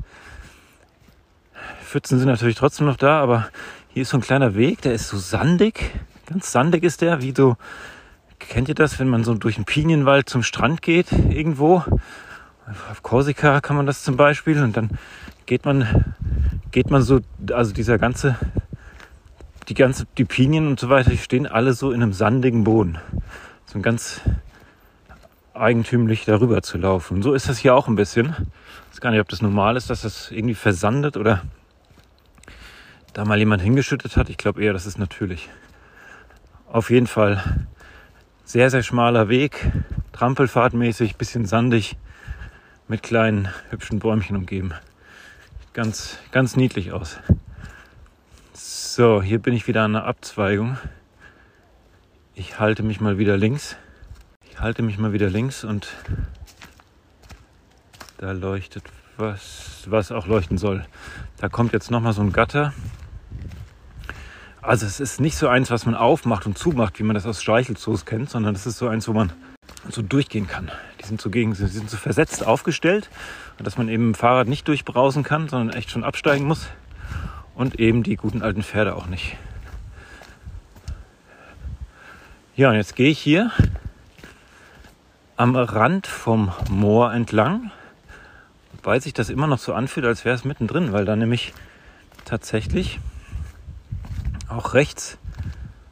Pfützen 1.85 2.19
sind 2.19 2.29
natürlich 2.29 2.57
trotzdem 2.57 2.87
noch 2.87 2.97
da, 2.97 3.21
aber 3.21 3.49
hier 3.89 4.03
ist 4.03 4.11
so 4.11 4.17
ein 4.17 4.23
kleiner 4.23 4.55
Weg, 4.55 4.81
der 4.83 4.95
ist 4.95 5.09
so 5.09 5.19
sandig. 5.19 5.93
Ganz 6.27 6.51
sandig 6.51 6.83
ist 6.83 7.03
der, 7.03 7.21
wie 7.21 7.35
so, 7.37 7.57
kennt 8.39 8.69
ihr 8.69 8.75
das, 8.75 8.99
wenn 8.99 9.09
man 9.09 9.25
so 9.25 9.35
durch 9.35 9.57
einen 9.57 9.67
Pinienwald 9.67 10.29
zum 10.29 10.43
Strand 10.43 10.81
geht 10.81 11.13
irgendwo? 11.13 11.85
Auf 12.91 13.03
Korsika 13.03 13.61
kann 13.61 13.77
man 13.77 13.87
das 13.87 14.03
zum 14.03 14.17
Beispiel 14.17 14.63
und 14.63 14.77
dann 14.77 14.91
geht 15.45 15.65
man, 15.65 16.15
geht 16.71 16.91
man 16.91 17.03
so, 17.03 17.21
also 17.53 17.73
dieser 17.73 17.99
ganze, 17.99 18.37
die 19.69 19.75
ganze, 19.75 20.07
die 20.17 20.25
Pinien 20.25 20.69
und 20.69 20.81
so 20.81 20.89
weiter, 20.89 21.11
die 21.11 21.19
stehen 21.19 21.47
alle 21.47 21.73
so 21.73 21.91
in 21.91 22.03
einem 22.03 22.13
sandigen 22.13 22.65
Boden. 22.65 22.99
So 23.67 23.79
ein 23.79 23.83
ganz 23.83 24.21
eigentümlich 25.55 26.25
darüber 26.25 26.63
zu 26.63 26.79
laufen. 26.79 27.17
Und 27.19 27.23
so 27.23 27.35
ist 27.35 27.49
das 27.49 27.59
hier 27.59 27.75
auch 27.75 27.89
ein 27.89 27.97
bisschen. 27.97 28.27
Ich 28.29 28.93
weiß 28.93 29.01
gar 29.01 29.11
nicht, 29.11 29.21
ob 29.21 29.29
das 29.29 29.43
normal 29.43 29.77
ist, 29.77 29.91
dass 29.91 30.03
das 30.03 30.31
irgendwie 30.31 30.55
versandet 30.55 31.17
oder 31.17 31.43
da 33.13 33.25
mal 33.25 33.39
jemand 33.39 33.63
hingeschüttet 33.63 34.17
hat. 34.17 34.29
Ich 34.29 34.37
glaube 34.37 34.63
eher, 34.63 34.73
das 34.73 34.87
ist 34.87 34.99
natürlich. 34.99 35.49
Auf 36.71 36.91
jeden 36.91 37.07
Fall 37.07 37.67
sehr, 38.45 38.71
sehr 38.71 38.83
schmaler 38.83 39.29
Weg, 39.29 39.73
trampelfahrtmäßig, 40.13 41.17
bisschen 41.17 41.47
sandig, 41.47 41.97
mit 42.89 43.03
kleinen 43.03 43.49
hübschen 43.71 43.99
Bäumchen 43.99 44.37
umgeben. 44.37 44.73
Ganz, 45.73 46.19
ganz 46.31 46.57
niedlich 46.57 46.93
aus. 46.93 47.19
So, 48.97 49.21
hier 49.21 49.41
bin 49.41 49.53
ich 49.53 49.69
wieder 49.69 49.83
an 49.83 49.93
der 49.93 50.05
Abzweigung. 50.05 50.79
Ich 52.35 52.59
halte 52.59 52.83
mich 52.83 52.99
mal 52.99 53.19
wieder 53.19 53.37
links. 53.37 53.77
Ich 54.51 54.59
halte 54.59 54.81
mich 54.81 54.97
mal 54.97 55.13
wieder 55.13 55.29
links 55.29 55.65
und 55.65 55.89
da 58.17 58.33
leuchtet 58.33 58.85
was, 59.19 59.85
was 59.87 60.13
auch 60.13 60.27
leuchten 60.27 60.57
soll. 60.57 60.87
Da 61.37 61.51
kommt 61.51 61.75
jetzt 61.75 61.91
nochmal 61.91 62.15
so 62.15 62.23
ein 62.23 62.33
Gatter. 62.33 62.73
Also 64.63 64.87
es 64.87 64.99
ist 64.99 65.21
nicht 65.21 65.37
so 65.37 65.47
eins, 65.49 65.71
was 65.71 65.85
man 65.85 65.95
aufmacht 65.95 66.47
und 66.47 66.57
zumacht, 66.57 66.99
wie 66.99 67.03
man 67.03 67.13
das 67.13 67.27
aus 67.27 67.43
Streichelzoos 67.43 68.07
kennt, 68.07 68.31
sondern 68.31 68.55
es 68.55 68.65
ist 68.65 68.79
so 68.79 68.89
eins, 68.89 69.07
wo 69.09 69.13
man 69.13 69.31
so 69.91 70.01
durchgehen 70.01 70.47
kann. 70.47 70.71
Die 71.03 71.05
sind 71.05 71.21
so 71.21 71.29
gegen, 71.29 71.55
sie 71.55 71.67
sind 71.67 71.91
so 71.91 71.99
versetzt 71.99 72.47
aufgestellt, 72.47 73.11
dass 73.59 73.77
man 73.77 73.91
eben 73.91 74.05
im 74.05 74.15
Fahrrad 74.15 74.49
nicht 74.49 74.67
durchbrausen 74.67 75.23
kann, 75.23 75.51
sondern 75.51 75.77
echt 75.77 75.91
schon 75.91 76.03
absteigen 76.03 76.47
muss 76.47 76.71
und 77.57 77.81
eben 77.81 78.03
die 78.03 78.17
guten 78.17 78.43
alten 78.43 78.63
Pferde 78.63 78.95
auch 78.95 79.07
nicht. 79.07 79.37
Ja, 82.55 82.71
und 82.71 82.77
jetzt 82.77 82.95
gehe 82.95 83.11
ich 83.11 83.19
hier 83.19 83.51
am 85.37 85.57
Rand 85.57 86.07
vom 86.07 86.53
Moor 86.71 87.13
entlang, 87.13 87.71
weil 88.83 89.03
sich 89.03 89.13
das 89.13 89.29
immer 89.29 89.47
noch 89.47 89.59
so 89.59 89.75
anfühlt, 89.75 90.07
als 90.07 90.25
wäre 90.25 90.35
es 90.35 90.45
mittendrin, 90.45 90.93
weil 90.93 91.05
da 91.05 91.17
nämlich 91.17 91.53
tatsächlich 92.25 93.01
auch 94.49 94.75
rechts 94.75 95.19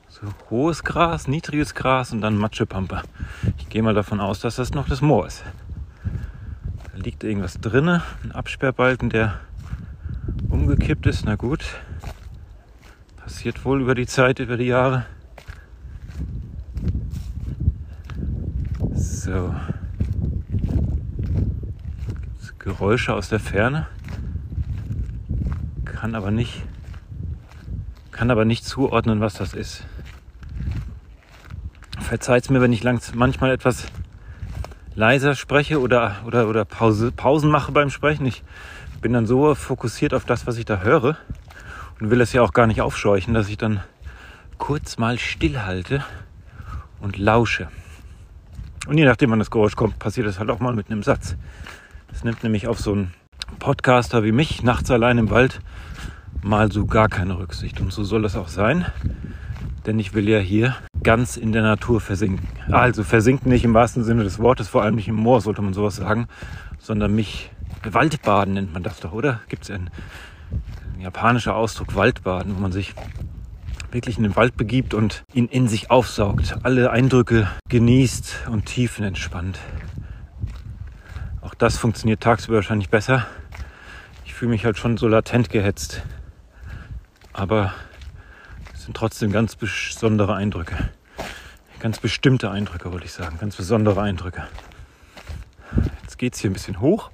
so 0.09 0.23
hohes 0.49 0.85
Gras, 0.85 1.29
niedriges 1.29 1.75
Gras 1.75 2.13
und 2.13 2.21
dann 2.21 2.37
Matschepampe. 2.37 3.03
Ich 3.59 3.69
gehe 3.69 3.83
mal 3.83 3.95
davon 3.95 4.21
aus, 4.21 4.41
dass 4.41 4.57
das 4.57 4.73
noch 4.73 4.89
das 4.89 5.01
Moor 5.01 5.27
ist. 5.27 5.45
Da 6.93 6.99
liegt 6.99 7.25
irgendwas 7.25 7.61
drinne, 7.61 8.03
ein 8.23 8.33
Absperrbalken, 8.33 9.11
der 9.11 9.41
umgekippt 10.49 11.07
ist. 11.07 11.25
Na 11.25 11.37
gut, 11.37 11.65
passiert 13.17 13.65
wohl 13.65 13.81
über 13.81 13.95
die 13.95 14.07
Zeit, 14.07 14.39
über 14.39 14.57
die 14.57 14.67
Jahre. 14.67 15.07
So. 18.93 19.55
Geräusche 22.59 23.13
aus 23.13 23.29
der 23.29 23.41
Ferne. 23.41 23.87
Kann 25.85 26.15
aber 26.15 26.31
nicht 26.31 26.63
kann 28.15 28.31
aber 28.31 28.45
nicht 28.45 28.65
zuordnen, 28.65 29.21
was 29.21 29.35
das 29.35 29.55
ist. 29.55 29.85
Verzeiht 32.01 32.49
mir, 32.49 32.61
wenn 32.61 32.73
ich 32.73 32.85
manchmal 33.15 33.51
etwas 33.51 33.87
leiser 34.95 35.35
spreche 35.35 35.81
oder, 35.81 36.17
oder, 36.25 36.49
oder 36.49 36.65
Pause, 36.65 37.11
Pausen 37.11 37.51
mache 37.51 37.73
beim 37.73 37.91
Sprechen. 37.91 38.25
Ich 38.25 38.45
bin 39.05 39.13
dann 39.13 39.27
so 39.27 39.55
fokussiert 39.55 40.15
auf 40.15 40.25
das, 40.25 40.47
was 40.47 40.57
ich 40.57 40.65
da 40.65 40.81
höre 40.81 41.19
und 42.01 42.09
will 42.09 42.23
es 42.23 42.33
ja 42.33 42.41
auch 42.41 42.55
gar 42.55 42.67
nicht 42.67 42.81
aufscheuchen, 42.81 43.35
dass 43.35 43.51
ich 43.51 43.59
dann 43.59 43.83
kurz 44.57 44.97
mal 44.97 45.19
stillhalte 45.19 46.03
und 47.03 47.19
lausche. 47.19 47.69
Und 48.87 48.97
je 48.97 49.05
nachdem, 49.05 49.31
wann 49.31 49.41
das 49.41 49.51
Geräusch 49.51 49.77
kommt, 49.77 49.99
passiert 49.99 50.27
es 50.27 50.39
halt 50.39 50.49
auch 50.49 50.59
mal 50.59 50.73
mit 50.73 50.91
einem 50.91 51.03
Satz. 51.03 51.37
Das 52.09 52.25
nimmt 52.25 52.43
nämlich 52.43 52.67
auf 52.67 52.81
so 52.81 52.93
einen 52.93 53.13
Podcaster 53.59 54.25
wie 54.25 54.33
mich 54.33 54.63
nachts 54.63 54.91
allein 54.91 55.19
im 55.19 55.29
Wald 55.29 55.61
mal 56.43 56.73
so 56.73 56.87
gar 56.87 57.11
keine 57.11 57.37
Rücksicht. 57.37 57.83
Und 57.83 57.93
so 57.93 58.05
soll 58.05 58.23
das 58.23 58.37
auch 58.37 58.49
sein, 58.49 58.87
denn 59.85 59.99
ich 59.99 60.15
will 60.15 60.31
ja 60.31 60.39
hier 60.39 60.77
ganz 61.03 61.37
in 61.37 61.53
der 61.53 61.63
Natur 61.63 62.01
versinken. 62.01 62.49
Also 62.73 63.05
versinken 63.05 63.53
nicht 63.53 63.67
im 63.67 63.75
wahrsten 63.75 64.03
Sinne 64.03 64.25
des 64.25 64.39
Wortes, 64.39 64.69
vor 64.69 64.83
allem 64.83 64.95
nicht 64.95 65.09
im 65.09 65.17
Moor, 65.17 65.43
sollte 65.43 65.61
man 65.61 65.75
sowas 65.75 65.97
sagen, 65.97 66.27
sondern 66.79 67.15
mich 67.15 67.51
Waldbaden 67.93 68.55
nennt 68.55 68.73
man 68.73 68.83
das 68.83 69.01
doch, 69.01 69.13
oder? 69.13 69.41
Gibt 69.49 69.65
es 69.65 69.71
einen, 69.71 69.91
einen 70.93 71.03
japanischer 71.03 71.55
Ausdruck 71.55 71.95
Waldbaden, 71.95 72.57
wo 72.57 72.61
man 72.61 72.73
sich 72.73 72.95
wirklich 73.91 74.17
in 74.17 74.23
den 74.23 74.37
Wald 74.37 74.57
begibt 74.57 74.95
und 74.95 75.25
ihn 75.35 75.47
in 75.47 75.69
sich 75.69 75.91
aufsaugt, 75.91 76.57
alle 76.63 76.91
Eindrücke 76.91 77.49
genießt 77.69 78.49
und 78.51 78.67
tiefenentspannt. 78.67 79.59
Auch 81.43 81.55
das 81.55 81.77
funktioniert 81.77 82.21
tagsüber 82.21 82.57
wahrscheinlich 82.57 82.89
besser. 82.89 83.27
Ich 84.25 84.35
fühle 84.35 84.51
mich 84.51 84.65
halt 84.65 84.79
schon 84.79 84.97
so 84.97 85.07
latent 85.07 85.51
gehetzt 85.51 86.03
aber 87.35 87.75
es 88.73 88.85
sind 88.85 88.97
trotzdem 88.97 89.33
ganz 89.33 89.57
besondere 89.57 90.35
Eindrücke. 90.35 90.77
Ganz 91.81 91.99
bestimmte 91.99 92.51
Eindrücke, 92.51 92.93
wollte 92.93 93.05
ich 93.05 93.13
sagen. 93.13 93.37
Ganz 93.39 93.57
besondere 93.57 94.01
Eindrücke. 94.01 94.47
Jetzt 96.03 96.17
geht 96.17 96.35
es 96.35 96.41
hier 96.41 96.51
ein 96.51 96.55
bisschen 96.55 96.81
hoch. 96.81 97.11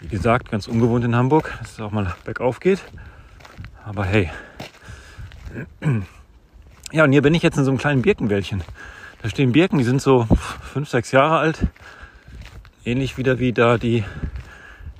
Wie 0.00 0.08
gesagt, 0.08 0.50
ganz 0.50 0.68
ungewohnt 0.68 1.04
in 1.04 1.16
Hamburg, 1.16 1.54
dass 1.60 1.72
es 1.72 1.80
auch 1.80 1.90
mal 1.90 2.14
bergauf 2.24 2.60
geht. 2.60 2.82
Aber 3.84 4.04
hey. 4.04 4.30
Ja, 6.92 7.04
und 7.04 7.12
hier 7.12 7.22
bin 7.22 7.34
ich 7.34 7.42
jetzt 7.42 7.56
in 7.56 7.64
so 7.64 7.70
einem 7.70 7.78
kleinen 7.78 8.02
Birkenwäldchen. 8.02 8.62
Da 9.22 9.30
stehen 9.30 9.52
Birken, 9.52 9.78
die 9.78 9.84
sind 9.84 10.02
so 10.02 10.26
fünf, 10.62 10.88
sechs 10.88 11.12
Jahre 11.12 11.38
alt. 11.38 11.66
Ähnlich 12.84 13.16
wieder 13.16 13.38
wie 13.38 13.52
da 13.52 13.78
die, 13.78 14.04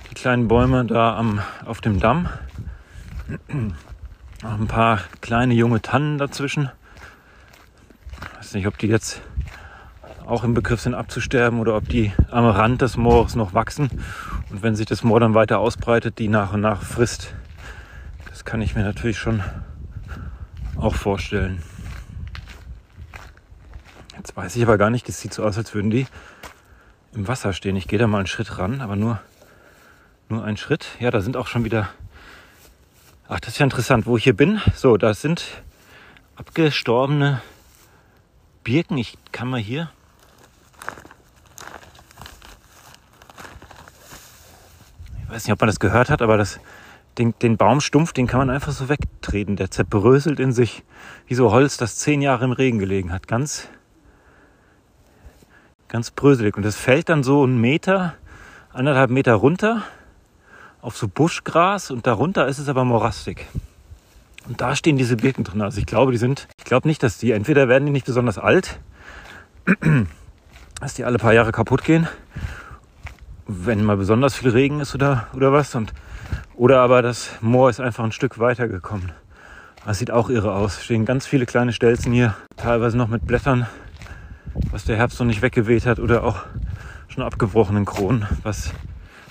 Die 0.09 0.15
kleinen 0.15 0.47
Bäume 0.47 0.83
da 0.85 1.15
am, 1.15 1.41
auf 1.65 1.79
dem 1.79 1.99
Damm. 1.99 2.27
Noch 4.43 4.59
ein 4.59 4.67
paar 4.67 5.01
kleine 5.21 5.53
junge 5.53 5.81
Tannen 5.81 6.17
dazwischen. 6.17 6.71
Weiß 8.35 8.53
nicht, 8.53 8.67
ob 8.67 8.77
die 8.77 8.87
jetzt 8.87 9.21
auch 10.25 10.43
im 10.43 10.53
Begriff 10.53 10.81
sind 10.81 10.95
abzusterben 10.95 11.59
oder 11.59 11.75
ob 11.75 11.87
die 11.87 12.11
am 12.31 12.45
Rand 12.45 12.81
des 12.81 12.97
Moores 12.97 13.35
noch 13.35 13.53
wachsen 13.53 13.89
und 14.49 14.63
wenn 14.63 14.75
sich 14.75 14.85
das 14.85 15.03
Moor 15.03 15.19
dann 15.19 15.33
weiter 15.33 15.59
ausbreitet, 15.59 16.19
die 16.19 16.27
nach 16.27 16.53
und 16.53 16.61
nach 16.61 16.81
frisst. 16.81 17.33
Das 18.29 18.45
kann 18.45 18.61
ich 18.61 18.75
mir 18.75 18.83
natürlich 18.83 19.17
schon 19.17 19.43
auch 20.77 20.95
vorstellen. 20.95 21.61
Jetzt 24.15 24.35
weiß 24.35 24.55
ich 24.55 24.63
aber 24.63 24.77
gar 24.77 24.89
nicht, 24.89 25.07
das 25.07 25.19
sieht 25.19 25.33
so 25.33 25.43
aus, 25.43 25.57
als 25.57 25.73
würden 25.73 25.89
die 25.89 26.07
im 27.13 27.27
Wasser 27.27 27.53
stehen. 27.53 27.75
Ich 27.75 27.87
gehe 27.87 27.99
da 27.99 28.07
mal 28.07 28.19
einen 28.19 28.27
Schritt 28.27 28.57
ran, 28.57 28.81
aber 28.81 28.95
nur, 28.95 29.19
nur 30.29 30.43
einen 30.43 30.57
Schritt. 30.57 30.87
Ja, 30.99 31.11
da 31.11 31.21
sind 31.21 31.35
auch 31.35 31.47
schon 31.47 31.65
wieder. 31.65 31.89
Ach, 33.27 33.39
das 33.39 33.53
ist 33.53 33.59
ja 33.59 33.63
interessant, 33.65 34.05
wo 34.05 34.17
ich 34.17 34.23
hier 34.23 34.35
bin. 34.35 34.61
So, 34.75 34.97
da 34.97 35.13
sind 35.13 35.43
abgestorbene 36.35 37.41
Birken. 38.63 38.97
Ich 38.97 39.17
kann 39.31 39.49
mal 39.49 39.59
hier 39.59 39.89
ich 45.27 45.33
weiß 45.33 45.45
nicht, 45.45 45.53
ob 45.53 45.59
man 45.59 45.67
das 45.67 45.81
gehört 45.81 46.09
hat, 46.09 46.21
aber 46.21 46.37
das, 46.37 46.61
den, 47.17 47.33
den 47.41 47.57
Baumstumpf, 47.57 48.13
den 48.13 48.27
kann 48.27 48.39
man 48.39 48.49
einfach 48.49 48.71
so 48.71 48.87
wegtreten. 48.87 49.57
Der 49.57 49.69
zerbröselt 49.69 50.39
in 50.39 50.53
sich 50.53 50.83
wie 51.27 51.35
so 51.35 51.51
Holz, 51.51 51.75
das 51.75 51.97
zehn 51.97 52.21
Jahre 52.21 52.45
im 52.45 52.53
Regen 52.53 52.79
gelegen 52.79 53.11
hat. 53.11 53.27
Ganz, 53.27 53.67
ganz 55.89 56.11
bröselig. 56.11 56.55
Und 56.55 56.63
das 56.63 56.77
fällt 56.77 57.09
dann 57.09 57.23
so 57.23 57.43
einen 57.43 57.59
Meter, 57.59 58.15
anderthalb 58.71 59.11
Meter 59.11 59.33
runter 59.33 59.83
auf 60.79 60.95
so 60.95 61.09
Buschgras 61.09 61.91
und 61.91 62.07
darunter 62.07 62.47
ist 62.47 62.59
es 62.59 62.69
aber 62.69 62.85
morastig. 62.85 63.47
Und 64.47 64.61
da 64.61 64.77
stehen 64.77 64.95
diese 64.95 65.17
Birken 65.17 65.43
drin. 65.43 65.61
Also 65.61 65.79
ich 65.79 65.85
glaube, 65.85 66.13
die 66.13 66.17
sind, 66.17 66.47
ich 66.57 66.63
glaube 66.63 66.87
nicht, 66.87 67.03
dass 67.03 67.17
die, 67.17 67.33
entweder 67.33 67.67
werden 67.67 67.85
die 67.85 67.91
nicht 67.91 68.05
besonders 68.05 68.37
alt, 68.37 68.79
dass 70.79 70.93
die 70.93 71.03
alle 71.03 71.17
paar 71.17 71.33
Jahre 71.33 71.51
kaputt 71.51 71.83
gehen, 71.83 72.07
wenn 73.47 73.83
mal 73.83 73.97
besonders 73.97 74.35
viel 74.35 74.49
Regen 74.49 74.79
ist 74.79 74.93
oder, 74.93 75.27
oder 75.33 75.51
was. 75.51 75.73
Und, 75.75 75.93
oder 76.55 76.81
aber 76.81 77.01
das 77.01 77.31
Moor 77.41 77.69
ist 77.69 77.79
einfach 77.79 78.03
ein 78.03 78.11
Stück 78.11 78.39
weiter 78.39 78.67
gekommen. 78.67 79.11
Das 79.85 79.99
sieht 79.99 80.11
auch 80.11 80.29
irre 80.29 80.53
aus. 80.53 80.83
Stehen 80.83 81.05
ganz 81.05 81.25
viele 81.25 81.45
kleine 81.45 81.71
Stelzen 81.71 82.11
hier, 82.11 82.35
teilweise 82.57 82.97
noch 82.97 83.07
mit 83.07 83.25
Blättern, 83.25 83.67
was 84.71 84.83
der 84.83 84.97
Herbst 84.97 85.19
noch 85.19 85.27
nicht 85.27 85.41
weggeweht 85.41 85.85
hat 85.85 85.99
oder 85.99 86.23
auch 86.23 86.43
schon 87.07 87.23
abgebrochenen 87.23 87.85
Kronen, 87.85 88.27
was, 88.43 88.73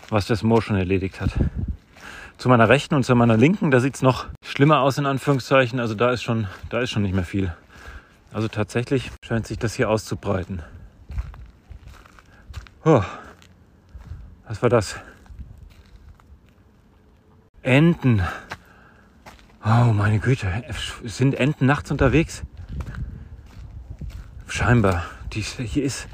was 0.08 0.26
das 0.26 0.42
Moor 0.42 0.62
schon 0.62 0.76
erledigt 0.76 1.20
hat. 1.20 1.30
Zu 2.38 2.48
meiner 2.48 2.68
rechten 2.68 2.94
und 2.94 3.04
zu 3.04 3.14
meiner 3.14 3.36
linken, 3.36 3.70
da 3.70 3.80
sieht 3.80 3.96
es 3.96 4.02
noch 4.02 4.26
schlimmer 4.42 4.80
aus 4.80 4.98
in 4.98 5.06
Anführungszeichen. 5.06 5.78
Also 5.78 5.94
da 5.94 6.10
ist 6.10 6.22
schon, 6.22 6.46
da 6.70 6.80
ist 6.80 6.90
schon 6.90 7.02
nicht 7.02 7.14
mehr 7.14 7.24
viel. 7.24 7.54
Also 8.32 8.48
tatsächlich 8.48 9.10
scheint 9.22 9.46
sich 9.46 9.58
das 9.58 9.74
hier 9.74 9.88
auszubreiten. 9.88 10.62
Oh. 12.84 13.02
Was 14.48 14.62
war 14.62 14.68
das? 14.68 14.96
Enten. 17.62 18.22
Oh 19.64 19.92
meine 19.92 20.20
Güte, 20.20 20.46
sind 21.02 21.34
Enten 21.34 21.66
nachts 21.66 21.90
unterwegs? 21.90 22.44
Scheinbar. 24.46 25.04
Die, 25.32 25.40
hier 25.40 25.82
ist 25.82 26.06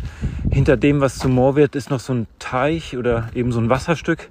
hinter 0.51 0.79
dem, 0.79 1.03
was 1.03 1.19
zum 1.19 1.33
Moor 1.33 1.57
wird, 1.57 1.77
ist 1.77 1.91
noch 1.91 2.01
so 2.01 2.15
ein 2.15 2.27
Teich 2.39 2.97
oder 2.97 3.29
eben 3.35 3.53
so 3.53 3.61
ein 3.61 3.69
Wasserstück. 3.69 4.31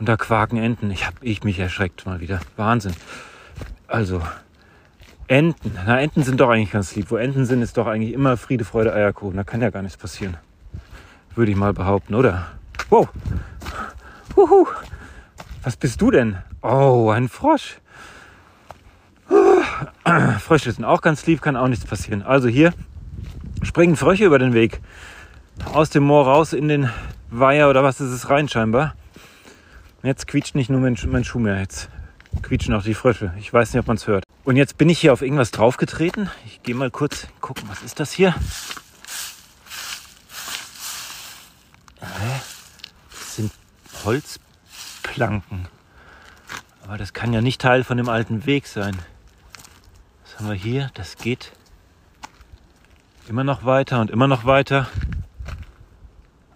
Und 0.00 0.08
da 0.08 0.16
quaken 0.16 0.58
Enten. 0.58 0.90
Ich 0.90 1.06
habe 1.06 1.16
ich 1.20 1.44
mich 1.44 1.60
erschreckt 1.60 2.04
mal 2.04 2.18
wieder. 2.18 2.40
Wahnsinn. 2.56 2.94
Also 3.86 4.20
Enten. 5.28 5.72
Na, 5.86 6.00
Enten 6.00 6.24
sind 6.24 6.40
doch 6.40 6.50
eigentlich 6.50 6.72
ganz 6.72 6.96
lieb. 6.96 7.12
Wo 7.12 7.16
Enten 7.16 7.46
sind, 7.46 7.62
ist 7.62 7.76
doch 7.76 7.86
eigentlich 7.86 8.12
immer 8.12 8.36
Friede, 8.36 8.64
Freude, 8.64 8.92
Eierkuchen. 8.92 9.36
Da 9.36 9.44
kann 9.44 9.62
ja 9.62 9.70
gar 9.70 9.82
nichts 9.82 9.96
passieren 9.96 10.36
würde 11.38 11.52
ich 11.52 11.56
mal 11.56 11.72
behaupten, 11.72 12.14
oder? 12.14 12.48
Wow. 12.90 13.08
Huhu. 14.36 14.66
Was 15.62 15.76
bist 15.76 16.00
du 16.02 16.10
denn? 16.10 16.38
Oh, 16.62 17.10
ein 17.10 17.28
Frosch. 17.28 17.78
Frösche 20.40 20.72
sind 20.72 20.84
auch 20.84 21.00
ganz 21.00 21.26
lieb, 21.26 21.40
kann 21.40 21.56
auch 21.56 21.68
nichts 21.68 21.86
passieren. 21.86 22.22
Also 22.22 22.48
hier 22.48 22.72
springen 23.62 23.96
Frösche 23.96 24.24
über 24.24 24.38
den 24.38 24.52
Weg. 24.52 24.80
Aus 25.72 25.90
dem 25.90 26.04
Moor 26.04 26.26
raus 26.26 26.52
in 26.52 26.68
den 26.68 26.90
Weiher 27.30 27.70
oder 27.70 27.82
was 27.82 28.00
ist 28.00 28.10
es 28.10 28.30
rein 28.30 28.48
scheinbar. 28.48 28.94
Jetzt 30.02 30.26
quietscht 30.26 30.54
nicht 30.54 30.70
nur 30.70 30.80
mein, 30.80 30.96
mein 31.06 31.24
Schuh 31.24 31.38
mehr, 31.38 31.60
jetzt 31.60 31.88
quietschen 32.42 32.74
auch 32.74 32.82
die 32.82 32.94
Frösche. 32.94 33.32
Ich 33.38 33.52
weiß 33.52 33.72
nicht, 33.72 33.80
ob 33.80 33.86
man 33.86 33.96
es 33.96 34.06
hört. 34.06 34.24
Und 34.44 34.56
jetzt 34.56 34.78
bin 34.78 34.88
ich 34.88 34.98
hier 34.98 35.12
auf 35.12 35.22
irgendwas 35.22 35.50
draufgetreten. 35.50 36.30
Ich 36.46 36.62
gehe 36.62 36.74
mal 36.74 36.90
kurz 36.90 37.26
gucken, 37.40 37.64
was 37.68 37.82
ist 37.82 38.00
das 38.00 38.12
hier? 38.12 38.34
Das 42.00 43.36
sind 43.36 43.52
Holzplanken. 44.04 45.68
Aber 46.84 46.96
das 46.96 47.12
kann 47.12 47.32
ja 47.32 47.40
nicht 47.40 47.60
Teil 47.60 47.84
von 47.84 47.96
dem 47.96 48.08
alten 48.08 48.46
Weg 48.46 48.66
sein. 48.66 48.96
Was 50.24 50.38
haben 50.38 50.48
wir 50.48 50.54
hier? 50.54 50.90
Das 50.94 51.16
geht 51.16 51.52
immer 53.28 53.44
noch 53.44 53.64
weiter 53.64 54.00
und 54.00 54.10
immer 54.10 54.26
noch 54.26 54.44
weiter. 54.44 54.88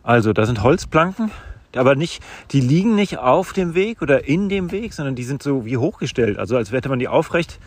Also, 0.02 0.32
da 0.32 0.46
sind 0.46 0.62
Holzplanken, 0.62 1.30
aber 1.76 1.94
nicht, 1.94 2.22
die 2.50 2.60
liegen 2.60 2.94
nicht 2.94 3.18
auf 3.18 3.52
dem 3.52 3.74
Weg 3.74 4.02
oder 4.02 4.26
in 4.26 4.48
dem 4.48 4.72
Weg, 4.72 4.94
sondern 4.94 5.14
die 5.14 5.24
sind 5.24 5.42
so 5.42 5.64
wie 5.64 5.76
hochgestellt. 5.76 6.38
Also 6.38 6.56
als 6.56 6.72
hätte 6.72 6.88
man 6.88 6.98
die 6.98 7.08
aufrecht 7.08 7.58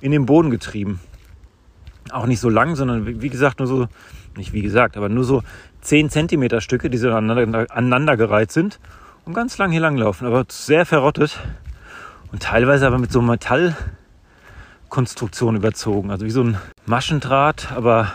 in 0.00 0.10
den 0.10 0.26
Boden 0.26 0.50
getrieben. 0.50 1.00
Auch 2.10 2.26
nicht 2.26 2.40
so 2.40 2.48
lang, 2.48 2.76
sondern 2.76 3.20
wie 3.20 3.28
gesagt, 3.28 3.58
nur 3.58 3.68
so, 3.68 3.88
nicht 4.36 4.52
wie 4.52 4.62
gesagt, 4.62 4.96
aber 4.96 5.08
nur 5.08 5.24
so 5.24 5.42
10 5.86 6.10
cm 6.10 6.60
Stücke, 6.60 6.90
die 6.90 6.98
so 6.98 7.10
aneinander, 7.12 7.66
aneinandergereiht 7.70 8.50
sind 8.50 8.80
und 9.24 9.34
ganz 9.34 9.56
lang 9.56 9.70
hier 9.70 9.80
lang 9.80 9.96
laufen, 9.96 10.26
aber 10.26 10.44
sehr 10.48 10.84
verrottet 10.84 11.38
und 12.32 12.42
teilweise 12.42 12.88
aber 12.88 12.98
mit 12.98 13.12
so 13.12 13.22
Metallkonstruktion 13.22 15.54
überzogen, 15.54 16.10
also 16.10 16.26
wie 16.26 16.30
so 16.30 16.42
ein 16.42 16.58
Maschendraht, 16.86 17.70
aber 17.72 18.12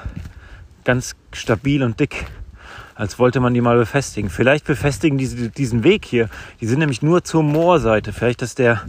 ganz 0.83 1.15
stabil 1.31 1.81
und 1.83 2.01
dick, 2.01 2.25
als 2.95 3.19
wollte 3.19 3.39
man 3.39 3.53
die 3.53 3.61
mal 3.61 3.77
befestigen. 3.77 4.29
Vielleicht 4.29 4.65
befestigen 4.65 5.17
die 5.17 5.49
diesen 5.49 5.85
Weg 5.85 6.03
hier, 6.05 6.27
die 6.59 6.67
sind 6.67 6.79
nämlich 6.79 7.01
nur 7.01 7.23
zur 7.23 7.41
Moorseite. 7.41 8.11
Vielleicht 8.11 8.41
ist, 8.41 8.59
der, 8.59 8.81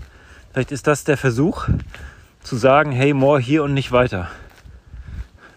vielleicht 0.53 0.73
ist 0.73 0.89
das 0.89 1.05
der 1.05 1.17
Versuch 1.17 1.69
zu 2.43 2.57
sagen, 2.57 2.91
hey 2.91 3.15
Moor 3.15 3.39
hier 3.39 3.63
und 3.63 3.75
nicht 3.75 3.93
weiter. 3.93 4.29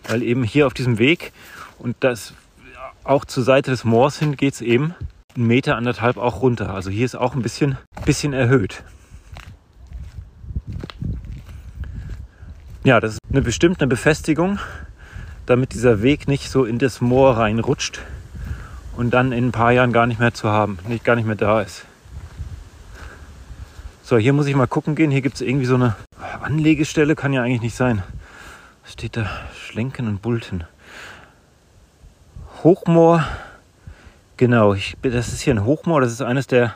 Weil 0.08 0.22
eben 0.22 0.44
hier 0.44 0.68
auf 0.68 0.76
diesem 0.76 1.00
Weg 1.00 1.34
und 1.80 1.96
das 2.02 2.36
auch 3.06 3.26
zur 3.26 3.44
Seite 3.44 3.72
des 3.72 3.84
Moors 3.84 4.20
hin 4.20 4.36
geht 4.36 4.56
es 4.56 4.62
eben 4.62 4.96
einen 5.36 5.48
Meter, 5.48 5.76
anderthalb 5.76 6.18
auch 6.18 6.42
runter. 6.42 6.74
Also 6.74 6.90
hier 6.90 7.06
ist 7.06 7.16
auch 7.16 7.36
ein 7.36 7.42
bisschen, 7.42 7.78
bisschen 8.06 8.34
erhöht. 8.34 8.84
Ja, 12.84 13.00
das 13.00 13.14
ist 13.14 13.20
eine 13.32 13.42
bestimmte 13.42 13.88
Befestigung, 13.88 14.60
damit 15.46 15.74
dieser 15.74 16.02
Weg 16.02 16.28
nicht 16.28 16.50
so 16.50 16.66
in 16.66 16.78
das 16.80 17.02
Moor 17.02 17.38
reinrutscht 17.38 18.02
und 18.96 19.14
dann 19.14 19.32
in 19.32 19.48
ein 19.48 19.52
paar 19.52 19.72
Jahren 19.72 19.92
gar 19.92 20.08
nicht 20.08 20.20
mehr 20.20 20.34
zu 20.34 20.50
haben, 20.50 20.78
nicht 20.88 21.04
gar 21.04 21.16
nicht 21.16 21.26
mehr 21.26 21.36
da 21.36 21.62
ist. 21.62 21.86
So, 24.04 24.18
hier 24.18 24.34
muss 24.34 24.46
ich 24.46 24.56
mal 24.56 24.68
gucken 24.68 24.94
gehen. 24.94 25.10
Hier 25.10 25.22
gibt 25.22 25.36
es 25.36 25.42
irgendwie 25.42 25.66
so 25.66 25.76
eine 25.76 25.96
Anlegestelle, 26.42 27.16
kann 27.16 27.34
ja 27.34 27.42
eigentlich 27.42 27.62
nicht 27.62 27.76
sein. 27.76 28.04
Was 28.84 28.94
steht 28.94 29.18
da? 29.18 29.28
Schlenken 29.56 30.08
und 30.08 30.22
Bulten. 30.22 30.64
Hochmoor. 32.66 33.24
Genau, 34.38 34.74
ich, 34.74 34.98
das 35.04 35.28
ist 35.28 35.42
hier 35.42 35.54
ein 35.54 35.66
Hochmoor. 35.66 36.02
Das 36.02 36.12
ist 36.12 36.24
eines 36.24 36.48
der 36.48 36.76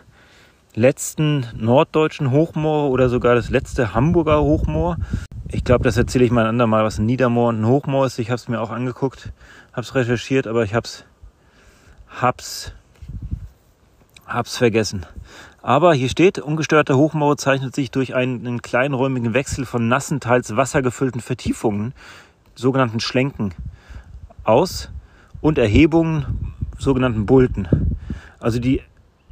letzten 0.75 1.47
norddeutschen 1.55 2.29
Hochmoore 2.29 2.91
oder 2.91 3.09
sogar 3.09 3.33
das 3.33 3.49
letzte 3.49 3.95
Hamburger 3.95 4.39
Hochmoor. 4.43 4.97
Ich 5.47 5.63
glaube, 5.63 5.83
das 5.83 5.97
erzähle 5.97 6.25
ich 6.25 6.31
mal 6.31 6.41
ein 6.41 6.49
andermal, 6.49 6.83
was 6.83 6.99
ein 6.99 7.07
Niedermoor 7.07 7.49
und 7.49 7.61
ein 7.61 7.65
Hochmoor 7.65 8.05
ist. 8.05 8.19
Ich 8.19 8.29
habe 8.29 8.35
es 8.35 8.47
mir 8.47 8.61
auch 8.61 8.69
angeguckt, 8.69 9.33
habe 9.71 9.81
es 9.81 9.95
recherchiert, 9.95 10.45
aber 10.45 10.63
ich 10.63 10.75
habe 10.75 10.85
es 10.85 11.05
hab's, 12.21 12.71
hab's 14.27 14.57
vergessen. 14.57 15.07
Aber 15.63 15.95
hier 15.95 16.09
steht, 16.09 16.37
ungestörte 16.37 16.97
Hochmoor 16.97 17.35
zeichnet 17.37 17.73
sich 17.73 17.89
durch 17.89 18.13
einen 18.13 18.61
kleinräumigen 18.61 19.33
Wechsel 19.33 19.65
von 19.65 19.87
nassen, 19.87 20.19
teils 20.19 20.55
wassergefüllten 20.55 21.19
Vertiefungen, 21.19 21.95
sogenannten 22.53 22.99
Schlenken, 22.99 23.55
aus 24.43 24.91
und 25.41 25.57
Erhebungen, 25.57 26.55
sogenannten 26.77 27.25
Bulten. 27.25 27.97
Also 28.39 28.59
die 28.59 28.81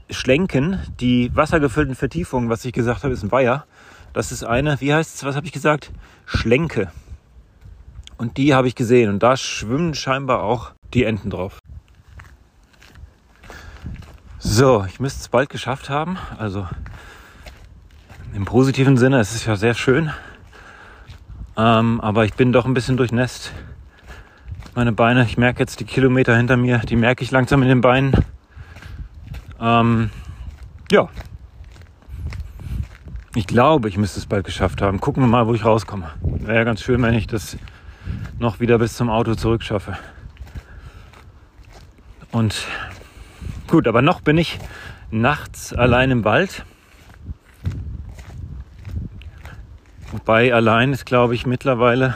Schlenken, 0.09 0.79
die 0.99 1.35
wassergefüllten 1.35 1.95
Vertiefungen, 1.95 2.49
was 2.49 2.63
ich 2.65 2.73
gesagt 2.73 3.03
habe, 3.03 3.13
ist 3.13 3.23
ein 3.23 3.31
Weiher. 3.31 3.65
Das 4.13 4.31
ist 4.31 4.43
eine, 4.43 4.79
wie 4.81 4.93
heißt 4.93 5.15
es, 5.15 5.23
was 5.23 5.35
habe 5.35 5.45
ich 5.45 5.51
gesagt? 5.51 5.91
Schlenke. 6.25 6.91
Und 8.17 8.37
die 8.37 8.55
habe 8.55 8.67
ich 8.67 8.75
gesehen 8.75 9.09
und 9.09 9.21
da 9.21 9.37
schwimmen 9.37 9.93
scheinbar 9.93 10.41
auch 10.43 10.71
die 10.93 11.03
Enten 11.03 11.29
drauf. 11.29 11.59
So, 14.39 14.85
ich 14.87 14.99
müsste 14.99 15.21
es 15.21 15.27
bald 15.27 15.49
geschafft 15.49 15.89
haben. 15.89 16.17
Also 16.37 16.67
im 18.33 18.45
positiven 18.45 18.97
Sinne, 18.97 19.19
es 19.19 19.35
ist 19.35 19.45
ja 19.45 19.55
sehr 19.55 19.73
schön. 19.73 20.11
Ähm, 21.57 21.99
aber 22.01 22.25
ich 22.25 22.33
bin 22.33 22.53
doch 22.53 22.65
ein 22.65 22.73
bisschen 22.73 22.97
durchnässt. 22.97 23.51
Meine 24.77 24.91
Beine, 24.91 25.23
ich 25.23 25.39
merke 25.39 25.59
jetzt 25.61 25.79
die 25.79 25.85
Kilometer 25.85 26.37
hinter 26.37 26.55
mir, 26.55 26.77
die 26.77 26.97
merke 26.97 27.23
ich 27.23 27.31
langsam 27.31 27.63
in 27.63 27.67
den 27.67 27.81
Beinen. 27.81 28.13
Ähm, 29.59 30.11
ja. 30.91 31.09
Ich 33.33 33.47
glaube, 33.47 33.89
ich 33.89 33.97
müsste 33.97 34.19
es 34.19 34.27
bald 34.27 34.45
geschafft 34.45 34.83
haben. 34.83 35.01
Gucken 35.01 35.23
wir 35.23 35.27
mal, 35.27 35.47
wo 35.47 35.55
ich 35.55 35.65
rauskomme. 35.65 36.11
Wäre 36.21 36.57
ja 36.57 36.63
ganz 36.63 36.83
schön, 36.83 37.01
wenn 37.01 37.15
ich 37.15 37.25
das 37.25 37.57
noch 38.37 38.59
wieder 38.59 38.77
bis 38.77 38.93
zum 38.93 39.09
Auto 39.09 39.33
zurückschaffe. 39.33 39.97
Und 42.31 42.67
gut, 43.65 43.87
aber 43.87 44.03
noch 44.03 44.21
bin 44.21 44.37
ich 44.37 44.59
nachts 45.09 45.73
allein 45.73 46.11
im 46.11 46.23
Wald. 46.23 46.65
Wobei 50.11 50.53
allein 50.53 50.93
ist, 50.93 51.07
glaube 51.07 51.33
ich, 51.33 51.47
mittlerweile, 51.47 52.15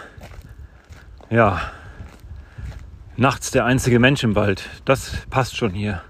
ja, 1.32 1.60
nachts 3.22 3.52
der 3.52 3.66
einzige 3.66 4.00
Mensch 4.00 4.24
im 4.24 4.36
Wald. 4.36 4.68
Das 4.84 5.12
passt 5.30 5.56
schon 5.56 5.72
hier. 5.72 6.02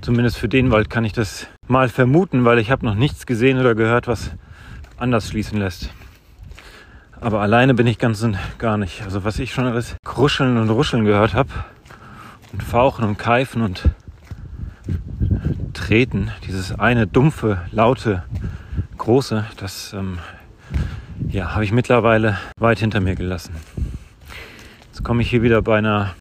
Zumindest 0.00 0.38
für 0.38 0.48
den 0.48 0.70
Wald 0.70 0.88
kann 0.88 1.04
ich 1.04 1.12
das 1.12 1.48
mal 1.66 1.88
vermuten, 1.88 2.44
weil 2.44 2.60
ich 2.60 2.70
habe 2.70 2.86
noch 2.86 2.94
nichts 2.94 3.26
gesehen 3.26 3.58
oder 3.58 3.74
gehört, 3.74 4.06
was 4.06 4.30
anders 4.96 5.28
schließen 5.28 5.58
lässt. 5.58 5.90
Aber 7.20 7.40
alleine 7.40 7.74
bin 7.74 7.88
ich 7.88 7.98
ganz 7.98 8.22
und 8.22 8.38
gar 8.58 8.78
nicht. 8.78 9.02
Also 9.02 9.24
was 9.24 9.40
ich 9.40 9.52
schon 9.52 9.66
alles 9.66 9.96
kruscheln 10.04 10.56
und 10.56 10.70
ruscheln 10.70 11.04
gehört 11.04 11.34
habe 11.34 11.50
und 12.52 12.62
fauchen 12.62 13.04
und 13.04 13.18
keifen 13.18 13.62
und 13.62 13.82
treten, 15.74 16.30
dieses 16.46 16.78
eine 16.78 17.08
dumpfe, 17.08 17.62
laute, 17.72 18.22
große, 18.98 19.46
das 19.56 19.92
ähm, 19.94 20.18
ja, 21.28 21.54
habe 21.54 21.64
ich 21.64 21.72
mittlerweile 21.72 22.38
weit 22.56 22.78
hinter 22.78 23.00
mir 23.00 23.16
gelassen. 23.16 23.56
Jetzt 24.86 25.02
komme 25.02 25.22
ich 25.22 25.30
hier 25.30 25.42
wieder 25.42 25.60
bei 25.60 25.78
einer, 25.78 26.14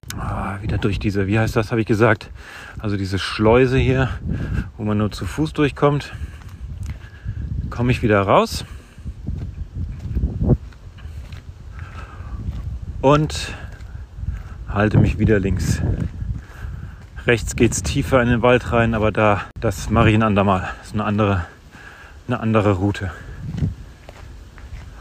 wieder 0.65 0.79
durch 0.79 0.97
diese, 0.97 1.27
wie 1.27 1.37
heißt 1.37 1.55
das, 1.55 1.69
habe 1.69 1.81
ich 1.81 1.85
gesagt, 1.85 2.31
also 2.79 2.97
diese 2.97 3.19
Schleuse 3.19 3.77
hier, 3.77 4.09
wo 4.77 4.83
man 4.83 4.97
nur 4.97 5.11
zu 5.11 5.23
Fuß 5.23 5.53
durchkommt. 5.53 6.11
Komme 7.69 7.91
ich 7.91 8.01
wieder 8.01 8.19
raus 8.21 8.65
und 13.01 13.53
halte 14.67 14.97
mich 14.97 15.19
wieder 15.19 15.39
links. 15.39 15.83
Rechts 17.27 17.55
geht 17.55 17.73
es 17.73 17.83
tiefer 17.83 18.19
in 18.23 18.29
den 18.29 18.41
Wald 18.41 18.71
rein, 18.71 18.95
aber 18.95 19.11
da, 19.11 19.41
das 19.59 19.91
mache 19.91 20.09
ich 20.09 20.15
ein 20.15 20.23
andermal. 20.23 20.61
Das 20.79 20.87
ist 20.87 20.93
eine 20.93 21.03
andere, 21.03 21.45
eine 22.27 22.39
andere 22.39 22.71
Route. 22.71 23.11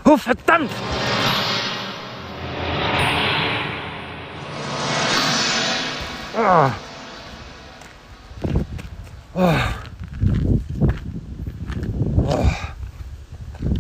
Oh, 0.05 0.19
verdammt! 0.19 0.71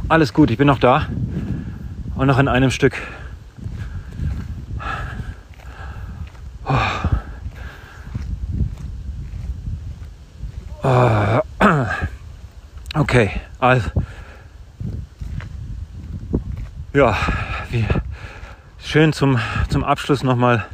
Alles 0.08 0.32
gut, 0.32 0.50
ich 0.50 0.58
bin 0.58 0.66
noch 0.66 0.78
da. 0.78 1.06
Und 2.14 2.26
noch 2.26 2.38
in 2.38 2.48
einem 2.48 2.70
Stück. 2.70 2.94
Okay, 12.96 13.30
also 13.58 13.90
ja, 16.92 17.16
wie 17.70 17.84
schön 18.78 19.12
zum, 19.12 19.38
zum 19.68 19.84
Abschluss 19.84 20.22
nochmal 20.22 20.64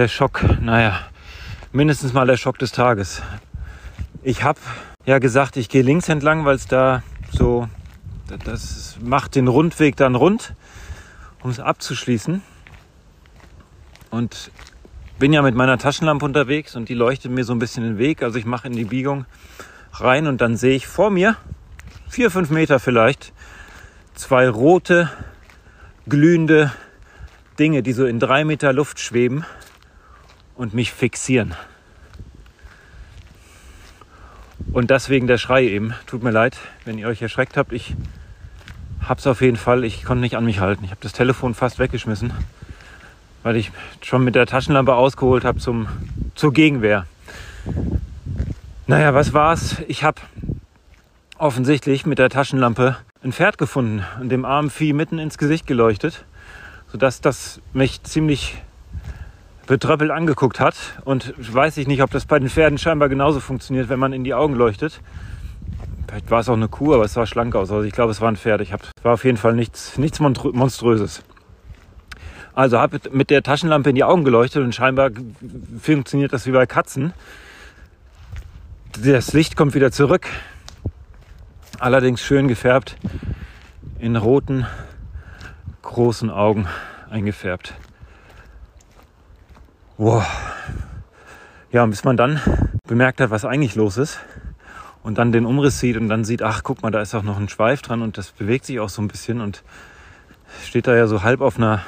der 0.00 0.08
Schock, 0.08 0.42
naja, 0.62 0.98
mindestens 1.72 2.14
mal 2.14 2.26
der 2.26 2.38
Schock 2.38 2.58
des 2.58 2.72
Tages. 2.72 3.20
Ich 4.22 4.42
habe 4.42 4.58
ja 5.04 5.18
gesagt, 5.18 5.58
ich 5.58 5.68
gehe 5.68 5.82
links 5.82 6.08
entlang, 6.08 6.46
weil 6.46 6.56
es 6.56 6.66
da 6.66 7.02
so, 7.30 7.68
das 8.46 8.96
macht 9.02 9.34
den 9.34 9.46
Rundweg 9.46 9.96
dann 9.96 10.14
rund, 10.14 10.54
um 11.42 11.50
es 11.50 11.60
abzuschließen. 11.60 12.40
Und 14.08 14.50
bin 15.18 15.34
ja 15.34 15.42
mit 15.42 15.54
meiner 15.54 15.76
Taschenlampe 15.76 16.24
unterwegs 16.24 16.76
und 16.76 16.88
die 16.88 16.94
leuchtet 16.94 17.30
mir 17.30 17.44
so 17.44 17.52
ein 17.52 17.58
bisschen 17.58 17.84
den 17.84 17.98
Weg. 17.98 18.22
Also 18.22 18.38
ich 18.38 18.46
mache 18.46 18.68
in 18.68 18.72
die 18.72 18.86
Biegung 18.86 19.26
rein 19.92 20.26
und 20.26 20.40
dann 20.40 20.56
sehe 20.56 20.76
ich 20.76 20.86
vor 20.86 21.10
mir, 21.10 21.36
vier, 22.08 22.30
fünf 22.30 22.48
Meter 22.48 22.80
vielleicht, 22.80 23.34
zwei 24.14 24.48
rote, 24.48 25.10
glühende 26.08 26.72
Dinge, 27.58 27.82
die 27.82 27.92
so 27.92 28.06
in 28.06 28.18
drei 28.18 28.46
Meter 28.46 28.72
Luft 28.72 28.98
schweben 28.98 29.44
und 30.60 30.74
mich 30.74 30.92
fixieren. 30.92 31.54
Und 34.74 34.90
deswegen 34.90 35.26
der 35.26 35.38
Schrei 35.38 35.64
eben. 35.64 35.94
Tut 36.06 36.22
mir 36.22 36.32
leid, 36.32 36.58
wenn 36.84 36.98
ihr 36.98 37.08
euch 37.08 37.22
erschreckt 37.22 37.56
habt. 37.56 37.72
Ich 37.72 37.96
hab's 39.02 39.26
auf 39.26 39.40
jeden 39.40 39.56
Fall. 39.56 39.84
Ich 39.84 40.04
konnte 40.04 40.20
nicht 40.20 40.36
an 40.36 40.44
mich 40.44 40.60
halten. 40.60 40.84
Ich 40.84 40.90
habe 40.90 41.00
das 41.00 41.14
Telefon 41.14 41.54
fast 41.54 41.78
weggeschmissen, 41.78 42.34
weil 43.42 43.56
ich 43.56 43.72
schon 44.02 44.22
mit 44.22 44.34
der 44.34 44.44
Taschenlampe 44.44 44.94
ausgeholt 44.94 45.46
habe 45.46 45.58
zum, 45.60 45.88
zur 46.34 46.52
Gegenwehr. 46.52 47.06
Naja, 48.86 49.14
was 49.14 49.32
war's? 49.32 49.76
Ich 49.88 50.04
habe 50.04 50.20
offensichtlich 51.38 52.04
mit 52.04 52.18
der 52.18 52.28
Taschenlampe 52.28 52.98
ein 53.22 53.32
Pferd 53.32 53.56
gefunden 53.56 54.04
und 54.20 54.28
dem 54.28 54.44
armen 54.44 54.68
Vieh 54.68 54.92
mitten 54.92 55.18
ins 55.18 55.38
Gesicht 55.38 55.66
geleuchtet, 55.66 56.26
sodass 56.92 57.22
das 57.22 57.62
mich 57.72 58.02
ziemlich 58.02 58.58
betröppelt 59.70 60.10
angeguckt 60.10 60.60
hat. 60.60 60.74
Und 61.04 61.32
weiß 61.38 61.78
ich 61.78 61.86
nicht, 61.86 62.02
ob 62.02 62.10
das 62.10 62.26
bei 62.26 62.38
den 62.38 62.48
Pferden 62.48 62.76
scheinbar 62.76 63.08
genauso 63.08 63.40
funktioniert, 63.40 63.88
wenn 63.88 63.98
man 63.98 64.12
in 64.12 64.24
die 64.24 64.34
Augen 64.34 64.54
leuchtet. 64.54 65.00
Vielleicht 66.06 66.30
war 66.30 66.40
es 66.40 66.48
auch 66.48 66.54
eine 66.54 66.68
Kuh, 66.68 66.94
aber 66.94 67.04
es 67.04 67.14
sah 67.14 67.24
schlank 67.24 67.54
aus. 67.54 67.70
Also 67.70 67.84
ich 67.84 67.92
glaube, 67.92 68.10
es 68.10 68.20
war 68.20 68.30
ein 68.30 68.36
Pferd. 68.36 68.60
Ich 68.60 68.72
hab, 68.72 68.82
war 69.02 69.14
auf 69.14 69.24
jeden 69.24 69.38
Fall 69.38 69.54
nichts, 69.54 69.96
nichts 69.96 70.20
Monströses. 70.20 71.22
Also 72.52 72.78
habe 72.78 73.00
mit 73.12 73.30
der 73.30 73.42
Taschenlampe 73.42 73.90
in 73.90 73.96
die 73.96 74.04
Augen 74.04 74.24
geleuchtet 74.24 74.62
und 74.62 74.74
scheinbar 74.74 75.10
funktioniert 75.80 76.32
das 76.32 76.46
wie 76.46 76.50
bei 76.50 76.66
Katzen. 76.66 77.14
Das 79.02 79.32
Licht 79.32 79.56
kommt 79.56 79.74
wieder 79.74 79.92
zurück 79.92 80.26
allerdings 81.80 82.20
schön 82.20 82.46
gefärbt, 82.46 82.96
in 83.98 84.16
roten, 84.16 84.66
großen 85.82 86.30
Augen 86.30 86.68
eingefärbt. 87.08 87.74
Wow. 90.02 90.24
Ja, 91.72 91.84
bis 91.84 92.04
man 92.04 92.16
dann 92.16 92.40
bemerkt 92.88 93.20
hat, 93.20 93.28
was 93.28 93.44
eigentlich 93.44 93.74
los 93.74 93.98
ist 93.98 94.18
und 95.02 95.18
dann 95.18 95.30
den 95.30 95.44
Umriss 95.44 95.78
sieht 95.78 95.98
und 95.98 96.08
dann 96.08 96.24
sieht, 96.24 96.40
ach 96.40 96.62
guck 96.62 96.80
mal, 96.80 96.90
da 96.90 97.02
ist 97.02 97.14
auch 97.14 97.22
noch 97.22 97.36
ein 97.36 97.50
Schweif 97.50 97.82
dran 97.82 98.00
und 98.00 98.16
das 98.16 98.30
bewegt 98.30 98.64
sich 98.64 98.80
auch 98.80 98.88
so 98.88 99.02
ein 99.02 99.08
bisschen 99.08 99.42
und 99.42 99.62
steht 100.64 100.86
da 100.86 100.96
ja 100.96 101.06
so 101.06 101.22
halb 101.22 101.42
auf 101.42 101.58
einer, 101.58 101.82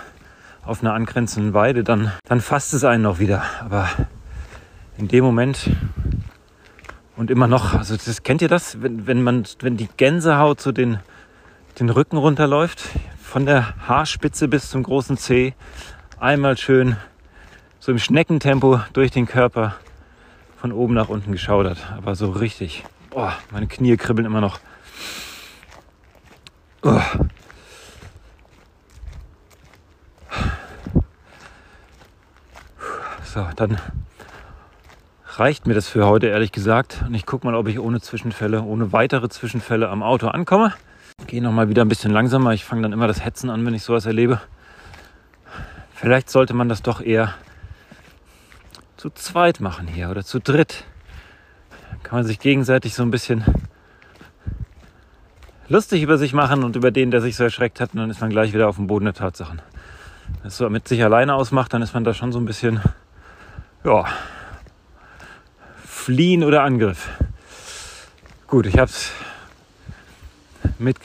auf 0.63 0.83
einer 0.83 0.93
angrenzenden 0.93 1.55
Weide, 1.55 1.85
dann, 1.85 2.13
dann 2.27 2.43
fasst 2.43 2.75
es 2.75 2.85
einen 2.85 3.03
noch 3.03 3.19
wieder. 3.19 3.45
Aber 3.61 3.89
in 4.99 5.09
dem 5.09 5.25
Moment 5.25 5.71
und 7.17 7.31
immer 7.31 7.47
noch, 7.47 7.73
also 7.73 7.97
das 7.97 8.23
kennt 8.23 8.43
ihr 8.43 8.49
das, 8.49 8.83
wenn, 8.83 9.07
wenn 9.07 9.23
man, 9.23 9.45
wenn 9.61 9.79
die 9.79 9.89
Gänsehaut 9.97 10.61
so 10.61 10.71
den, 10.71 10.99
den 11.81 11.89
Rücken 11.89 12.19
runterläuft, 12.19 12.91
von 13.23 13.47
der 13.47 13.75
Haarspitze 13.89 14.49
bis 14.49 14.69
zum 14.69 14.83
großen 14.83 15.17
Zeh, 15.17 15.55
einmal 16.21 16.59
schön 16.59 16.99
so 17.83 17.91
im 17.91 17.99
Schneckentempo 17.99 18.81
durch 18.93 19.11
den 19.11 19.27
Körper 19.27 19.75
von 20.57 20.71
oben 20.71 20.95
nach 20.95 21.09
unten 21.09 21.33
geschaudert. 21.33 21.79
Aber 21.97 22.15
so 22.15 22.31
richtig. 22.31 22.85
Boah, 23.11 23.37
meine 23.51 23.67
Knie 23.67 23.97
kribbeln 23.97 24.25
immer 24.25 24.41
noch. 24.41 24.61
Oh. 26.85 27.01
So, 33.25 33.49
dann 33.57 33.81
reicht 35.35 35.67
mir 35.67 35.75
das 35.75 35.89
für 35.89 36.07
heute, 36.07 36.29
ehrlich 36.29 36.53
gesagt. 36.53 37.03
Und 37.05 37.15
ich 37.15 37.27
gucke 37.27 37.45
mal, 37.45 37.57
ob 37.57 37.67
ich 37.67 37.81
ohne 37.81 38.01
Zwischenfälle, 38.01 38.63
ohne 38.63 38.93
weitere 38.93 39.29
Zwischenfälle 39.29 39.89
am 39.89 40.05
Auto 40.05 40.29
ankomme. 40.29 40.73
Gehe 41.27 41.43
noch 41.43 41.51
mal 41.51 41.69
wieder 41.69 41.85
ein 41.85 41.89
bisschen 41.89 42.13
langsamer. 42.13 42.53
Ich 42.53 42.65
fange 42.65 42.83
dann 42.83 42.93
immer 42.93 43.09
das 43.09 43.25
Hetzen 43.25 43.51
an, 43.51 43.67
wenn 43.67 43.75
ich 43.75 43.83
sowas 43.83 44.07
erlebe. 44.07 44.41
Vielleicht 45.93 46.31
sollte 46.31 46.55
man 46.55 46.69
das 46.69 46.83
doch 46.83 47.01
eher 47.01 47.35
zu 49.03 49.11
zweit 49.11 49.59
machen 49.59 49.89
hier 49.89 50.11
oder 50.11 50.23
zu 50.25 50.39
dritt. 50.39 50.85
Kann 52.05 52.21
man 52.21 52.25
sich 52.25 52.39
gegenseitig 52.39 52.95
so 52.95 53.03
ein 53.03 53.11
bisschen 53.11 53.45
lustig 55.67 56.05
über 56.05 56.19
sich 56.19 56.35
machen 56.35 56.63
und 56.63 56.77
über 56.77 56.93
den, 56.93 57.11
der 57.11 57.21
sich 57.21 57.35
so 57.35 57.43
erschreckt 57.43 57.81
hat. 57.81 57.95
Und 57.95 57.99
dann 57.99 58.11
ist 58.11 58.21
man 58.21 58.31
gleich 58.31 58.53
wieder 58.53 58.69
auf 58.69 58.77
dem 58.77 58.87
Boden 58.87 59.07
der 59.07 59.15
Tatsachen. 59.15 59.61
Wenn 60.39 60.47
es 60.47 60.57
so 60.57 60.71
mit 60.71 60.87
sich 60.87 61.03
alleine 61.03 61.35
ausmacht, 61.35 61.73
dann 61.75 61.83
ist 61.83 61.95
man 61.95 62.05
da 62.05 62.15
schon 62.15 62.31
so 62.31 62.39
ein 62.39 62.45
bisschen, 62.45 62.81
ja, 63.83 64.05
Fliehen 65.85 66.45
oder 66.45 66.63
Angriff. 66.63 67.09
Gut, 68.47 68.67
ich 68.67 68.79
habe 68.79 68.89
es 68.89 69.11
mit, 70.79 70.97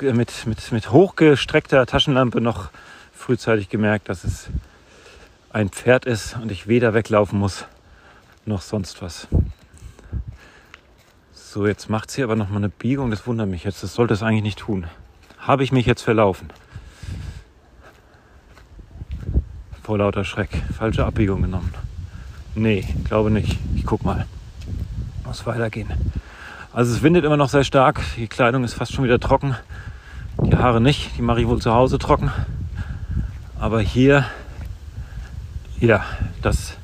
mit, 0.00 0.46
mit, 0.46 0.72
mit 0.72 0.90
hochgestreckter 0.90 1.84
Taschenlampe 1.84 2.40
noch 2.40 2.70
frühzeitig 3.14 3.68
gemerkt, 3.68 4.08
dass 4.08 4.24
es 4.24 4.48
ein 5.54 5.68
Pferd 5.68 6.04
ist 6.04 6.36
und 6.42 6.50
ich 6.50 6.66
weder 6.66 6.94
weglaufen 6.94 7.38
muss 7.38 7.66
noch 8.44 8.60
sonst 8.60 9.00
was. 9.00 9.28
So, 11.32 11.66
jetzt 11.66 11.88
macht 11.88 12.10
sie 12.10 12.24
aber 12.24 12.34
noch 12.34 12.50
mal 12.50 12.56
eine 12.56 12.68
Biegung. 12.68 13.10
Das 13.10 13.26
wundert 13.28 13.48
mich 13.48 13.62
jetzt. 13.62 13.82
Das 13.84 13.94
sollte 13.94 14.14
es 14.14 14.22
eigentlich 14.24 14.42
nicht 14.42 14.58
tun. 14.58 14.86
Habe 15.38 15.62
ich 15.62 15.70
mich 15.70 15.86
jetzt 15.86 16.02
verlaufen? 16.02 16.48
Vor 19.84 19.98
lauter 19.98 20.24
Schreck. 20.24 20.50
Falsche 20.76 21.06
Abbiegung 21.06 21.42
genommen. 21.42 21.72
Nee, 22.56 22.84
glaube 23.04 23.30
nicht. 23.30 23.56
Ich 23.76 23.86
guck 23.86 24.04
mal. 24.04 24.26
Muss 25.24 25.46
weitergehen. 25.46 25.88
Also 26.72 26.92
es 26.92 27.02
windet 27.02 27.24
immer 27.24 27.36
noch 27.36 27.48
sehr 27.48 27.64
stark. 27.64 28.00
Die 28.16 28.26
Kleidung 28.26 28.64
ist 28.64 28.74
fast 28.74 28.92
schon 28.92 29.04
wieder 29.04 29.20
trocken. 29.20 29.54
Die 30.42 30.56
Haare 30.56 30.80
nicht. 30.80 31.16
Die 31.16 31.22
mache 31.22 31.40
ich 31.40 31.46
wohl 31.46 31.62
zu 31.62 31.72
Hause 31.72 31.98
trocken. 31.98 32.32
Aber 33.60 33.80
hier, 33.80 34.26
ja, 35.84 36.04
das 36.40 36.76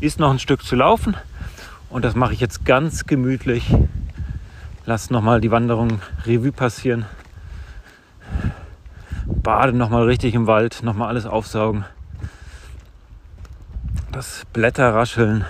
ist 0.00 0.18
noch 0.18 0.30
ein 0.30 0.38
Stück 0.38 0.62
zu 0.62 0.76
laufen. 0.76 1.16
Und 1.90 2.04
das 2.04 2.14
mache 2.14 2.32
ich 2.32 2.40
jetzt 2.40 2.64
ganz 2.64 3.06
gemütlich. 3.06 3.74
Lass 4.86 5.10
nochmal 5.10 5.40
die 5.40 5.50
Wanderung 5.50 6.00
Revue 6.24 6.52
passieren. 6.52 7.04
Bade 9.26 9.72
nochmal 9.72 10.04
richtig 10.04 10.34
im 10.34 10.46
Wald, 10.46 10.82
nochmal 10.82 11.08
alles 11.08 11.26
aufsaugen. 11.26 11.84
Das 14.12 14.44
Blätterrascheln, 14.52 15.44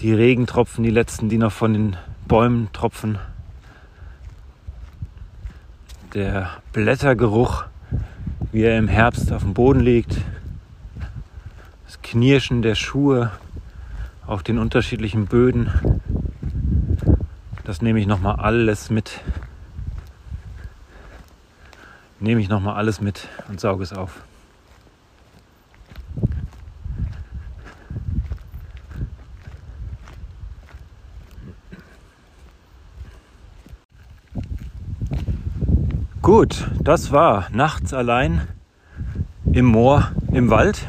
die 0.00 0.12
Regentropfen, 0.12 0.82
die 0.82 0.90
letzten, 0.90 1.28
die 1.28 1.38
noch 1.38 1.52
von 1.52 1.72
den 1.72 1.96
Bäumen 2.26 2.68
tropfen. 2.72 3.18
Der 6.14 6.50
Blättergeruch, 6.72 7.64
wie 8.50 8.62
er 8.62 8.78
im 8.78 8.88
Herbst 8.88 9.32
auf 9.32 9.42
dem 9.42 9.54
Boden 9.54 9.80
liegt. 9.80 10.16
Knirschen 12.06 12.62
der 12.62 12.76
Schuhe 12.76 13.32
auf 14.28 14.44
den 14.44 14.58
unterschiedlichen 14.58 15.26
Böden. 15.26 16.00
Das 17.64 17.82
nehme 17.82 17.98
ich 17.98 18.06
nochmal 18.06 18.36
alles 18.36 18.90
mit. 18.90 19.20
Nehme 22.20 22.40
ich 22.40 22.48
nochmal 22.48 22.76
alles 22.76 23.00
mit 23.00 23.26
und 23.48 23.58
sauge 23.58 23.82
es 23.82 23.92
auf. 23.92 24.20
Gut, 36.22 36.70
das 36.80 37.10
war 37.10 37.48
nachts 37.50 37.92
allein 37.92 38.46
im 39.52 39.64
Moor 39.64 40.12
im 40.30 40.50
Wald. 40.50 40.86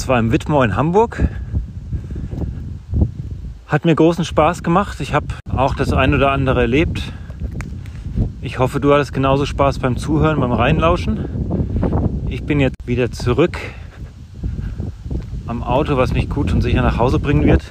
Zwar 0.00 0.18
im 0.18 0.32
Wittmoor 0.32 0.64
in 0.64 0.76
Hamburg. 0.76 1.28
Hat 3.66 3.84
mir 3.84 3.94
großen 3.94 4.24
Spaß 4.24 4.62
gemacht. 4.62 4.98
Ich 5.00 5.12
habe 5.12 5.26
auch 5.54 5.74
das 5.74 5.92
ein 5.92 6.14
oder 6.14 6.30
andere 6.32 6.62
erlebt. 6.62 7.02
Ich 8.40 8.58
hoffe, 8.58 8.80
du 8.80 8.94
hattest 8.94 9.12
genauso 9.12 9.44
Spaß 9.44 9.78
beim 9.78 9.98
Zuhören, 9.98 10.40
beim 10.40 10.52
Reinlauschen. 10.52 12.24
Ich 12.30 12.44
bin 12.44 12.60
jetzt 12.60 12.76
wieder 12.86 13.12
zurück 13.12 13.58
am 15.46 15.62
Auto, 15.62 15.98
was 15.98 16.14
mich 16.14 16.30
gut 16.30 16.50
und 16.50 16.62
sicher 16.62 16.80
nach 16.80 16.96
Hause 16.96 17.18
bringen 17.18 17.44
wird. 17.44 17.70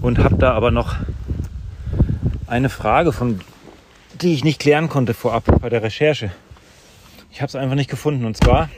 Und 0.00 0.18
habe 0.18 0.36
da 0.36 0.54
aber 0.54 0.70
noch 0.70 0.96
eine 2.46 2.70
Frage, 2.70 3.12
von 3.12 3.38
die 4.22 4.32
ich 4.32 4.44
nicht 4.44 4.60
klären 4.60 4.88
konnte 4.88 5.12
vorab 5.12 5.44
bei 5.60 5.68
der 5.68 5.82
Recherche. 5.82 6.32
Ich 7.30 7.42
habe 7.42 7.48
es 7.48 7.54
einfach 7.54 7.76
nicht 7.76 7.90
gefunden. 7.90 8.24
Und 8.24 8.38
zwar 8.38 8.70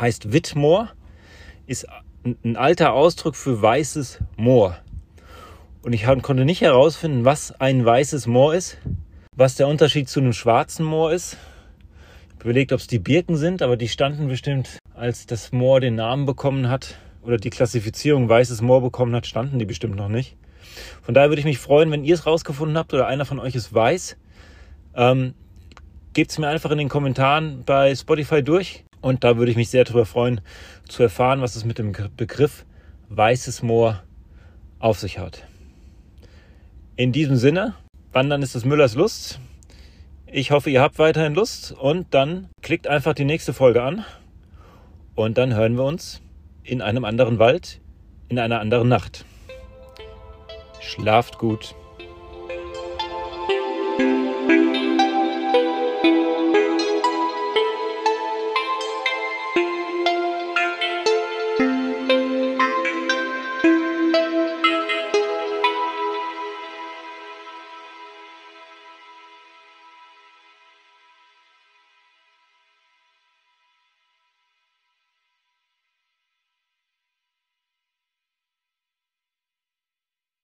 heißt 0.00 0.32
Whitmore, 0.32 0.88
ist 1.66 1.86
ein 2.24 2.56
alter 2.56 2.92
Ausdruck 2.92 3.36
für 3.36 3.60
weißes 3.60 4.20
Moor. 4.36 4.76
Und 5.82 5.92
ich 5.92 6.04
konnte 6.04 6.44
nicht 6.44 6.60
herausfinden, 6.60 7.24
was 7.24 7.52
ein 7.60 7.84
weißes 7.84 8.26
Moor 8.26 8.54
ist, 8.54 8.78
was 9.36 9.54
der 9.54 9.68
Unterschied 9.68 10.08
zu 10.08 10.20
einem 10.20 10.32
schwarzen 10.32 10.84
Moor 10.84 11.12
ist. 11.12 11.36
Ich 12.28 12.34
habe 12.34 12.50
überlegt, 12.50 12.72
ob 12.72 12.80
es 12.80 12.86
die 12.86 12.98
Birken 12.98 13.36
sind, 13.36 13.62
aber 13.62 13.76
die 13.76 13.88
standen 13.88 14.28
bestimmt, 14.28 14.78
als 14.94 15.26
das 15.26 15.52
Moor 15.52 15.80
den 15.80 15.94
Namen 15.94 16.26
bekommen 16.26 16.68
hat 16.68 16.96
oder 17.22 17.36
die 17.36 17.50
Klassifizierung 17.50 18.28
weißes 18.28 18.62
Moor 18.62 18.82
bekommen 18.82 19.14
hat, 19.14 19.26
standen 19.26 19.58
die 19.58 19.64
bestimmt 19.64 19.96
noch 19.96 20.08
nicht. 20.08 20.36
Von 21.02 21.14
daher 21.14 21.28
würde 21.28 21.40
ich 21.40 21.46
mich 21.46 21.58
freuen, 21.58 21.90
wenn 21.90 22.04
ihr 22.04 22.14
es 22.14 22.26
rausgefunden 22.26 22.76
habt 22.76 22.92
oder 22.92 23.06
einer 23.06 23.24
von 23.24 23.38
euch 23.38 23.54
es 23.54 23.72
weiß. 23.72 24.16
Ähm, 24.94 25.34
Gebt 26.12 26.30
es 26.30 26.38
mir 26.38 26.48
einfach 26.48 26.70
in 26.70 26.78
den 26.78 26.88
Kommentaren 26.88 27.62
bei 27.66 27.94
Spotify 27.94 28.42
durch. 28.42 28.84
Und 29.02 29.22
da 29.22 29.36
würde 29.36 29.50
ich 29.50 29.56
mich 29.56 29.68
sehr 29.68 29.84
darüber 29.84 30.06
freuen, 30.06 30.40
zu 30.88 31.02
erfahren, 31.02 31.40
was 31.40 31.56
es 31.56 31.64
mit 31.64 31.78
dem 31.78 31.92
Begriff 32.16 32.64
weißes 33.08 33.62
Moor 33.62 34.02
auf 34.78 34.98
sich 34.98 35.18
hat. 35.18 35.44
In 36.96 37.12
diesem 37.12 37.36
Sinne, 37.36 37.74
wandern 38.12 38.42
ist 38.42 38.54
des 38.54 38.64
Müllers 38.64 38.94
Lust. 38.94 39.38
Ich 40.26 40.50
hoffe, 40.50 40.70
ihr 40.70 40.80
habt 40.80 40.98
weiterhin 40.98 41.34
Lust 41.34 41.72
und 41.72 42.12
dann 42.12 42.48
klickt 42.62 42.86
einfach 42.86 43.14
die 43.14 43.24
nächste 43.24 43.52
Folge 43.52 43.82
an 43.82 44.04
und 45.14 45.38
dann 45.38 45.54
hören 45.54 45.76
wir 45.76 45.84
uns 45.84 46.20
in 46.62 46.82
einem 46.82 47.04
anderen 47.04 47.38
Wald, 47.38 47.80
in 48.28 48.38
einer 48.38 48.60
anderen 48.60 48.88
Nacht. 48.88 49.24
Schlaft 50.80 51.38
gut. 51.38 51.74